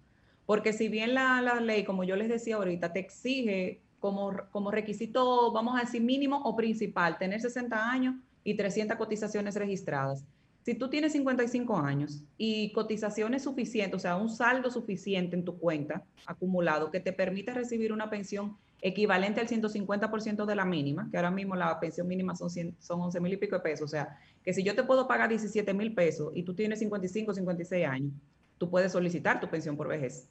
[0.47, 4.73] Porque si bien la, la ley, como yo les decía ahorita, te exige como, como
[4.73, 10.25] requisito, vamos a decir, mínimo o principal, tener 60 años y 300 cotizaciones registradas.
[10.63, 15.59] Si tú tienes 55 años y cotizaciones suficientes, o sea, un saldo suficiente en tu
[15.59, 21.17] cuenta acumulado que te permite recibir una pensión equivalente al 150% de la mínima, que
[21.17, 23.89] ahora mismo la pensión mínima son, 100 son 11 mil y pico de pesos, o
[23.89, 27.87] sea, que si yo te puedo pagar 17 mil pesos y tú tienes 55, 56
[27.87, 28.13] años,
[28.59, 30.29] tú puedes solicitar tu pensión por vejez.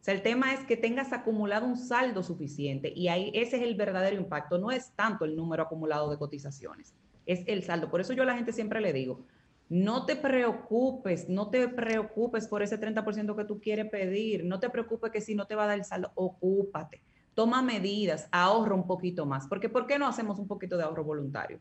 [0.00, 3.62] O sea, el tema es que tengas acumulado un saldo suficiente y ahí ese es
[3.62, 6.94] el verdadero impacto, no es tanto el número acumulado de cotizaciones,
[7.26, 7.90] es el saldo.
[7.90, 9.24] Por eso yo a la gente siempre le digo,
[9.68, 14.70] no te preocupes, no te preocupes por ese 30% que tú quieres pedir, no te
[14.70, 17.02] preocupes que si no te va a dar el saldo, ocúpate,
[17.34, 21.04] toma medidas, ahorra un poquito más, porque ¿por qué no hacemos un poquito de ahorro
[21.04, 21.60] voluntario?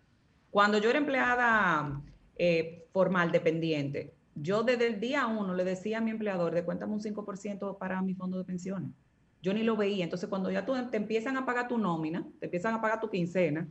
[0.52, 2.02] Cuando yo era empleada
[2.38, 6.94] eh, formal, dependiente, yo desde el día uno le decía a mi empleador, de cuéntame
[6.94, 8.92] un 5% para mi fondo de pensiones.
[9.42, 10.04] Yo ni lo veía.
[10.04, 13.10] Entonces, cuando ya tú te empiezan a pagar tu nómina, te empiezan a pagar tu
[13.10, 13.68] quincena,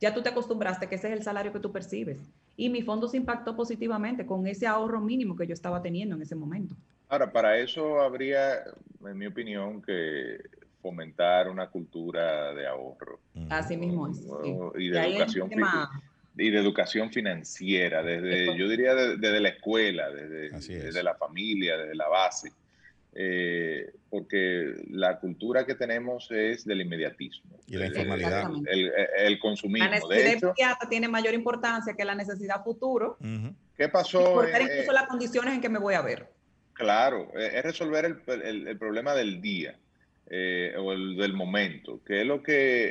[0.00, 2.18] ya tú te acostumbraste que ese es el salario que tú percibes.
[2.56, 6.22] Y mi fondo se impactó positivamente con ese ahorro mínimo que yo estaba teniendo en
[6.22, 6.74] ese momento.
[7.08, 8.62] Ahora, para eso habría,
[9.06, 10.38] en mi opinión, que
[10.82, 13.18] fomentar una cultura de ahorro
[13.50, 14.18] Así mismo es.
[14.18, 14.24] sí.
[14.78, 15.50] y Y de el educación
[16.40, 20.68] y de educación financiera, desde, yo diría de- desde la escuela, desde, es.
[20.68, 22.52] desde la familia, desde la base,
[23.14, 27.58] Eh, porque la cultura que tenemos es del inmediatismo.
[27.66, 28.30] Y la El- informalidad.
[28.38, 28.70] Exactamente.
[28.72, 28.92] El,
[29.26, 29.88] el consumismo.
[29.88, 33.16] La De necesidad hecho, inmediata tiene mayor importancia que la necesidad futuro.
[33.20, 33.54] Ujú.
[33.76, 34.32] ¿qué Y pasó?
[34.34, 36.26] por ver en- incluso las condiciones en que me voy a ver.
[36.74, 39.76] Claro, eh, es resolver el, el- el problema del día.
[40.30, 42.52] eh, o el del momento, que es lo que
[42.84, 42.90] eh,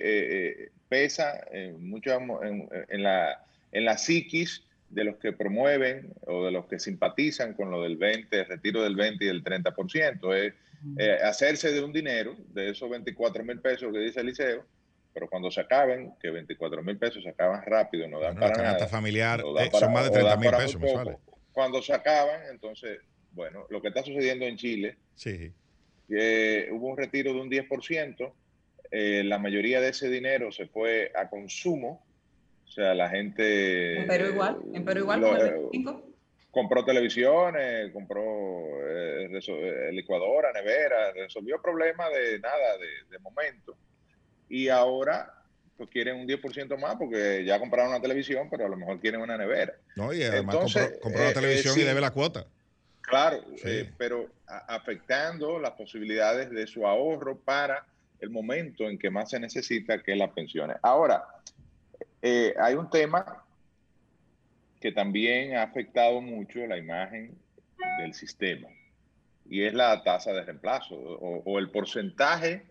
[0.63, 2.09] eh, pesa en, mucho,
[2.41, 7.53] en, en, la, en la psiquis de los que promueven o de los que simpatizan
[7.53, 10.33] con lo del 20, el retiro del 20 y del 30%.
[10.35, 10.53] Es
[10.97, 14.65] eh, hacerse de un dinero, de esos 24 mil pesos que dice el liceo,
[15.13, 18.53] pero cuando se acaben, que 24 mil pesos se acaban rápido, no dan Bueno, la
[18.53, 18.87] para canasta nada.
[18.87, 21.17] familiar no eh, para- son más de o 30 dan mil pesos mensuales.
[21.51, 22.99] Cuando se acaban, entonces,
[23.31, 25.51] bueno, lo que está sucediendo en Chile, Sí.
[26.71, 28.33] hubo un retiro de un 10%,
[28.91, 32.05] eh, la mayoría de ese dinero se fue a consumo,
[32.67, 34.01] o sea, la gente...
[34.01, 36.03] En Perú igual, en Perú igual, lo- eh, 25.
[36.51, 38.21] compró televisiones, compró
[38.87, 43.77] eh, eh, licuadora, nevera, resolvió problemas de nada, de, de momento.
[44.49, 45.33] Y ahora
[45.75, 49.21] pues quieren un 10% más porque ya compraron una televisión, pero a lo mejor quieren
[49.21, 49.73] una nevera.
[49.95, 52.47] No, y además Entonces, compró, compró la eh, televisión eh, y debe la cuota.
[53.01, 53.69] Claro, Sí.
[53.69, 57.85] eh, pero a- afectando las posibilidades de su ahorro para
[58.19, 60.77] el momento en que más se necesita, que es las pensiones.
[60.81, 61.23] Ahora,
[62.21, 63.43] eh, hay un tema
[64.79, 67.35] que también ha afectado mucho la imagen
[67.99, 68.67] del sistema
[69.49, 72.65] y es la tasa de reemplazo o, o el porcentaje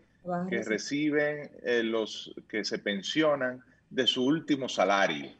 [0.49, 5.31] que reciben eh, los que se pensionan de su último salario,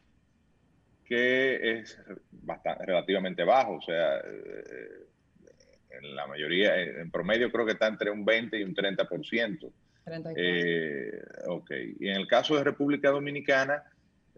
[1.06, 2.00] que es
[2.32, 5.08] bastante, relativamente bajo, o sea, eh,
[5.90, 9.72] en la mayoría, en promedio creo que está entre un 20 y un 30%.
[10.06, 10.34] 34.
[10.38, 13.84] Eh, ok, y en el caso de República Dominicana,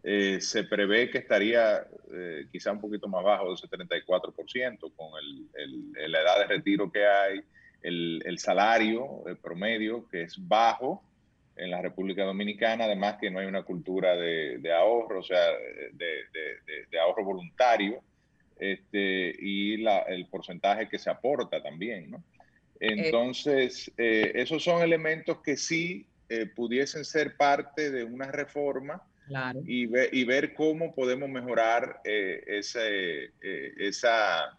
[0.04, 5.08] eh, se prevé que estaría eh, quizá un poquito más bajo ese 34% con
[5.56, 7.42] el, la edad de retiro que hay,
[7.82, 11.04] el, salario el promedio que es bajo
[11.56, 15.46] en la República Dominicana, además que no hay una cultura de, ahorro, o sea,
[15.92, 18.02] de ahorro voluntario,
[18.60, 22.24] este, y la- el porcentaje que se aporta también, ¿no?
[22.82, 29.62] Entonces, eh, esos son elementos que sí eh, pudiesen ser parte de una reforma Claro.
[29.64, 34.58] y, ve- y ver cómo podemos mejorar eh, eh, esa,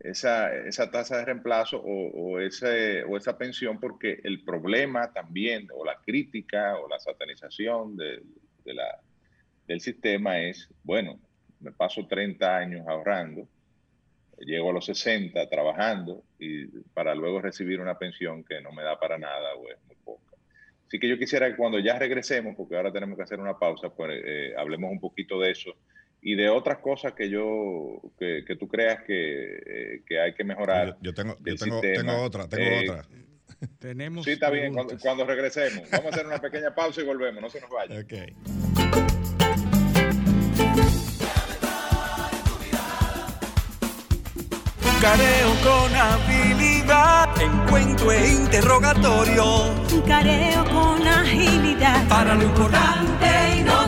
[0.00, 5.84] esa, esa tasa de reemplazo o, ese, o esa pensión, porque el problema también, o
[5.84, 8.22] la crítica o la satanización de,
[9.66, 11.20] del sistema es, bueno,
[11.60, 13.46] me paso 30 años ahorrando,
[14.38, 18.98] llego a los 60 trabajando y para luego recibir una pensión que no me da
[18.98, 19.93] para nada o es poca.
[20.94, 23.88] Así que yo quisiera que cuando ya regresemos, porque ahora tenemos que hacer una pausa,
[23.88, 25.74] pues eh, hablemos un poquito de eso
[26.22, 30.44] y de otras cosas que yo, que, que tú creas que, eh, que hay que
[30.44, 30.96] mejorar.
[31.00, 33.08] Yo, yo tengo, yo tengo, tengo otra, tengo Eh, otra.
[33.80, 35.90] Tenemos Sí, está bien, cuando, cuando regresemos.
[35.90, 37.98] Vamos a hacer una pequeña pausa y volvemos, no se nos vaya.
[37.98, 38.14] Ok.
[45.04, 49.44] Careo con habilidad, encuentro e interrogatorio.
[49.92, 52.06] Un careo con agilidad.
[52.08, 53.26] Para lo importante
[53.58, 53.83] y notorio.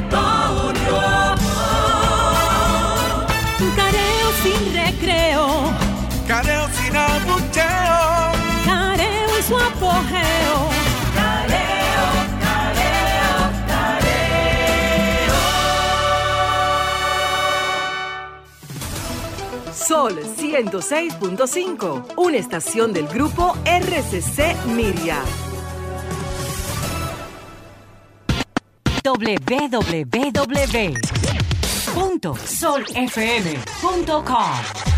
[19.86, 25.20] Sol 106.5, una estación del grupo RCC Miria.
[33.16, 34.50] www.solfm.com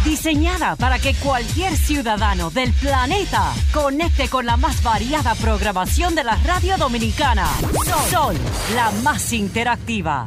[0.05, 6.37] Diseñada para que cualquier ciudadano del planeta conecte con la más variada programación de la
[6.37, 7.47] radio dominicana.
[8.11, 8.37] Sol,
[8.75, 10.27] la más interactiva.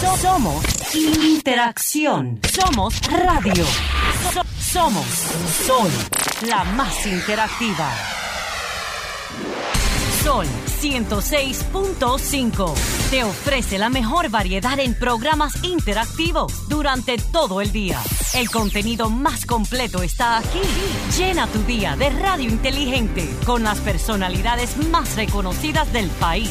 [0.00, 2.40] So- somos interacción.
[2.52, 3.64] Somos radio.
[4.32, 5.06] So- somos
[5.66, 5.90] Sol,
[6.46, 7.90] la más interactiva.
[10.22, 10.46] Sol
[10.80, 12.74] 106.5
[13.10, 18.00] te ofrece la mejor variedad en programas interactivos durante todo el día.
[18.34, 20.60] El contenido más completo está aquí.
[21.16, 26.50] Llena tu día de radio inteligente con las personalidades más reconocidas del país.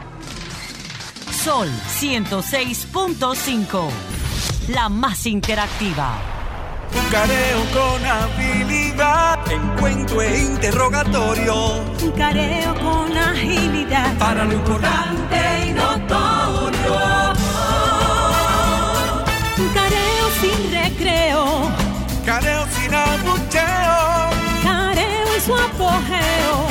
[1.43, 1.67] Sol
[1.99, 3.89] 106.5,
[4.67, 6.19] la más interactiva.
[7.09, 11.81] Careo con habilidad, encuentro e interrogatorio.
[12.03, 14.15] Un careo con agilidad.
[14.19, 15.37] para lo importante
[15.67, 16.99] y notorio.
[19.73, 21.71] Careo sin recreo.
[22.23, 24.29] Careo sin abucheo.
[24.63, 26.70] Careo en su apogeo.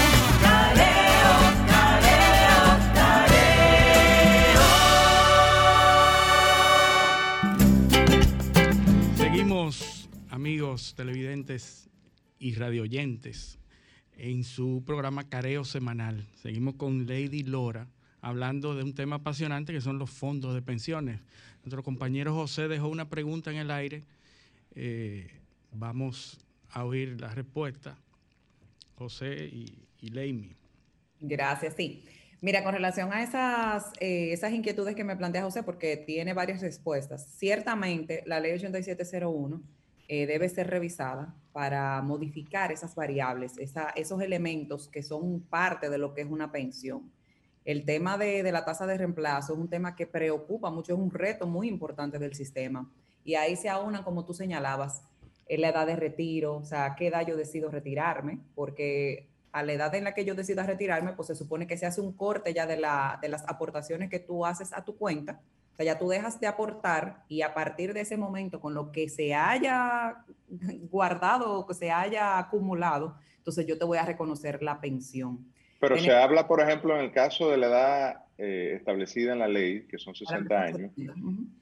[10.40, 11.90] Amigos televidentes
[12.38, 13.58] y radioyentes,
[14.16, 16.26] en su programa Careo Semanal.
[16.34, 17.88] Seguimos con Lady Lora
[18.22, 21.20] hablando de un tema apasionante que son los fondos de pensiones.
[21.62, 24.04] Nuestro compañero José dejó una pregunta en el aire.
[24.74, 25.28] Eh,
[25.72, 26.38] vamos
[26.70, 27.98] a oír la respuesta.
[28.94, 30.56] José y, y Leimi.
[31.20, 32.02] Gracias, sí.
[32.40, 36.62] Mira, con relación a esas, eh, esas inquietudes que me plantea José, porque tiene varias
[36.62, 39.79] respuestas, ciertamente la ley 8701
[40.12, 45.98] eh, debe ser revisada para modificar esas variables, esa, esos elementos que son parte de
[45.98, 47.12] lo que es una pensión.
[47.64, 51.12] El tema de, la tasa de reemplazo es un tema que preocupa mucho, es un
[51.12, 52.90] reto muy importante del sistema.
[53.22, 55.04] Y ahí se aunan, como tú señalabas,
[55.46, 59.62] en la edad de retiro, o sea, a qué edad yo decido retirarme, porque a
[59.62, 62.14] la edad en la que yo decida retirarme, pues se supone que se hace un
[62.14, 65.40] corte ya de las aportaciones que tú haces a tu cuenta.
[65.80, 69.08] Sea, ya tú dejas de aportar y a partir de ese momento, con lo que
[69.08, 70.24] se haya
[70.90, 75.46] guardado o que se haya acumulado, entonces yo te voy a reconocer la pensión.
[75.80, 79.32] Pero En se el- habla, por ejemplo, en el caso de la edad eh, establecida
[79.32, 80.90] en la ley, que son 60 años,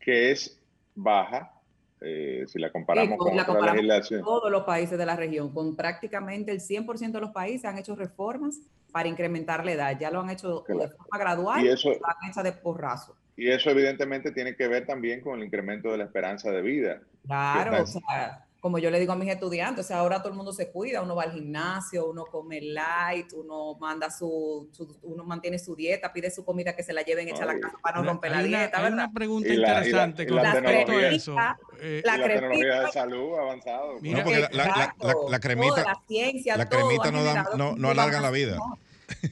[0.01, 0.61] que es
[0.97, 1.53] baja,
[2.01, 4.23] eh, si la comparamos Sí, con la otra comparamos con legislación.
[4.25, 7.95] todos los países de la región, con prácticamente el 100% de los países han hecho
[7.97, 8.59] reformas
[8.93, 9.99] para incrementar la edad.
[9.99, 13.17] Ya lo han hecho de forma gradual, Y eso- lo han hecho de porrazo.
[13.39, 17.01] Y eso evidentemente tiene que ver también con el incremento de la esperanza de vida.
[17.25, 20.35] Claro, o sea, como yo le digo a mis estudiantes, o sea, ahora todo el
[20.37, 25.23] mundo se cuida, uno va al gimnasio, uno come light, uno manda su, su- uno
[25.23, 27.99] mantiene su dieta, pide su comida que se la lleven hecha a la casa para
[27.99, 28.99] no romper la hay una- dieta, hay ¿verdad?
[29.05, 31.37] una pregunta Y la- y la- interesante con la respecto a eso.
[31.81, 34.01] Eh, la la tecnología de salud ha avanzado.
[34.01, 37.23] Mira, No, porque la, la- la- la- la cremita, Toda la ciencia, la cremita no,
[37.23, 38.55] da- no, no alargan la vida.
[38.55, 38.79] mejor.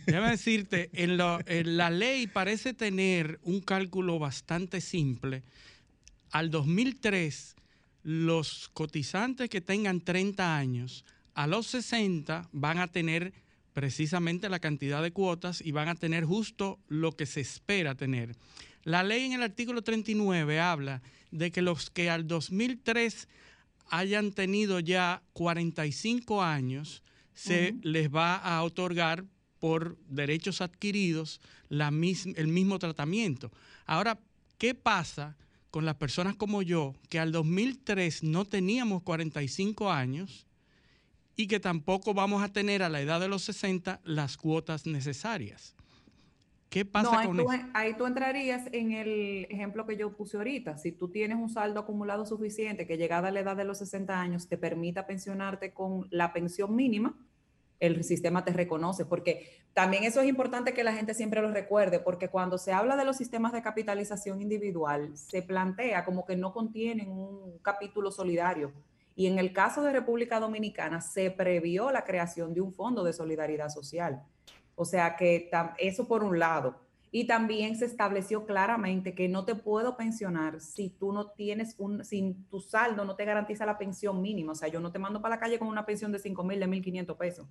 [0.06, 5.42] Déjame decirte, en, la ley parece tener un cálculo bastante simple.
[6.30, 7.56] Al 2003,
[8.02, 11.04] los cotizantes que tengan 30 años,
[11.34, 13.32] a los 60 van a tener
[13.72, 18.34] precisamente la cantidad de cuotas y van a tener justo lo que se espera tener.
[18.84, 23.28] La ley en el artículo 39 habla de que los que al 2003
[23.90, 27.02] hayan tenido ya 45 años,
[27.34, 29.26] se les va a otorgar
[29.66, 33.50] por derechos adquiridos la mis- el mismo tratamiento.
[33.84, 34.16] Ahora,
[34.58, 35.34] ¿qué pasa
[35.72, 40.46] con las personas como yo que al 2003 no teníamos 45 años
[41.34, 45.74] y que tampoco vamos a tener a la edad de los 60 las cuotas necesarias?
[46.70, 47.64] ¿Qué pasa No, ahí con tú, eso?
[47.74, 50.78] ahí tú entrarías en el ejemplo que yo puse ahorita.
[50.78, 54.20] Si tú tienes un saldo acumulado suficiente que llegada a la edad de los 60
[54.20, 57.16] años te permita pensionarte con la pensión mínima,
[57.80, 62.00] el sistema te reconoce, porque también eso es importante que la gente siempre lo recuerde,
[62.00, 66.52] porque cuando se habla de los sistemas de capitalización individual, se plantea como que no
[66.52, 68.72] contienen un capítulo solidario.
[69.14, 73.12] Y en el caso de República Dominicana, se previó la creación de un fondo de
[73.12, 74.22] solidaridad social.
[74.74, 76.85] O sea que eso por un lado.
[77.12, 82.04] Y también se estableció claramente que no te puedo pensionar si tú no tienes un,
[82.04, 84.52] si tu saldo no te garantiza la pensión mínima.
[84.52, 86.60] O sea, yo no te mando para la calle con una pensión de 5 mil,
[86.60, 87.46] de 1.500 pesos.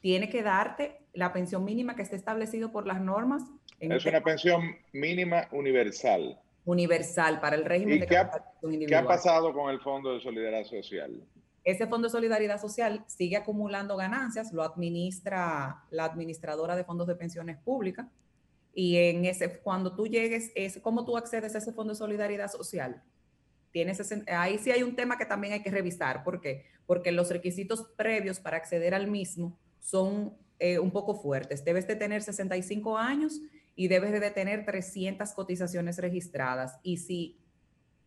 [0.00, 3.42] Tiene que darte la pensión mínima que esté establecido por las normas.
[3.78, 6.38] en Es este una pensión mínima universal.
[6.64, 9.06] universal para el régimen ¿Y de qué ha, capitalización qué ha individual.
[9.06, 11.22] pasado con el Fondo de Solidaridad Social?
[11.64, 17.14] Ese Fondo de Solidaridad Social sigue acumulando ganancias, lo administra la administradora de fondos de
[17.14, 18.06] pensiones públicas.
[18.74, 22.50] Y en ese, cuando tú llegues, es cómo tú accedes a ese Fondo de Solidaridad
[22.50, 23.02] Social.
[23.72, 26.24] Tienes ese- ahí sí hay un tema que también hay que revisar.
[26.24, 26.64] ¿Por qué?
[26.86, 31.64] Porque los requisitos previos para acceder al mismo son eh, un poco fuertes.
[31.64, 33.40] Debes de tener 65 años
[33.76, 36.78] y debes de tener 300 cotizaciones registradas.
[36.82, 37.38] Y si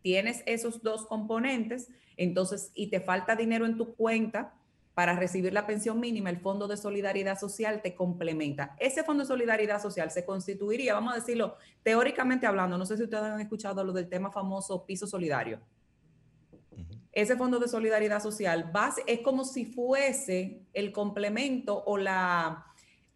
[0.02, 4.54] tienes esos dos componentes, entonces, y te falta dinero en tu cuenta
[4.94, 8.76] para recibir la pensión mínima, el Fondo de Solidaridad Social te complementa.
[8.78, 13.02] Ese Fondo de Solidaridad Social se constituiría, vamos a decirlo, teóricamente hablando, no sé si
[13.02, 15.60] ustedes han escuchado lo del tema famoso piso solidario.
[17.10, 18.72] Ese Fondo de Solidaridad Social
[19.06, 22.66] es como si fuese el complemento o la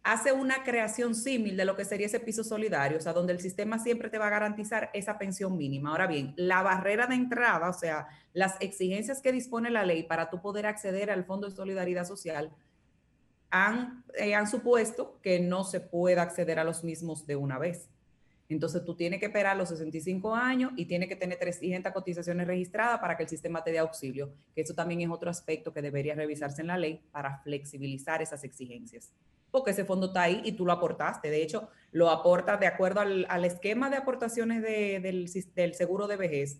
[0.03, 3.39] hace una creación símil de lo que sería ese piso solidario, o sea, donde el
[3.39, 5.91] sistema siempre te va a garantizar esa pensión mínima.
[5.91, 10.29] Ahora bien, la barrera de entrada, o sea, las exigencias que dispone la ley para
[10.29, 12.51] tú poder acceder al Fondo de Solidaridad Social,
[13.51, 17.89] han, eh, supuesto que no se pueda acceder a los mismos de una vez.
[18.47, 22.99] Entonces tú tienes que esperar los 65 años y tienes que tener 300 cotizaciones registradas
[22.99, 26.15] para que el sistema te dé auxilio, que eso también es otro aspecto que debería
[26.15, 29.13] revisarse en la ley para flexibilizar esas exigencias.
[29.51, 31.29] Porque ese fondo está ahí y tú lo aportaste.
[31.29, 36.07] De hecho, lo aportas de acuerdo al, al esquema de aportaciones de- del, del seguro
[36.07, 36.59] de vejez.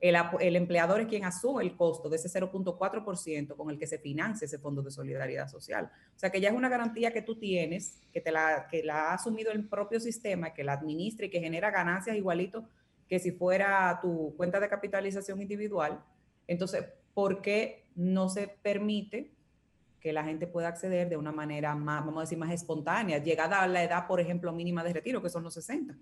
[0.00, 3.98] El, el empleador es quien asume el costo de ese 0.4% con el que se
[3.98, 5.90] financia ese fondo de solidaridad social.
[6.16, 9.10] O sea que ya es una garantía que tú tienes, que, te la, que la
[9.10, 12.64] ha asumido el propio sistema, que la administra y que genera ganancias igualito
[13.06, 16.02] que si fuera tu cuenta de capitalización individual.
[16.46, 19.32] Entonces, ¿por qué no se permite
[20.00, 23.62] que la gente pueda acceder de una manera más, vamos a decir, más espontánea, llegada
[23.62, 25.96] a la edad, por ejemplo, mínima de retiro, que son los 60?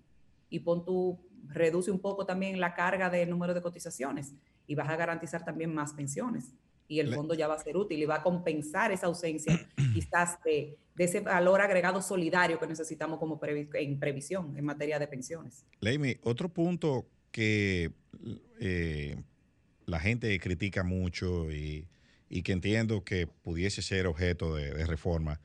[0.49, 4.33] Y pon tú, reduce un poco también la carga del número de cotizaciones
[4.65, 6.53] y vas a garantizar también más pensiones.
[6.87, 9.53] Y el fondo ya va a ser útil y va a compensar esa ausencia
[9.93, 14.97] quizás de, de ese valor agregado solidario que necesitamos como previ- en previsión en materia
[14.97, 15.65] de pensiones.
[15.81, 17.91] Leimi, otro punto que
[18.59, 19.21] eh,
[19.85, 21.85] la gente critica mucho y,
[22.29, 25.41] y que entiendo que pudiese ser objeto de, de reforma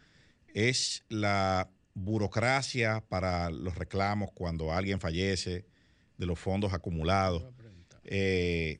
[0.55, 5.65] es la burocracia para los reclamos cuando alguien fallece
[6.19, 7.45] de los fondos acumulados.
[8.05, 8.79] Eh,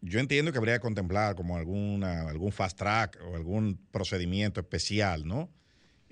[0.00, 5.26] yo entiendo que habría que contemplar como alguna, algún fast track o algún procedimiento especial,
[5.26, 5.50] ¿no?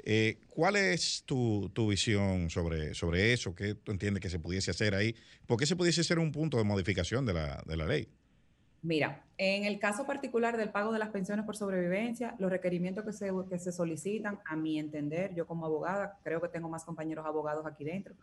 [0.07, 3.55] Eh, ¿Cuál es tu, tu visión sobre, sobre eso?
[3.55, 5.15] ¿Qué tú entiendes que se pudiese hacer ahí?
[5.47, 8.09] ¿Por qué se pudiese ser un punto de modificación de la, de la ley?
[8.85, 13.15] Mira, en el caso particular del pago de las pensiones por sobrevivencia, los requerimientos que
[13.15, 17.25] se, que se solicitan, a mi entender, yo como abogada, creo que tengo más compañeros
[17.25, 18.15] abogados aquí dentro,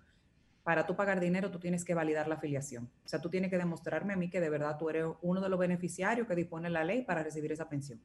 [0.61, 2.88] para tú pagar dinero tú tienes que validar la afiliación.
[3.03, 5.49] O sea, tú tienes que demostrarme a mí que de verdad tú eres uno de
[5.49, 7.99] los beneficiarios que dispone la ley para recibir esa pensión.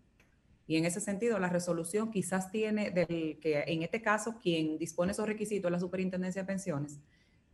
[0.66, 5.12] Y en ese sentido, la resolución quizás tiene del que en este caso quien dispone
[5.12, 7.00] esos requisitos la Superintendencia de Pensiones,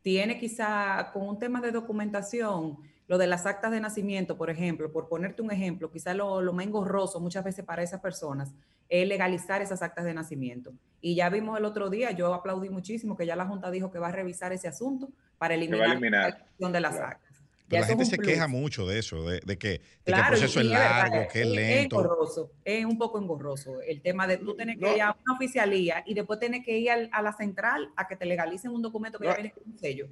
[0.03, 4.91] tiene quizá con un tema de documentación, lo de las actas de nacimiento, por ejemplo,
[4.93, 8.55] por ponerte un ejemplo, quizá lo, lo más engorroso muchas veces para esas personas
[8.89, 10.73] es legalizar esas actas de nacimiento.
[11.01, 13.99] Y ya vimos el otro día, yo aplaudí muchísimo que ya la Junta dijo que
[13.99, 15.09] va a revisar ese asunto
[15.39, 16.47] para eliminar, eliminar.
[16.59, 17.07] la de las Claro.
[17.09, 17.32] actas.
[17.73, 19.83] Pero Ya la gente es se queja mucho de eso, de, de que, de que
[20.05, 21.97] Claro, el proceso y es es verdad, largo, que es es lento.
[22.01, 24.95] engorroso, es un poco engorroso el tema de tú tener que No.
[24.95, 28.17] ir a una oficialía y después tener que ir al- a la central a que
[28.17, 29.37] te legalicen un documento que ya No.
[29.37, 30.07] viene con un sello.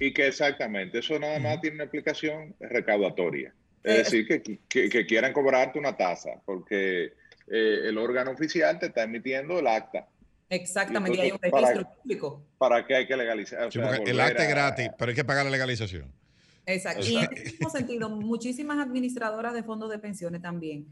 [0.00, 3.54] Y que exactamente, eso nada más tiene una explicación recaudatoria.
[3.84, 7.12] Es Eh, decir, que, que- que quieran cobrarte una tasa, porque
[7.48, 10.08] eh, el órgano oficial te está emitiendo el acta.
[10.48, 12.42] Exactamente, y hay un entonces, para- registro público.
[12.58, 13.62] ¿Para qué hay que legalizar?
[13.66, 16.12] O Sí, sea, porque el acta es gratis, pero hay que pagar la legalización.
[16.66, 17.06] Exacto.
[17.06, 20.86] Y en ese mismo sentido, muchísimas administradoras de fondos de pensiones también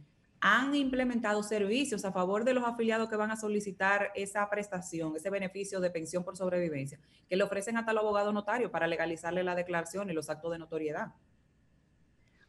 [0.47, 5.31] han implementado servicios a favor de los afiliados que van a solicitar esa prestación, ese
[5.31, 9.55] beneficio de pensión por sobrevivencia, que le ofrecen hasta al abogado notario para legalizarle la
[9.55, 11.15] declaración y los actos de notoriedad.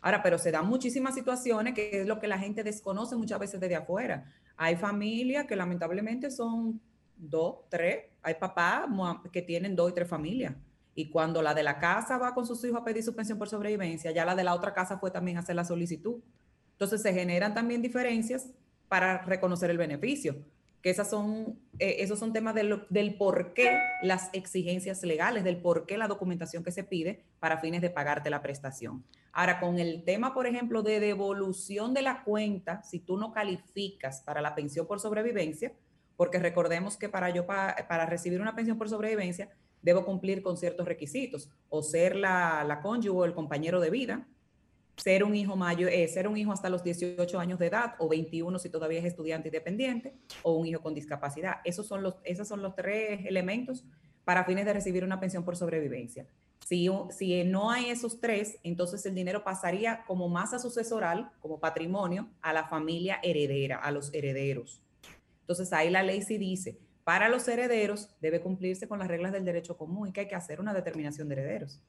[0.02, 3.61] Ahora, pero se dan muchísimas situaciones que es lo que la gente desconoce muchas veces
[3.61, 4.30] desde afuera.
[4.57, 6.81] Hay familias que lamentablemente son
[7.15, 8.88] dos, tres, hay papás
[9.31, 10.53] que tienen dos y tres familias.
[10.95, 13.49] Y cuando la de la casa va con sus hijos a pedir su pensión por
[13.49, 16.22] sobrevivencia, ya la de la otra casa fue también a hacer la solicitud.
[16.72, 18.49] Entonces se generan también diferencias
[18.88, 20.38] para reconocer el beneficio,
[20.81, 25.57] que esas son, eh, esos son temas del, del por qué las exigencias legales, del
[25.57, 29.03] por qué la documentación que se pide para fines de pagarte la prestación.
[29.34, 34.22] Ahora, con el tema, por ejemplo, de devolución de la cuenta, si tú no calificas
[34.22, 35.73] para la pensión por sobrevivencia,
[36.15, 39.49] porque recordemos que para yo pa- para recibir una pensión por sobrevivencia
[39.86, 44.28] debo cumplir con ciertos requisitos, o ser la, la cónyuge o el compañero de vida,
[44.98, 48.10] ser un hijo mayor, eh, ser un hijo hasta los 18 años de edad o
[48.10, 51.57] 21 si todavía es estudiante independiente o un hijo con discapacidad.
[51.64, 53.86] Esos son los, esos son los tres elementos
[54.24, 56.26] para fines de recibir una pensión por sobrevivencia.
[56.66, 62.28] Si, si no hay esos tres, entonces el dinero pasaría como masa sucesoral, como patrimonio,
[62.41, 64.82] a la familia heredera, a los herederos.
[65.41, 69.45] Entonces ahí la ley sí dice, para los herederos debe cumplirse con las reglas del
[69.45, 71.80] derecho común y que hay que hacer una determinación de herederos.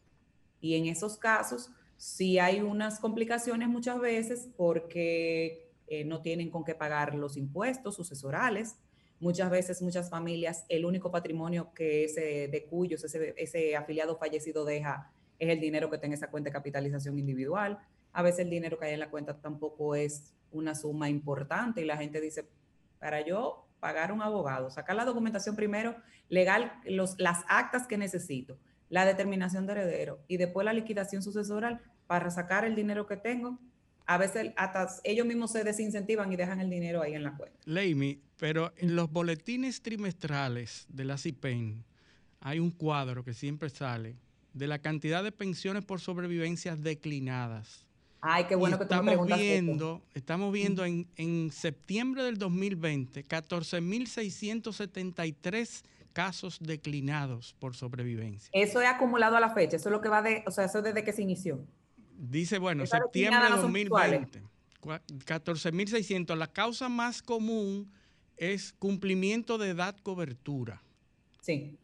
[0.60, 6.64] Y en esos casos sí hay unas complicaciones muchas veces porque eh, no tienen con
[6.64, 8.76] qué pagar los impuestos sucesorales.
[9.18, 14.66] Muchas veces, muchas familias, el único patrimonio que ese de cuyos ese, ese afiliado fallecido
[14.66, 17.78] deja es el dinero que tenga esa cuenta de capitalización individual.
[18.12, 21.86] A veces el dinero que hay en la cuenta tampoco es una suma importante y
[21.86, 22.46] la gente dice,
[22.98, 25.96] para yo pagar un abogado, sacar la documentación primero,
[26.28, 28.58] legal, los, las actas que necesito,
[28.88, 33.58] la determinación de heredero y después la liquidación sucesoral para sacar el dinero que tengo,
[34.06, 37.58] a veces hasta ellos mismos se desincentivan y dejan el dinero ahí en la cuenta.
[37.64, 41.84] Leimi, pero en los boletines trimestrales de la CIPEN
[42.40, 44.16] hay un cuadro que siempre sale
[44.52, 47.86] de la cantidad de pensiones por sobrevivencias declinadas.
[48.28, 52.38] Ay, qué bueno Y que tú me preguntas viendo, estamos viendo en, en septiembre del
[52.38, 55.82] 2020 14.673
[56.12, 58.48] casos declinados por sobrevivencia.
[58.52, 60.78] Eso es acumulado a la fecha, eso es lo que va de, o sea, eso
[60.78, 61.60] es desde que se inició.
[62.18, 64.42] Dice, bueno, septiembre de declinadas no son 2020,
[64.80, 66.34] cua- 14.600.
[66.36, 67.92] La causa más común
[68.38, 70.82] es cumplimiento de edad cobertura.
[71.42, 71.76] Sí.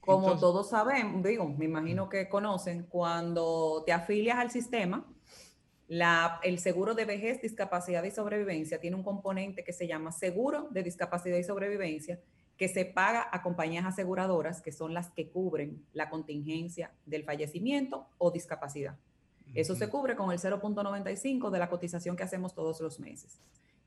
[0.00, 5.06] Como Entonces- todos saben, digo, me imagino que conocen, cuando te afilias al sistema,
[5.86, 10.68] la, el seguro de vejez, discapacidad y sobrevivencia tiene un componente que se llama seguro
[10.70, 12.20] de discapacidad y sobrevivencia,
[12.56, 18.06] que se paga a compañías aseguradoras, que son las que cubren la contingencia del fallecimiento
[18.18, 18.96] o discapacidad.
[19.54, 23.40] Eso se cubre con el 0.95 de la cotización que hacemos todos los meses.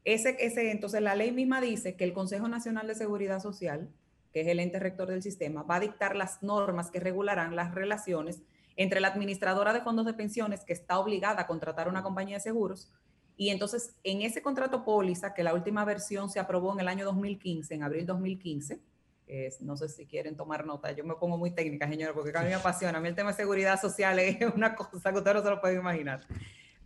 [0.05, 3.89] Ese, ese, entonces, la ley misma dice que el Consejo Nacional de Seguridad Social,
[4.31, 7.73] que es el ente rector del sistema, va a dictar las normas que regularán las
[7.73, 8.41] relaciones
[8.77, 12.41] entre la administradora de fondos de pensiones, que está obligada a contratar una compañía de
[12.41, 12.89] seguros,
[13.35, 17.03] y entonces en ese contrato póliza, que la última versión se aprobó en el año
[17.05, 18.79] 2015, en abril 2015,
[19.27, 22.41] es- no sé si quieren tomar nota, yo me pongo muy técnica, señor, porque a
[22.41, 22.97] mí me apasiona.
[22.97, 25.59] A mí el tema de seguridad social es una cosa que usted no se lo
[25.59, 26.21] puede imaginar.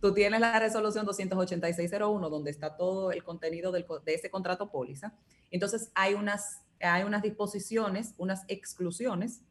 [0.00, 5.12] Tú tienes la resolución 28601, donde está todo el contenido del de ese contrato póliza.
[5.52, 9.42] Entonces, hay unas, hay unas disposiciones, unas exclusiones,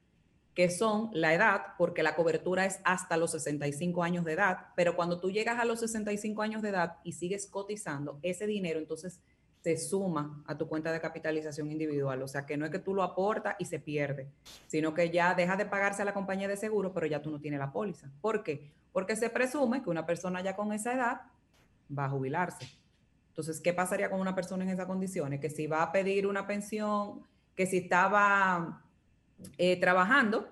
[0.54, 4.96] que son la edad, porque la cobertura es hasta los 65 años de edad, pero
[4.96, 9.22] cuando tú llegas a los 65 años de edad y sigues cotizando, ese dinero entonces
[9.62, 12.22] se suma a tu cuenta de capitalización individual.
[12.24, 14.28] O sea, que no es que tú lo aportas y se pierde,
[14.68, 17.40] sino que ya deja de pagarse a la compañía de seguro, pero ya tú no
[17.40, 18.12] tienes la póliza.
[18.22, 18.72] ¿Por qué?
[18.92, 21.22] Porque se presume que una persona ya con esa edad
[21.98, 22.68] va a jubilarse.
[23.30, 25.40] Entonces, ¿qué pasaría con una persona en esas condiciones?
[25.40, 27.22] Que si va a pedir una pensión,
[27.56, 28.84] que si estaba
[29.58, 30.50] eh, trabajando,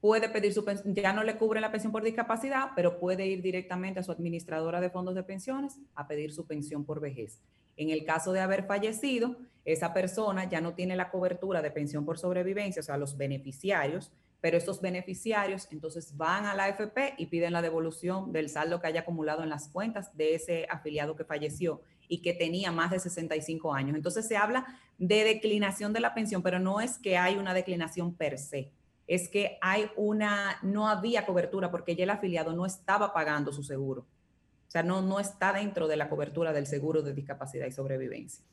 [0.00, 3.42] puede pedir su pensión, ya no le cubre la pensión por discapacidad, pero puede ir
[3.42, 7.42] directamente a su administradora de fondos de pensiones a pedir su pensión por vejez.
[7.76, 12.04] En el caso de haber fallecido, esa persona ya no tiene la cobertura de pensión
[12.04, 17.26] por sobrevivencia, o sea, los beneficiarios, pero estos beneficiarios entonces van a la AFP y
[17.26, 21.24] piden la devolución del saldo que haya acumulado en las cuentas de ese afiliado que
[21.24, 23.96] falleció y que tenía más de 65 años.
[23.96, 24.66] Entonces se habla
[24.98, 28.72] de declinación de la pensión, pero no es que hay una declinación per se,
[29.06, 33.62] es que hay una, no había cobertura porque ya el afiliado no estaba pagando su
[33.62, 34.02] seguro.
[34.02, 38.44] O sea, no, no está dentro de la cobertura del seguro de discapacidad y sobrevivencia.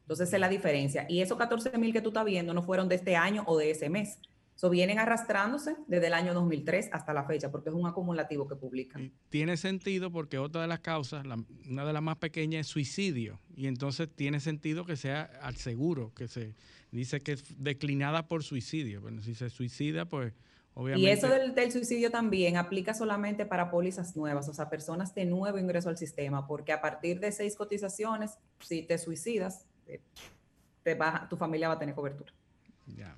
[0.00, 1.06] Entonces, es la diferencia.
[1.08, 3.70] Y esos 14 mil que tú estás viendo no fueron de este año o de
[3.70, 4.18] ese mes.
[4.62, 8.54] So, vienen arrastrándose desde el año 2003 hasta la fecha, porque es un acumulativo que
[8.54, 9.10] publican.
[9.28, 13.40] Tiene sentido porque otra de las causas, la- una de las más pequeñas es suicidio.
[13.56, 16.54] Y entonces tiene sentido que sea al seguro, que se
[16.92, 19.00] dice que es declinada por suicidio.
[19.00, 20.32] Bueno, si se suicida, pues
[20.74, 21.10] obviamente...
[21.10, 25.24] Y eso del, del suicidio también aplica solamente para pólizas nuevas, o sea, personas de
[25.24, 29.98] nuevo ingreso al sistema, porque a partir de seis cotizaciones, si te suicidas, eh,
[30.84, 32.32] te va- tu familia va a tener cobertura.
[32.86, 33.16] Ya.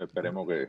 [0.00, 0.68] Esperemos que.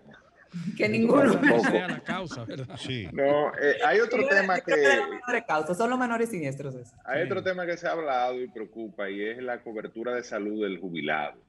[0.76, 1.32] Que ninguno.
[1.62, 2.76] Sea la causa, ¿verdad?
[2.78, 3.08] Sí.
[3.14, 4.76] No, eh, hay otro tema que.
[4.76, 6.74] menores causas, son los menores siniestros.
[6.76, 6.94] esos.
[7.06, 10.64] Hay otro tema que se ha hablado y preocupa y es la cobertura de salud
[10.64, 11.40] del jubilado.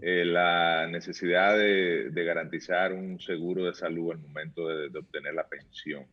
[0.00, 5.34] Eh, la necesidad de, de garantizar un seguro de salud al momento de, de obtener
[5.34, 6.06] la pensión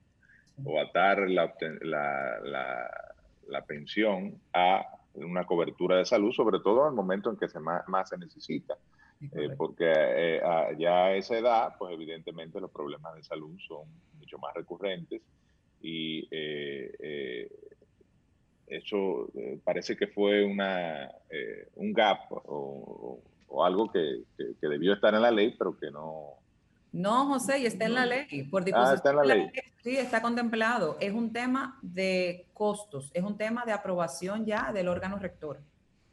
[0.64, 3.14] o atar la, la, la-
[3.48, 4.86] la pensión a
[5.16, 8.76] una cobertura de salud, sobre todo al momento en que se más, más se necesita.
[9.22, 13.88] Eh, porque eh, a- ya a esa edad, pues evidentemente los problemas de salud son
[14.18, 15.22] mucho más recurrentes
[15.82, 17.50] y eh, eh,
[18.68, 19.30] eso
[19.64, 21.12] parece que fue una,
[21.76, 23.20] un gap o,
[23.64, 26.38] algo que, que- que debió estar en la ley, pero que no...
[26.94, 28.44] No, José, y está en la ley.
[28.50, 29.52] Por Ah, está en la ley.
[29.82, 30.98] Sí, está contemplado.
[31.00, 35.62] Es un tema de costos, es un tema de aprobación ya del órgano rector.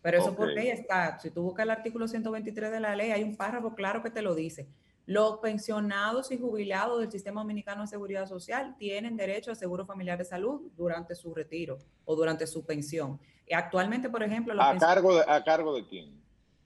[0.03, 0.37] Pero eso Ok.
[0.37, 1.19] por ley está.
[1.19, 4.23] Si tú buscas el artículo 123 de la ley, hay un párrafo claro que te
[4.23, 4.69] lo dice.
[5.07, 10.19] Los pensionados y jubilados del Sistema Dominicano de Seguridad Social tienen derecho a seguro familiar
[10.19, 13.19] de salud durante su retiro o durante su pensión.
[13.47, 16.19] Y actualmente, por ejemplo, los ¿A cargo de, a cargo de quién?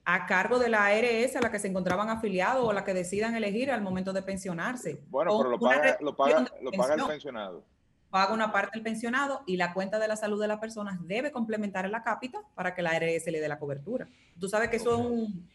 [0.05, 3.37] a cargo de la ARS a la que se encontraban afiliados o la que decidan
[3.37, 5.01] elegir al momento de pensionarse.
[5.09, 7.63] Bueno, pero lo paga, lo paga, lo paga el pensionado.
[8.13, 11.33] Paga una parte del pensionado y la cuenta de la salud de las personas debe
[11.33, 14.07] complementar la cápita para que la ARS le dé la cobertura.
[14.39, 15.49] Tú sabes que eso es un,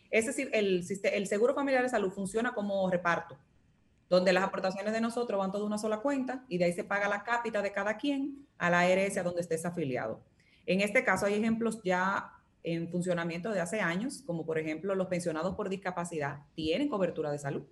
[0.51, 3.37] el, el seguro familiar de salud funciona como reparto.
[4.09, 7.07] donde las aportaciones de nosotros van toda una sola cuenta y de ahí se paga
[7.07, 10.23] la cápita de cada quien a la ARS a donde estés afiliado.
[10.65, 12.31] En este caso hay ejemplos ya
[12.63, 17.37] en funcionamiento de hace años, como por ejemplo los pensionados por discapacidad tienen cobertura de
[17.37, 17.67] salud.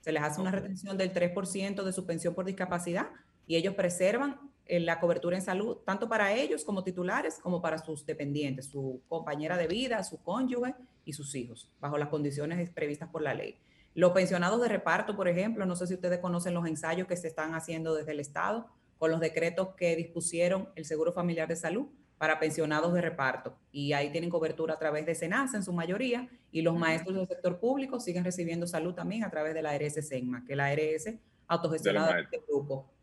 [0.00, 3.10] Se les hace una retención del 3% de su pensión por discapacidad
[3.46, 7.78] y ellos preservan eh, la cobertura en salud, tanto para ellos como titulares, como para
[7.78, 13.10] sus dependientes, su compañera de vida, su cónyuge y sus hijos, bajo las condiciones previstas
[13.10, 13.58] por la ley.
[13.94, 17.28] Los pensionados de reparto, por ejemplo, no sé si ustedes conocen los ensayos que se
[17.28, 18.68] están haciendo desde el Estado
[18.98, 23.58] con los decretos que dispusieron el Seguro Familiar de Salud para pensionados de reparto.
[23.70, 27.28] Y ahí tienen cobertura a través de SENASA en su mayoría, y los maestros del
[27.28, 30.66] sector público siguen recibiendo salud también a través de la ARS SENMA, que es la
[30.68, 31.18] ARS
[31.48, 32.93] autogestionada de este grupo.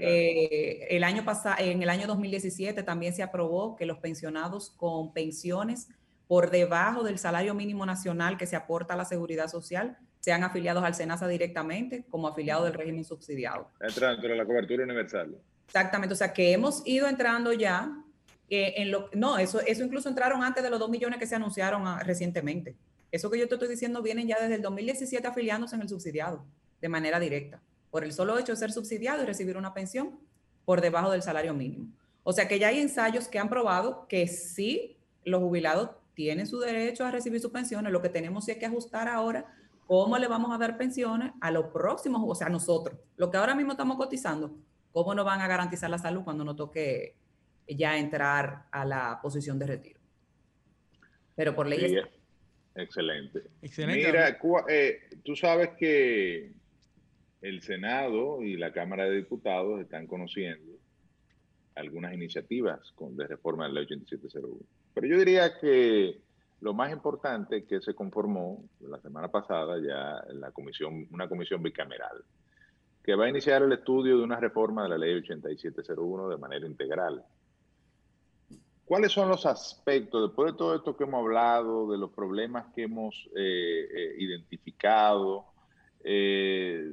[0.00, 5.12] Eh, el año pasado, en el año 2017 también se aprobó que los pensionados con
[5.12, 5.88] pensiones
[6.26, 10.84] por debajo del salario mínimo nacional que se aporta a la seguridad social sean afiliados
[10.84, 13.70] al SENASA directamente como afiliados del régimen subsidiado.
[13.80, 15.36] Entra dentro de la cobertura universal.
[15.66, 17.90] Exactamente, o sea que hemos ido entrando ya
[18.50, 21.34] eh, en lo, no, eso, eso incluso entraron antes de los 2 millones que se
[21.34, 22.76] anunciaron ah, recientemente.
[23.10, 26.44] Eso que yo te estoy diciendo vienen ya desde el 2017 afiliándose en el subsidiado
[26.80, 27.60] de manera directa
[27.90, 30.18] por el solo hecho de ser subsidiado y recibir una pensión
[30.64, 31.88] por debajo del salario mínimo.
[32.22, 36.58] O sea que ya hay ensayos que han probado que sí, los jubilados tienen su
[36.58, 37.92] derecho a recibir sus pensiones.
[37.92, 39.46] Lo que tenemos es que ajustar ahora
[39.86, 43.54] cómo le vamos a dar pensiones a los próximos, o sea, nosotros, lo que ahora
[43.54, 44.54] mismo estamos cotizando,
[44.92, 47.16] cómo nos van a garantizar la salud cuando nos toque
[47.66, 50.00] ya entrar a la posición de retiro.
[51.34, 51.98] Pero por ley...
[52.74, 53.44] excelente.
[53.62, 54.06] excelente.
[54.06, 54.38] Mira,
[54.68, 56.52] eh, tú sabes que
[57.40, 60.78] el Senado y la Cámara de Diputados están conociendo
[61.74, 64.56] algunas iniciativas de reforma de la ley 8701.
[64.94, 66.20] Pero yo diría que
[66.60, 72.24] lo más importante que se conformó la semana pasada ya la comisión, una comisión bicameral,
[73.04, 76.66] que va a iniciar el estudio de una reforma de la ley 8701 de manera
[76.66, 77.24] integral.
[78.84, 82.82] ¿Cuáles son los aspectos, después de todo esto que hemos hablado, de los problemas que
[82.82, 85.44] hemos eh, eh, identificado,
[86.02, 86.92] eh,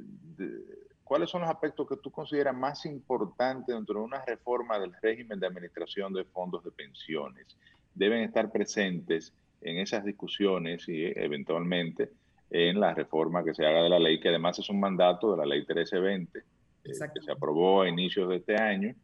[1.04, 5.38] ¿cuáles son los aspectos que tú consideras más importantes dentro de una reforma del régimen
[5.38, 7.56] de administración de fondos de pensiones?
[7.94, 12.10] Deben estar presentes en esas discusiones y eventualmente
[12.50, 15.38] en la reforma que se haga de la ley, que además es un mandato de
[15.38, 16.42] la ley 1320, eh,
[16.84, 18.94] que se aprobó a inicios de este año,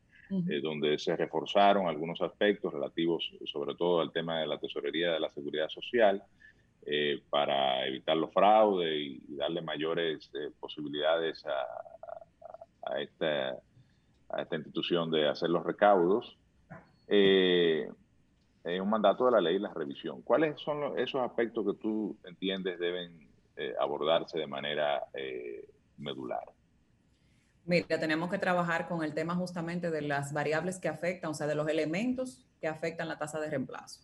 [0.49, 5.21] eh, donde se reforzaron algunos aspectos relativos sobre todo al tema de la tesorería de
[5.21, 6.23] la seguridad social,
[6.85, 13.57] eh, para evitar los fraudes y, darle mayores eh, posibilidades a, esta,
[14.29, 16.37] a, esta, institución de hacer los recaudos.
[17.07, 17.89] Eh,
[18.65, 20.23] es un mandato de la ley la revisión.
[20.23, 23.29] ¿Cuáles son esos aspectos que tú entiendes deben
[23.79, 25.03] abordarse de manera
[25.99, 26.45] medular?
[27.65, 31.47] Mira, tenemos que trabajar con el tema justamente de las variables que afectan, o sea,
[31.47, 34.01] de los elementos que afectan la tasa de reemplazo.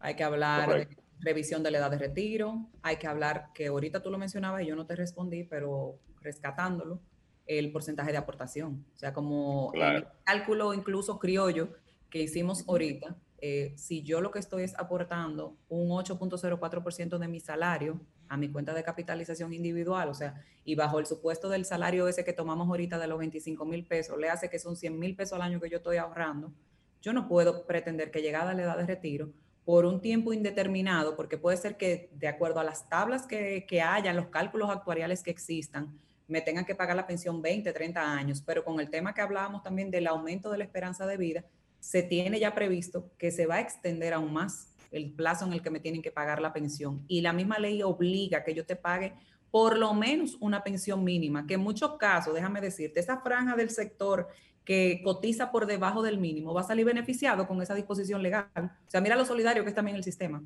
[0.00, 0.88] Hay que hablar de
[1.20, 4.66] revisión de la edad de retiro, hay que hablar, que ahorita tú lo mencionabas y
[4.66, 7.00] yo no te respondí, pero rescatándolo,
[7.46, 8.84] el porcentaje de aportación.
[8.94, 11.70] O sea, como el cálculo incluso criollo
[12.10, 17.40] que hicimos ahorita, eh, si yo lo que estoy es aportando un 8.04% de mi
[17.40, 22.08] salario a mi cuenta de capitalización individual, o sea, y bajo el supuesto del salario
[22.08, 25.16] ese que tomamos ahorita de los 25 mil pesos, le hace que son 100 mil
[25.16, 26.52] pesos al año que yo estoy ahorrando,
[27.00, 29.30] yo no puedo pretender que llegada a la edad de retiro,
[29.68, 33.82] por un tiempo indeterminado, porque puede ser que de acuerdo a las tablas que, que
[33.82, 35.92] hayan, los cálculos actuariales que existan,
[36.26, 39.62] me tengan que pagar la pensión 20, 30 años, pero con el tema que hablábamos
[39.62, 41.44] también del aumento de la esperanza de vida,
[41.80, 45.60] se tiene ya previsto que se va a extender aún más el plazo en el
[45.60, 47.04] que me tienen que pagar la pensión.
[47.06, 49.12] Y la misma ley obliga que yo te pague
[49.50, 53.68] por lo menos una pensión mínima, que en muchos casos, déjame decirte, esa franja del
[53.68, 54.28] sector
[54.68, 58.50] que cotiza por debajo del mínimo va a salir beneficiado con esa disposición legal.
[58.54, 60.42] O sea, mira lo solidario que es también el sistema.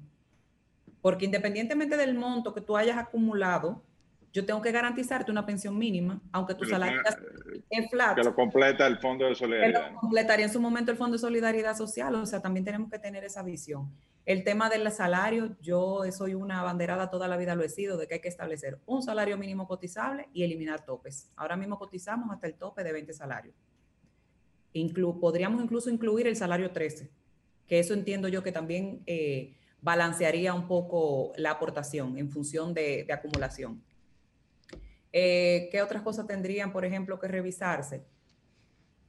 [1.01, 3.83] Porque independientemente del monto que tú hayas acumulado,
[4.33, 7.01] yo tengo que garantizarte una pensión mínima, aunque tu salario
[7.69, 8.15] es flat.
[8.15, 9.89] Que lo completa el Fondo de Solidaridad.
[9.89, 12.15] Que lo completaría en su momento el Fondo de Solidaridad Social.
[12.15, 13.91] O sea, también tenemos que tener esa visión.
[14.25, 18.07] El tema del salario, yo soy una banderada toda la vida, lo he sido, de
[18.07, 21.29] que hay que establecer un salario mínimo cotizable y eliminar topes.
[21.35, 23.57] Ahora mismo cotizamos hasta el tope de 20 salarios
[25.21, 27.11] podríamos incluso incluir el salario 13,
[27.67, 33.07] que eso entiendo yo que también eh, balancearía un poco la aportación en función de,
[33.13, 33.83] acumulación.
[35.13, 38.05] Eh, ¿Qué otras cosas tendrían, por ejemplo, que revisarse?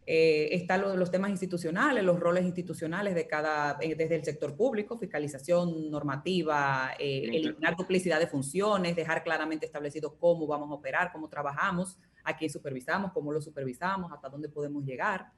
[0.05, 4.53] Eh, están los, los, temas institucionales, los roles institucionales de cada, eh, desde el sector
[4.55, 11.11] público, fiscalización normativa, eh, eliminar duplicidad de funciones, dejar claramente establecido cómo vamos a operar,
[11.13, 15.31] cómo trabajamos, a quién supervisamos, cómo lo supervisamos, hasta dónde podemos llegar.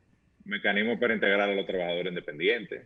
[0.45, 2.83] Mecanismos para integrar a los trabajadores independientes.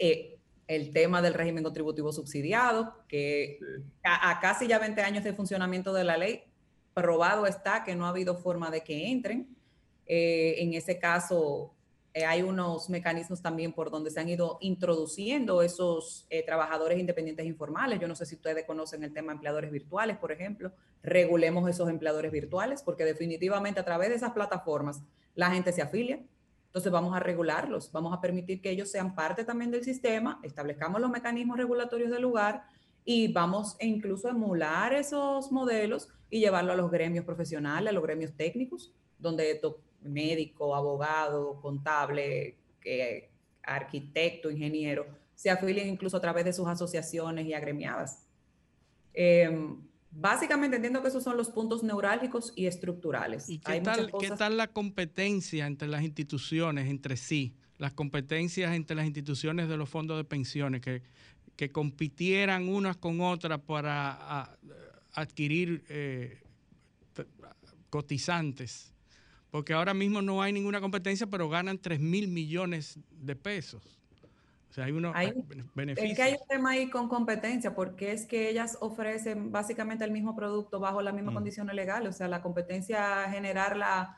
[0.00, 3.58] Eh, el tema del régimen contributivo subsidiado, que
[4.02, 6.44] a, a, casi ya 20 años de funcionamiento de la ley,
[6.94, 9.48] probado está que no ha habido forma de que entren.
[10.06, 11.74] Eh, en ese caso,
[12.14, 17.46] eh, hay unos mecanismos también por donde se han ido introduciendo esos eh, trabajadores independientes
[17.46, 18.00] informales.
[18.00, 20.72] Yo no sé si ustedes conocen el tema de empleadores virtuales, por ejemplo.
[21.02, 25.02] Regulemos esos empleadores virtuales porque definitivamente a través de esas plataformas
[25.34, 26.20] la gente se afilia.
[26.72, 31.02] Entonces vamos a regularlos, vamos a permitir que ellos sean parte también del sistema, establezcamos
[31.02, 32.64] los mecanismos regulatorios del lugar
[33.04, 38.02] y vamos e incluso emular esos modelos y llevarlo a los gremios profesionales, a los
[38.02, 39.60] gremios técnicos, donde
[40.00, 43.28] médico, abogado, contable, eh,
[43.62, 45.04] arquitecto, ingeniero,
[45.34, 48.26] se afilien incluso a través de sus asociaciones y agremiadas.
[49.12, 49.76] Eh,
[50.12, 53.48] básicamente entiendo que esos son los puntos neurálgicos y estructurales.
[53.48, 54.30] ¿Y qué, tal, cosas...
[54.30, 57.54] ¿qué tal la competencia entre las instituciones, entre sí?
[57.78, 61.02] Las competencias entre las instituciones de los fondos de pensiones, que,
[61.56, 64.56] que compitieran unas con otras para a,
[65.14, 66.40] adquirir eh,
[67.90, 68.92] cotizantes
[69.52, 74.01] porque ahora mismo no hay ninguna competencia, pero ganan 3 mil millones de pesos.
[74.72, 75.14] O sea, hay unos
[75.74, 76.10] beneficios.
[76.12, 80.10] Es que hay un tema ahí con competencia, porque es que ellas ofrecen básicamente el
[80.10, 81.36] mismo producto bajo las mismas mm.
[81.36, 82.08] condiciones legales.
[82.08, 84.16] O sea, la competencia generarla,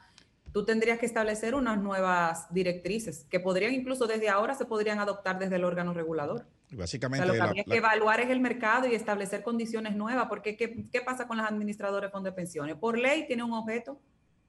[0.52, 5.40] tú tendrías que establecer unas nuevas directrices que podrían incluso desde ahora se podrían adoptar
[5.40, 6.46] desde el órgano regulador.
[6.70, 10.28] Básicamente, o sea, lo que habría que evaluar es el mercado y establecer condiciones nuevas,
[10.28, 12.76] porque ¿qué, qué pasa con las administradoras de fondos de pensiones?
[12.76, 14.00] Por ley tiene un objeto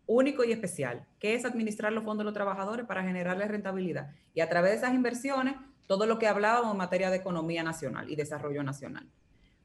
[0.05, 4.11] único y especial, que es administrar los fondos de los trabajadores para generarles rentabilidad.
[4.35, 5.55] Y a través de esas inversiones,
[5.87, 9.07] todo lo que hablábamos en materia de economía nacional y desarrollo nacional.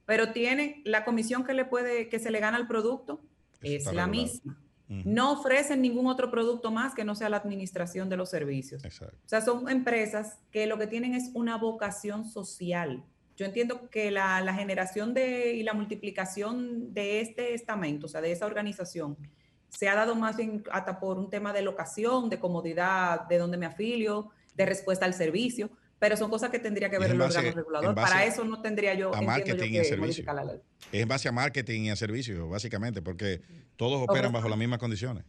[0.06, 3.22] Pero tiene la comisión que le puede, que se le gana al producto,
[3.62, 4.58] es la misma.
[4.88, 8.84] No ofrecen ningún otro producto más que no sea la administración de los servicios.
[8.84, 9.16] Exacto.
[9.24, 13.04] O sea, son empresas que lo que tienen es una vocación social.
[13.36, 18.20] Yo entiendo que la, la generación de, y la multiplicación de este estamento, o sea,
[18.20, 19.16] de esa organización,
[19.68, 23.56] se ha dado más bien hasta por un tema de locación, de comodidad, de dónde
[23.56, 25.70] me afilio, de respuesta al servicio,
[26.00, 27.94] pero son cosas que tendría que ver el órgano regulador.
[27.94, 30.24] Para eso no tendría yo, a marketing yo, que y servicio.
[30.32, 30.56] La ley.
[30.90, 33.42] Es en base a marketing y a servicio, básicamente, porque
[33.76, 35.24] todos operan bajo las mismas condiciones.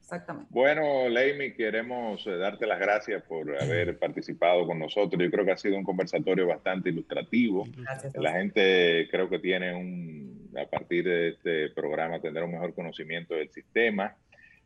[0.00, 0.48] Exactamente.
[0.50, 5.20] Bueno, Leimi, queremos eh, darte las gracias por haber participado con nosotros.
[5.20, 7.64] Yo creo que ha sido un conversatorio bastante ilustrativo.
[7.76, 8.14] Gracias.
[8.16, 13.34] La gente creo que tiene un, a partir de este programa, tendrá un mejor conocimiento
[13.34, 14.16] del sistema.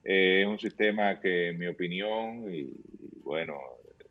[0.05, 2.71] Eh, es un sistema que, en mi opinión, y,
[3.23, 3.59] bueno,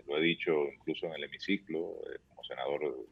[0.10, 3.08] lo he dicho incluso en el hemiciclo, eh, como senador,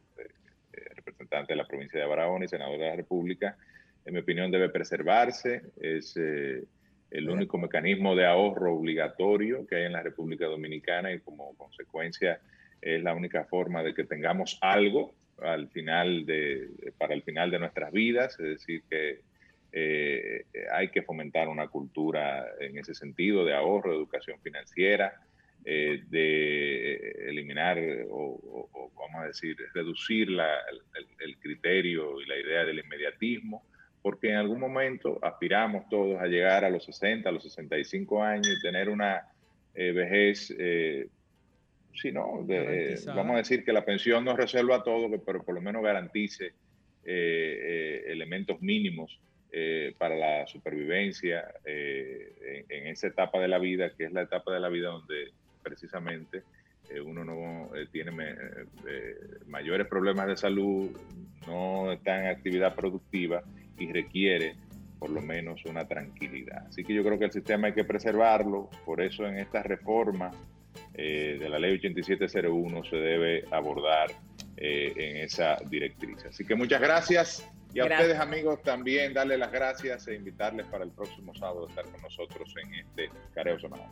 [0.95, 3.57] representante de la provincia de Barahona y senador de la República,
[4.05, 5.63] en mi opinión debe preservarse.
[5.79, 11.55] Es el único mecanismo de ahorro obligatorio que hay en la República Dominicana y como
[11.55, 12.39] consecuencia
[12.81, 17.59] es la única forma de que tengamos algo al final de, para el final de
[17.59, 19.21] nuestras vidas, es decir, que
[19.71, 25.13] eh, hay que fomentar una cultura en ese sentido de ahorro, de educación financiera,
[25.65, 27.77] eh, de eliminar
[28.09, 30.59] o, o, vamos a decir, reducir la,
[30.95, 33.63] el, el criterio y la idea del inmediatismo
[34.07, 38.47] porque en algún momento aspiramos todos a llegar a los 60, a los 65 años
[38.47, 39.27] y tener una
[39.75, 41.09] eh, vejez, eh,
[41.93, 45.61] si no, de, vamos a decir que la pensión no resuelva todo, pero por lo
[45.61, 46.53] menos garantice
[47.03, 49.19] eh, elementos mínimos
[49.97, 54.59] para la supervivencia en, en, esa etapa de la vida, que es la etapa de
[54.59, 55.31] la vida donde
[55.61, 56.43] precisamente
[57.05, 58.11] uno no tiene
[59.47, 60.89] mayores problemas de salud,
[61.45, 63.43] no está en actividad productiva
[63.77, 64.55] y requiere
[64.99, 66.67] por lo menos una tranquilidad.
[66.67, 70.31] Así que yo creo que el sistema hay que preservarlo, por eso en esta reforma
[70.93, 74.11] eh, de la ley 8701 se debe abordar
[74.57, 76.25] eh, en esa directriz.
[76.25, 80.83] Así que muchas gracias y a ustedes amigos también darle las gracias e invitarles para
[80.83, 83.89] el próximo sábado a estar con nosotros en este careo semanal.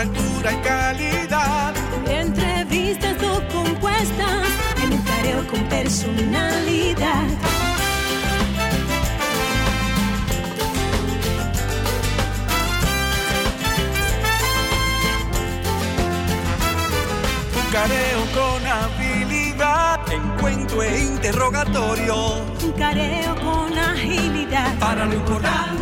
[0.00, 1.74] Altura y calidad.
[2.06, 4.48] Entrevistas o compuestas
[4.82, 7.28] en un careo con personalidad.
[17.56, 22.16] Un careo con habilidad encuentro e interrogatorio.
[22.64, 24.78] Un careo con agilidad.
[24.78, 25.80] Para lo importante